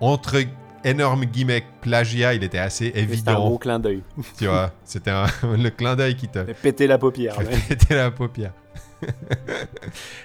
[0.00, 0.36] entre
[0.82, 3.58] énorme guillemets plagiat, il était assez Mais C'est un gros évident.
[3.58, 4.02] clin d'œil.
[4.38, 5.10] Tu vois, c'était
[5.42, 7.36] le clin d'œil qui te, Péter la paupière.
[7.68, 8.52] C'était la paupière.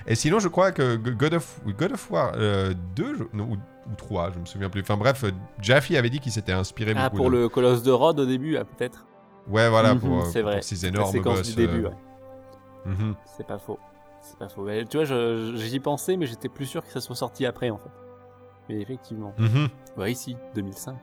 [0.07, 3.95] Et sinon, je crois que God of, God of War 2 je- non, ou, ou
[3.97, 4.81] 3, je me souviens plus.
[4.81, 7.83] Enfin bref, euh, Jaffe avait dit qu'il s'était inspiré Ah, beaucoup pour de- le colosse
[7.83, 9.05] de Rhodes au début, ah, peut-être.
[9.47, 10.61] Ouais, voilà, Mhm, pour, euh, pour vrai.
[10.61, 11.47] ces énormes séquence boss.
[11.47, 11.89] du début, euh,
[12.85, 13.15] mhm.
[13.37, 13.79] C'est pas faux.
[14.21, 14.63] C'est pas faux.
[14.63, 15.05] Mais tu vois,
[15.55, 17.91] j'y pensais, mais j'étais plus sûr que ça soit sorti après, en fait.
[18.69, 19.33] Mais effectivement.
[19.37, 19.69] Mhm.
[19.97, 20.97] Ouais, ici, 2005.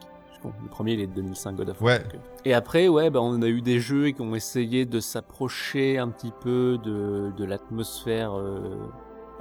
[0.62, 1.92] Le premier, il est de 2005, God of War.
[1.92, 1.98] Ouais.
[2.04, 2.20] donc.
[2.44, 6.08] Et après, ouais, bah, on a eu des jeux qui ont essayé de s'approcher un
[6.08, 8.58] petit peu de, de l'atmosphère euh,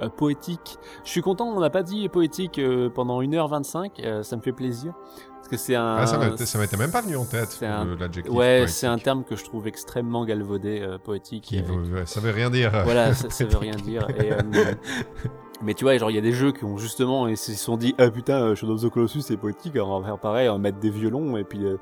[0.00, 0.78] euh, poétique.
[1.04, 4.52] Je suis content, on n'a pas dit poétique euh, pendant 1h25, euh, ça me fait
[4.52, 4.92] plaisir.
[5.36, 5.96] Parce que c'est un.
[5.98, 8.32] Ah, ça m'était- même pas venu en tête, c'est un- le- l'adjectif.
[8.32, 11.42] Ouais, c'est un terme que je trouve extrêmement galvaudé, poétique.
[11.44, 12.70] Qui veut- ça veut rien dire.
[12.84, 14.06] voilà, ça, ça veut rien dire.
[14.10, 14.30] Et,
[15.62, 17.76] mais tu vois, genre, il y a des jeux qui ont justement, ils se sont
[17.76, 20.48] dit, ah putain, euh, Shadow of the Colossus c'est poétique, alors on va faire pareil,
[20.48, 21.76] on va mettre des violons, et puis euh,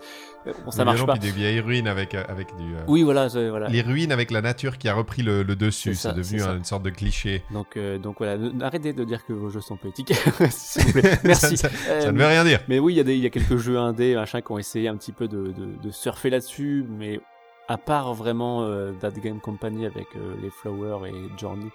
[0.64, 1.18] bon, ça Des marche violons, pas.
[1.18, 2.74] Puis des vieilles ruines avec, euh, avec du.
[2.74, 3.68] euh, Oui, voilà, voilà.
[3.68, 5.94] Les ruines avec la nature qui a repris le, le dessus.
[5.94, 7.42] C'est devenu une sorte de cliché.
[7.52, 10.12] Donc, euh, donc voilà, arrêtez de dire que vos jeux sont poétiques,
[10.50, 11.18] s'il vous plaît.
[11.24, 11.56] Merci.
[11.56, 12.60] ça, ça- Euh, ça ne veut rien dire.
[12.68, 14.88] Mais oui, il y, a des- y a quelques jeux indés, machin, qui ont essayé
[14.88, 17.20] un petit peu de, de, de surfer là-dessus, mais
[17.68, 21.66] à part vraiment euh, That Game Company avec euh, les Flowers et Journey,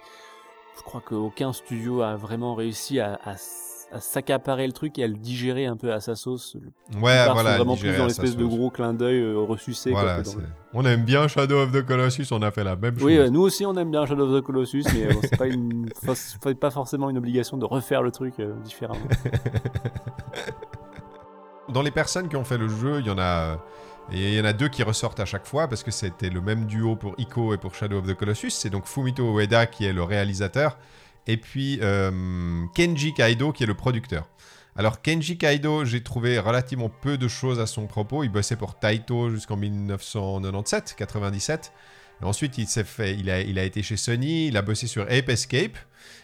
[0.76, 5.04] je crois qu'aucun studio a vraiment réussi à, à, s- à s'accaparer le truc et
[5.04, 6.56] à le digérer un peu à sa sauce.
[7.00, 7.34] Ouais, voilà.
[7.52, 9.90] sont vraiment plus dans l'espèce de gros clin d'œil euh, ressucé.
[9.92, 10.24] Voilà, le-
[10.74, 13.04] on aime bien Shadow of the Colossus, on a fait la même chose.
[13.04, 15.46] Oui, euh, nous aussi on aime bien Shadow of the Colossus, mais bon, c'est pas,
[15.46, 15.88] une...
[16.14, 19.00] c'est pas forcément une obligation de refaire le truc euh, différemment.
[21.68, 23.58] Dans les personnes qui ont fait le jeu, il y en a,
[24.12, 26.40] et il y en a deux qui ressortent à chaque fois parce que c'était le
[26.40, 28.50] même duo pour Ico et pour Shadow of the Colossus.
[28.50, 30.78] C'est donc Fumito Ueda qui est le réalisateur
[31.26, 34.28] et puis euh, Kenji Kaido qui est le producteur.
[34.76, 38.22] Alors Kenji Kaido, j'ai trouvé relativement peu de choses à son propos.
[38.22, 41.72] Il bossait pour Taito jusqu'en 1997, 97.
[42.22, 45.76] Ensuite, il s'est fait, il a été chez Sony, il a bossé sur Ape Escape.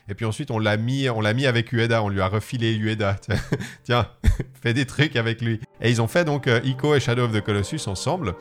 [0.09, 2.75] Et puis ensuite, on l'a mis, on l'a mis avec Ueda, on lui a refilé
[2.75, 3.17] Ueda.
[3.85, 4.09] Tiens,
[4.63, 5.61] fais des trucs avec lui.
[5.81, 8.35] Et ils ont fait donc euh, Ico et Shadow of the Colossus ensemble.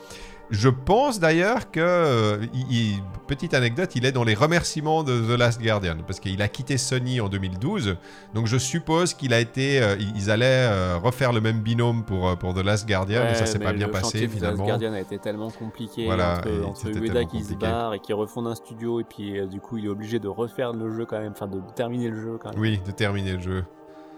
[0.51, 5.39] Je pense d'ailleurs que, euh, il- petite anecdote, il est dans les remerciements de The
[5.39, 7.95] Last Guardian, parce qu'il a quitté Sony en 2012,
[8.33, 12.37] donc je suppose qu'il a été, euh, ils allaient euh, refaire le même binôme pour,
[12.37, 14.65] pour The Last Guardian, mais ça Ouais, s'est pas bien passé de The Last finalement.
[14.65, 18.11] Guardian a été tellement compliqué Voilà, entre, et entre Ueda qui se barre et qui
[18.11, 21.19] refond un studio et puis du coup il est obligé de refaire le jeu quand
[21.21, 22.59] même, enfin de terminer le jeu quand même.
[22.59, 23.63] Oui, de terminer le jeu.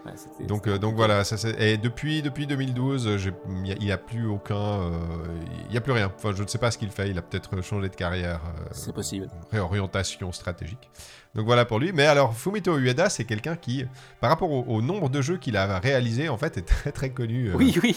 [0.06, 3.32] Ouais, Donc, euh, donc voilà, ça, et depuis, depuis 2012, euh, j'ai-
[3.64, 4.54] il n'y a, plus aucun.
[4.54, 4.90] euh,
[5.66, 6.12] Il n'y a plus rien.
[6.14, 7.08] Enfin, je ne sais pas ce qu'il fait.
[7.08, 8.40] Il a peut-être changé de carrière.
[8.46, 9.28] euh, C'est possible.
[9.50, 10.90] réorientation stratégique.
[11.34, 11.90] Donc voilà pour lui.
[11.92, 13.86] Mais alors, Fumito Ueda, c'est quelqu'un qui,
[14.20, 17.10] par rapport au, au nombre de jeux qu'il a réalisé, en fait, est très très
[17.10, 17.52] connu.
[17.54, 17.96] Oui, oui.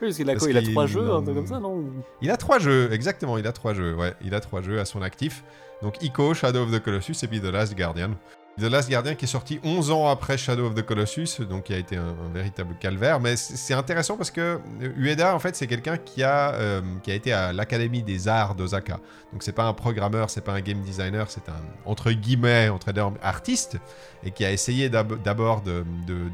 [0.00, 1.84] parce qu'il a quoi Il a trois jeux, un truc comme ça, non
[2.20, 3.38] Il a trois jeux, exactement.
[3.38, 3.94] Il a trois jeux.
[3.94, 5.42] Ouais, il a trois jeux à son actif.
[5.82, 8.10] Donc Ico, Shadow of the Colossus et puis The Last Guardian.
[8.58, 11.74] The Last Guardian qui est sorti 11 ans après Shadow of the Colossus, donc qui
[11.74, 13.20] a été un, véritable calvaire.
[13.20, 14.40] Mais c'est intéressant parce que
[14.80, 18.28] euh, Ueda, en fait, c'est quelqu'un qui, a, euh, qui a été à l'Académie des
[18.28, 18.98] Arts d'Osaka.
[19.32, 22.88] Donc c'est pas un programmeur, c'est pas un game designer, c'est un, entre guillemets, entre
[22.88, 23.76] énormes, artiste,
[24.24, 25.84] et qui a essayé d'ab- d'abord de,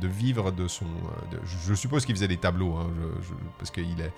[0.06, 0.84] vivre de son...
[0.84, 2.88] euh, je, suppose qu'il faisait des tableaux, hein,
[3.20, 4.12] je- je- parce qu'il est...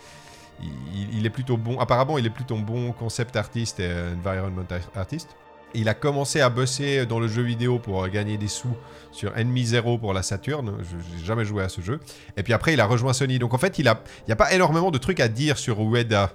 [1.12, 4.64] Il, est plutôt bon, apparemment il est plutôt bon concept artiste et environment
[4.94, 5.36] artist.
[5.74, 8.76] Il a commencé à bosser dans le jeu vidéo pour gagner des sous
[9.10, 10.72] sur Enemy Zero pour la Saturn.
[10.82, 12.00] Je n'ai jamais joué à ce jeu.
[12.36, 13.38] Et puis après, il a rejoint Sony.
[13.38, 15.80] Donc en fait, il n'y a, il a pas énormément de trucs à dire sur
[15.80, 16.30] Ueda.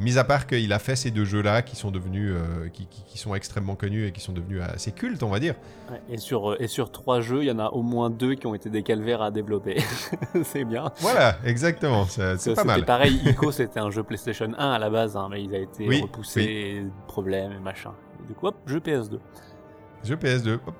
[0.00, 3.04] Mis à part qu'il a fait ces deux jeux-là qui sont devenus, euh, qui, qui-
[3.06, 5.54] qui sont extrêmement connus et qui sont devenus assez cultes, on va dire.
[6.08, 8.48] Et, sur, euh, et sur trois jeux, il y en a au moins deux qui
[8.48, 9.80] ont été des calvaires à développer.
[10.42, 10.90] c'est bien.
[10.98, 12.06] Voilà, exactement.
[12.06, 12.84] C'est pas mal.
[12.84, 15.86] Pareil, Ico c'était un jeu PlayStation 1 à la base, hein, mais il a été
[15.86, 17.92] Oui, repoussé, problème et machin.
[18.28, 19.18] Du coup, hop, jeu PS2.
[20.04, 20.54] Jeu PS2.
[20.66, 20.74] hop.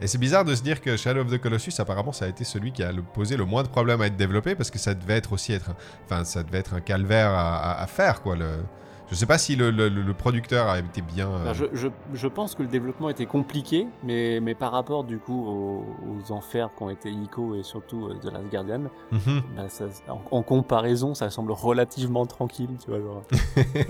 [0.00, 2.44] Et c'est bizarre de se dire que Shadow of the Colossus, apparemment, ça a été
[2.44, 4.94] celui qui a le- posé le moins de problèmes à être développé parce que ça
[4.94, 5.70] devait être aussi être,
[6.04, 8.36] enfin, ça devait être un calvaire à, à- à faire, quoi.
[8.36, 8.46] Le...
[9.10, 11.28] Je sais pas si le, le- le producteur a été bien.
[11.30, 15.18] euh, je, je, je pense que le développement était compliqué, mais, mais par rapport du
[15.18, 19.42] coup aux, aux enfers qu'ont été Ico et surtout euh, The Last Guardian, mhm.
[19.56, 23.00] bah, ça- en, en comparaison, ça semble relativement tranquille, tu vois.
[23.00, 23.22] Genre.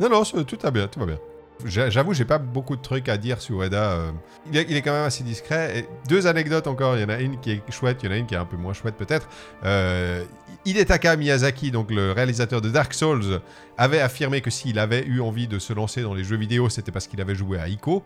[0.00, 1.18] Non, non, tout va bien, tout va bien.
[1.64, 3.92] J'a- J'avoue, j'ai pas beaucoup de trucs à dire sur Ueda.
[3.92, 4.10] euh.
[4.52, 5.78] Il, est, il est quand même assez discret.
[5.80, 6.96] Et deux anecdotes encore.
[6.96, 8.38] Il y en a une qui est chouette, il y en a une qui est
[8.38, 9.26] un peu moins chouette peut-être.
[9.64, 10.22] Euh,
[10.66, 13.40] Hidetaka Miyazaki, donc le réalisateur de Dark Souls,
[13.78, 16.90] avait affirmé que s'il avait eu envie de se lancer dans les jeux vidéo, c'était
[16.90, 18.02] parce qu'il avait joué à Ico.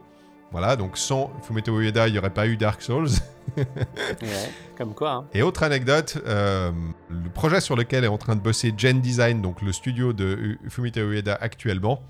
[0.53, 3.09] Voilà, donc sans Fumito Ueda, il n'y aurait pas eu Dark Souls.
[3.57, 5.13] Ouais, comme quoi.
[5.13, 5.25] Hein.
[5.35, 6.71] Et autre anecdote, euh,
[7.09, 10.57] le projet sur lequel est en train de bosser Gen Design, donc le studio de
[10.69, 12.01] Fumito Ueda actuellement,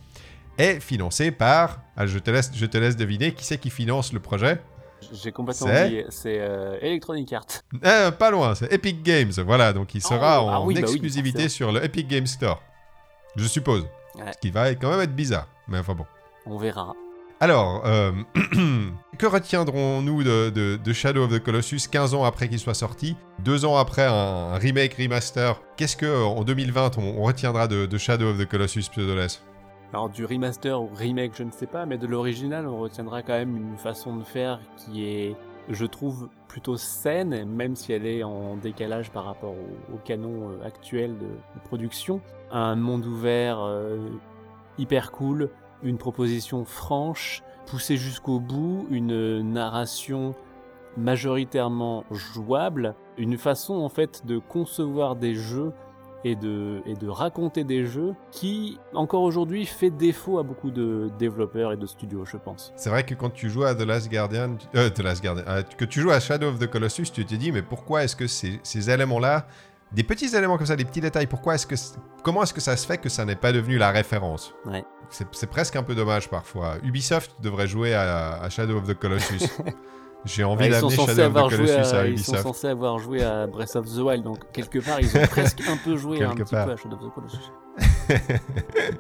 [0.59, 1.81] est financé par.
[1.97, 4.61] Ah, je, te laisse, je te laisse deviner qui c'est qui finance le projet?
[5.13, 6.07] J'ai complètement oublié.
[6.11, 7.45] C'est euh, Electronic Arts.
[7.85, 9.33] Euh, pas loin, c'est Epic Games.
[9.45, 12.27] Voilà, donc il sera Oh, en ah oui, bah oui, exclusivité sur le Epic Games
[12.27, 12.63] Store.
[13.37, 13.87] Je suppose.
[14.17, 14.33] Ouais.
[14.33, 15.47] Ce qui va quand même être bizarre.
[15.69, 16.07] Mais enfin bon.
[16.47, 16.95] On verra.
[17.43, 18.13] Alors, euh,
[19.19, 23.17] que retiendrons-nous de, de- de Shadow of the Colossus 15 ans après qu'il soit sorti
[23.39, 25.59] Deux ans après un, remake, remaster?
[25.79, 29.43] Qu'est-ce que en 2020 on, on retiendra de, de Shadow of the Colossus Pseudoless?
[29.93, 33.33] Alors du remaster ou remake, je ne sais pas, mais de l'original, on retiendra quand
[33.33, 35.37] même une façon de faire qui est,
[35.69, 39.55] je trouve, plutôt saine, même si elle est en décalage par rapport
[39.93, 42.21] au, canon euh, actuel de, de production.
[42.53, 43.99] Un monde ouvert euh,
[44.79, 45.51] hyper cool,
[45.83, 50.35] une proposition franche, poussée jusqu'au bout, une narration
[50.97, 55.73] majoritairement jouable, une façon en fait de concevoir des jeux
[56.25, 61.11] et de, et de raconter des jeux qui, encore aujourd'hui, fait défaut à beaucoup de
[61.19, 62.73] développeurs et de studios, je pense.
[62.77, 65.63] C'est vrai que quand tu joues à The Last Guardian, euh, The Last Guardian, euh,
[65.63, 68.27] que tu joues à Shadow of the Colossus, tu te dis mais pourquoi est-ce que
[68.27, 69.47] ces, ces éléments-là,
[69.93, 71.75] des petits éléments comme ça, des petits détails, pourquoi est-ce que,
[72.23, 74.55] comment est-ce que ça se fait que ça n'est pas devenu la référence?
[74.67, 74.85] Ouais.
[75.09, 76.77] C'est c'est presque un peu dommage parfois.
[76.85, 79.45] Ubisoft devrait jouer à, à Shadow of the Colossus.
[80.25, 82.43] J'ai envie sont d'amener Shadow of the Colossus à, à, ils sont Ubisoft.
[82.43, 85.77] censés avoir joué à Breath of the Wild, donc quelque part, ils ont presque un
[85.79, 86.67] peu joué un Quelque petit part.
[86.67, 87.51] peu à Shadow of the Colossus.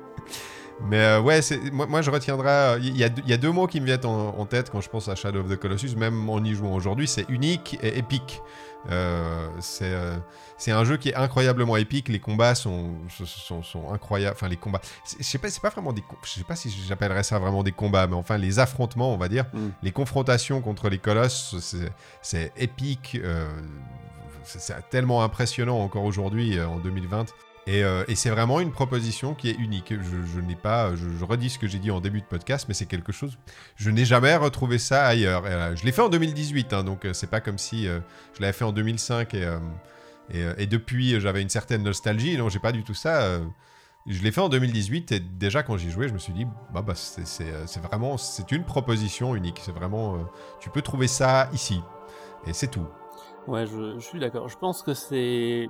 [0.82, 1.40] Mais euh, ouais,
[1.72, 2.78] moi, moi je retiendrai.
[2.82, 4.70] Il y, a deux- il y a deux mots qui me viennent en, en tête
[4.70, 7.78] quand je pense à Shadow of the Colossus, même en y jouant aujourd'hui c'est unique
[7.82, 8.40] et épique.
[8.88, 10.16] Euh, c'est euh,
[10.56, 12.08] c'est un jeu qui est incroyablement épique.
[12.08, 14.34] Les combats sont, sont, sont incroyables.
[14.36, 14.80] Enfin, les combats.
[15.18, 16.02] Je sais pas, c'est pas vraiment des.
[16.24, 19.28] Je sais pas si j'appellerais ça vraiment des combats, mais enfin, les affrontements, on va
[19.28, 19.44] dire.
[19.52, 19.68] Mm.
[19.82, 21.56] Les confrontations contre les colosses,
[22.22, 23.18] c'est- épique.
[23.22, 23.48] euh,
[24.44, 27.26] c'est tellement impressionnant encore aujourd'hui, en 2020.
[27.66, 29.92] Et, euh, et c'est vraiment une proposition qui est unique.
[29.92, 32.86] Je, n'ai pas, je, redis ce que j'ai dit en début de podcast, mais c'est
[32.86, 33.38] quelque chose.
[33.76, 35.42] Je n'ai jamais retrouvé ça ailleurs.
[35.44, 38.52] Euh, je l'ai fait en 2018, hein, donc euh, c'est pas comme si je l'avais
[38.52, 39.48] fait en 2005 et,
[40.58, 42.36] et, depuis j'avais une certaine nostalgie.
[42.36, 43.40] Non, j'ai pas du tout ça.
[44.06, 46.82] je l'ai fait en 2018 et déjà quand j'y jouais, je me suis dit, bah,
[46.82, 49.60] bah c'est vraiment, c'est une proposition unique.
[49.62, 50.18] C'est vraiment,
[50.60, 51.82] tu peux trouver ça ici.
[52.46, 52.86] Et c'est tout.
[53.46, 54.48] Ouais, je suis d'accord.
[54.48, 55.68] Je pense que c'est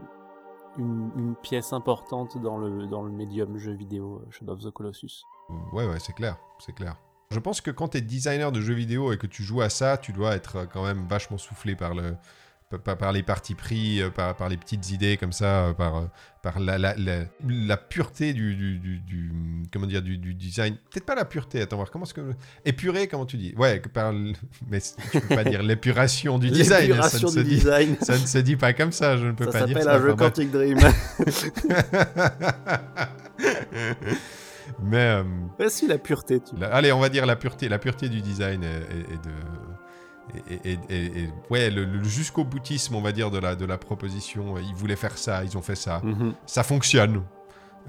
[0.78, 5.24] une, pièce importante dans le, dans le médium jeu vidéo euh, Shadow of the Colossus.
[5.72, 6.96] Ouais, ouais, c'est clair, c'est clair.
[7.30, 9.96] Je pense que quand t'es designer de jeux vidéo et que tu joues à ça,
[9.96, 12.16] tu dois être euh, quand même vachement soufflé par le,
[12.78, 15.96] par, par les parties pris, euh, par, par les petites idées comme ça, euh, par,
[15.96, 16.04] euh,
[16.42, 19.32] par la, la, la, la pureté du, du, du, du-
[19.72, 20.76] comment dire, du, du design.
[20.90, 22.32] Peut-être pas la pureté, attends voir, comment est-ce que...
[22.64, 23.52] Épuré, comment tu dis?
[23.56, 24.12] Ouais, par...
[24.70, 26.66] Mais tu peux pas dire l'épuration du design.
[26.68, 27.96] ça ne L'épuration se du dit- design.
[28.02, 29.96] Ça ne se dit pas comme ça, je ne peux Ça pas dire s'appelle ça.
[29.96, 30.14] un jeu.
[30.14, 30.78] Quantic Dream.
[34.82, 34.96] Mais...
[34.98, 35.24] euh,
[35.58, 36.40] ouais, si, la pureté.
[36.40, 36.54] Tu...
[36.64, 39.30] Allez, on va dire la pureté, la pureté du design et, et- et de.
[40.50, 43.64] Et, et- et- et- ouais, le, le jusqu'au boutisme, on va dire, de la, de
[43.64, 44.56] la proposition.
[44.58, 46.00] Ils voulaient faire ça, ils ont fait ça.
[46.04, 46.34] Mhm.
[46.46, 47.22] Ça fonctionne.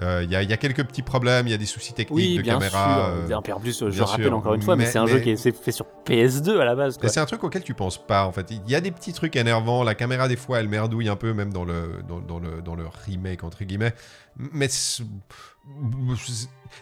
[0.02, 1.92] Euh, Il y, a, il y a quelques petits problèmes, il y a des soucis
[1.94, 2.96] techniques Oui, de bien caméra.
[3.28, 3.36] sûr.
[3.36, 4.36] euh, en plus, je rappelle sûr.
[4.38, 6.76] encore une fois, mais, Mais- c'est un jeu qui est fait sur PS2 à la
[6.76, 6.98] base.
[7.04, 8.50] c'est un truc auquel tu penses pas, en fait.
[8.52, 9.84] Il y a des petits trucs énervants.
[9.84, 12.76] La caméra, des fois, elle merdouille un peu, même dans le, dans, dans le, dans
[12.76, 13.94] le remake, entre guillemets.
[14.38, 14.70] Mais.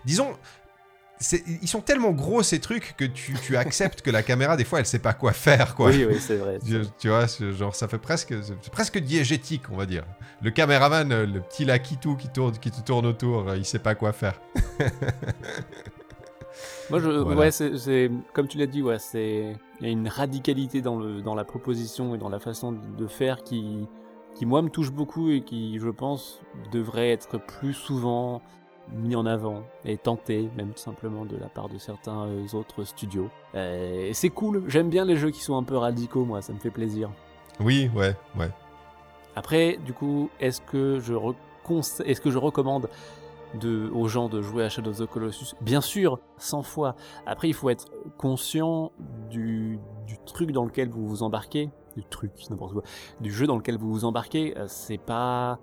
[0.06, 0.34] Disons.
[1.62, 4.80] Ils sont tellement gros ces trucs que tu, tu acceptes que la caméra des fois
[4.80, 5.90] elle sait pas quoi faire quoi.
[5.90, 6.60] Oui, oui, c'est vrai.
[6.66, 8.34] Tu, tu vois, genre ça fait presque
[8.72, 10.06] presque diégétique on va dire.
[10.42, 13.80] Le caméraman, euh, le petit Lakitou qui tourne qui te tourne autour, euh, il sait
[13.80, 14.40] pas quoi faire.
[16.90, 17.40] Moi, je, Voilà.
[17.40, 21.22] ouais, c'est- comme tu l'as dit, ouais, c'est, il y a une radicalité dans le,
[21.22, 23.88] dans la proposition et dans la façon de faire qui,
[24.36, 26.42] qui moi me touche beaucoup et qui, je pense,
[26.72, 28.42] devrait être plus souvent
[28.94, 32.84] mis en avant et tenté, même tout simplement de la part de certains euh, autres
[32.84, 33.30] studios.
[33.56, 34.64] Euh, et c'est cool.
[34.68, 37.10] J'aime bien les jeux qui sont un peu radicaux, moi, ça me fait plaisir.
[37.60, 38.50] Oui, ouais, ouais.
[39.36, 41.14] Après, du coup, est-ce que je
[42.04, 42.90] est-ce que je recommande
[43.60, 45.54] de, aux gens de jouer à Shadow of the Colossus?
[45.62, 46.96] Bien sûr, 100 fois.
[47.28, 47.86] Après, il faut être
[48.18, 48.92] conscient
[49.30, 52.84] du, du truc dans lequel vous vous embarquez, du truc, n'importe quoi,
[53.22, 54.58] du jeu dans lequel vous vous embarquez.
[54.58, 55.60] euh, C'est pas,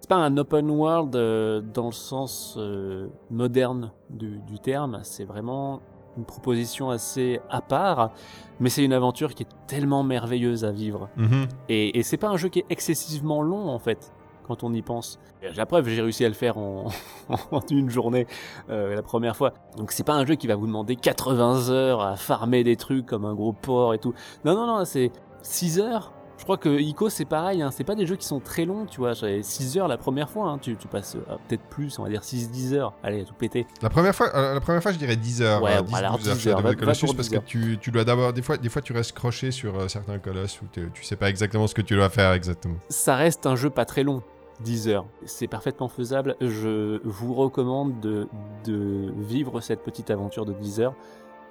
[0.00, 5.00] c'est pas un open world euh, dans le sens euh, moderne du, du terme.
[5.02, 5.80] C'est vraiment
[6.16, 8.12] une proposition assez à part,
[8.58, 11.08] mais c'est une aventure qui est tellement merveilleuse à vivre.
[11.16, 11.46] Mhm.
[11.68, 14.12] Et, et c'est pas un jeu qui est excessivement long en fait,
[14.46, 15.20] quand on y pense.
[15.54, 16.86] La preuve, j'ai réussi à le faire en,
[17.50, 18.26] en une journée
[18.70, 19.52] euh, la première fois.
[19.76, 23.04] Donc c'est pas un jeu qui va vous demander 80 heures à farmer des trucs
[23.04, 24.14] comme un gros porc et tout.
[24.46, 25.12] Non, non, non, c'est
[25.42, 26.12] 6 heures.
[26.40, 27.70] Je crois que Ico c'est pareil, hein.
[27.70, 29.12] c'est pas des jeux qui sont très longs, tu vois.
[29.12, 30.56] J'avais 6 heures la première fois, hein.
[30.58, 32.94] tu, tu passes euh, peut-être plus, on va dire 6-10 heures.
[33.02, 33.66] Allez, tout péter.
[33.82, 36.16] La première fois, euh, la première fois, je dirais 10 heures, Ouais, euh, 10, alors
[36.16, 37.44] 12 heures, 10 Shadow heures, va- Colossus, parce 10 que heures.
[37.44, 40.62] tu, tu dois d'abord, des fois, des fois, tu restes croché sur euh, certains colosses
[40.62, 42.76] où tu sais pas exactement ce que tu dois faire exactement.
[42.88, 44.22] ça reste un jeu pas très long.
[44.64, 45.06] 10 heures.
[45.26, 46.36] C'est parfaitement faisable.
[46.40, 48.28] Je vous recommande de,
[48.64, 50.94] de vivre cette petite aventure de 10 heures.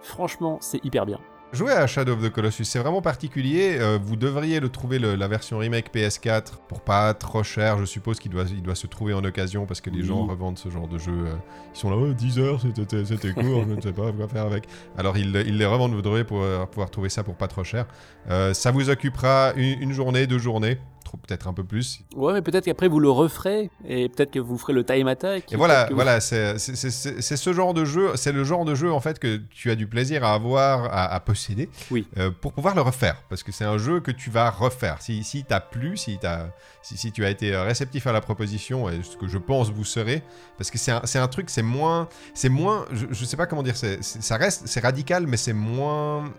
[0.01, 1.19] Franchement, c'est hyper bien.
[1.51, 3.77] Jouer à Shadow of the Colossus, c'est vraiment particulier.
[3.79, 7.79] euh, vous devriez le trouver le- la version remake PS4 pour pas trop cher.
[7.79, 10.05] Je suppose qu'il doit, il doit se trouver en occasion parce que les Oui.
[10.07, 11.11] gens revendent ce genre de jeu.
[11.11, 11.33] euh,
[11.73, 14.45] ils sont là, oh, 10 heures, c'était c'était court, je ne sais pas quoi faire
[14.45, 14.65] avec.
[14.95, 17.87] Alors ils, ils les revendent, vous devrez pouvoir, pouvoir trouver ça pour pas trop cher.
[18.29, 20.77] Euh, ça vous occupera une, une journée, deux journées,
[21.17, 22.01] peut-être un peu plus.
[22.15, 25.51] Ouais, mais peut-être qu'après vous le referez et peut-être que vous ferez le time attack.
[25.51, 28.91] Et voilà, peut-être que voilà, c'est ce genre de jeu, c'est le genre de jeu
[28.91, 32.07] en fait que tu as du plaisir à avoir, à, à posséder, Oui.
[32.17, 35.01] euh, pour pouvoir le refaire, parce que c'est un jeu que tu vas refaire.
[35.01, 38.89] Si, si t'as plu, si, t'as- si, si tu as été réceptif à la proposition,
[38.89, 40.23] et ce que je pense vous serez,
[40.57, 43.63] parce que c'est un, un truc, c'est moins, c'est moins, je, je sais pas comment
[43.63, 46.31] dire, c'est- ça reste, c'est radical, mais c'est moins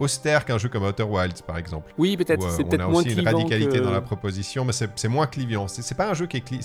[0.00, 1.92] austère qu'un jeu comme Outer Wilds par exemple.
[1.98, 2.44] Oui, peut-être.
[2.46, 5.08] Euh, c'est on peut-être a moins aussi une radicalité que- dans la proposition, mais c'est
[5.08, 5.68] moins clivant.
[5.68, 6.62] C'est pas un jeu qui est cli-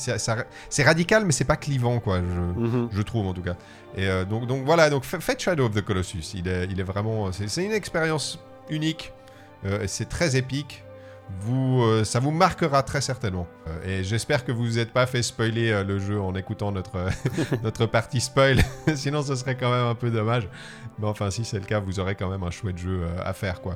[0.70, 2.20] c'est- radical, mais c'est pas clivant quoi.
[2.20, 2.90] Je, Mhm.
[2.92, 3.56] je trouve en tout cas.
[3.96, 6.34] Et euh, donc, donc voilà, donc fa- faites Shadow of the Colossus.
[6.36, 8.40] Il est, il est vraiment, c'est c'est une expérience
[8.70, 9.14] unique.
[9.66, 10.84] euh, c'est très épique.
[11.40, 13.48] Vous, euh, ça vous marquera très certainement.
[13.68, 16.74] Euh, et j'espère que vous vous êtes pas fait spoiler euh, le jeu en écoutant
[16.74, 17.08] notre
[17.64, 18.60] notre partie spoil.
[18.96, 20.50] Sinon, ce serait quand même un peu dommage.
[21.00, 23.34] Mais enfin, si c'est le cas, vous aurez quand même un chouette jeu euh, à
[23.34, 23.76] faire quoi.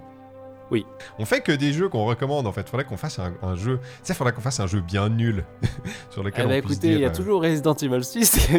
[0.69, 0.85] Oui.
[1.17, 2.67] On fait que des jeux qu'on recommande en fait.
[2.69, 3.77] Faudrait qu'on fasse un, un jeu.
[3.79, 5.45] Tu sais, faudrait qu'on fasse un jeu bien nul
[6.09, 8.03] sur lequel Eh ben, on puisse écoutez, il y a dire, euh, toujours Resident Evil
[8.03, 8.49] 6.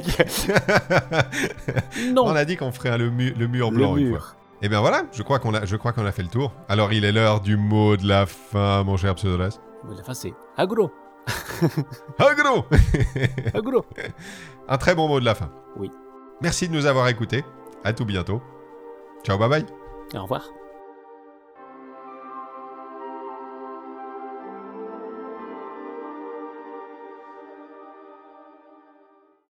[2.14, 4.26] non, On a dit qu'on ferait le, mu- le mur le blanc une fois.
[4.62, 6.52] Et bien voilà, je crois qu'on a, je crois qu'on a fait le tour.
[6.68, 9.58] Alors il est l'heure du mot de la fin, mon cher Pseudolas.
[10.00, 10.90] Enfin, c'est agro.
[12.18, 12.64] Agro
[13.54, 13.84] Agolo
[14.66, 15.50] Un très bon mot de la fin.
[15.76, 15.90] Oui.
[16.40, 17.44] Merci de nous avoir écoutés.
[17.84, 18.40] À tout bientôt.
[19.24, 19.66] Ciao, bye bye.
[20.14, 20.50] Au revoir.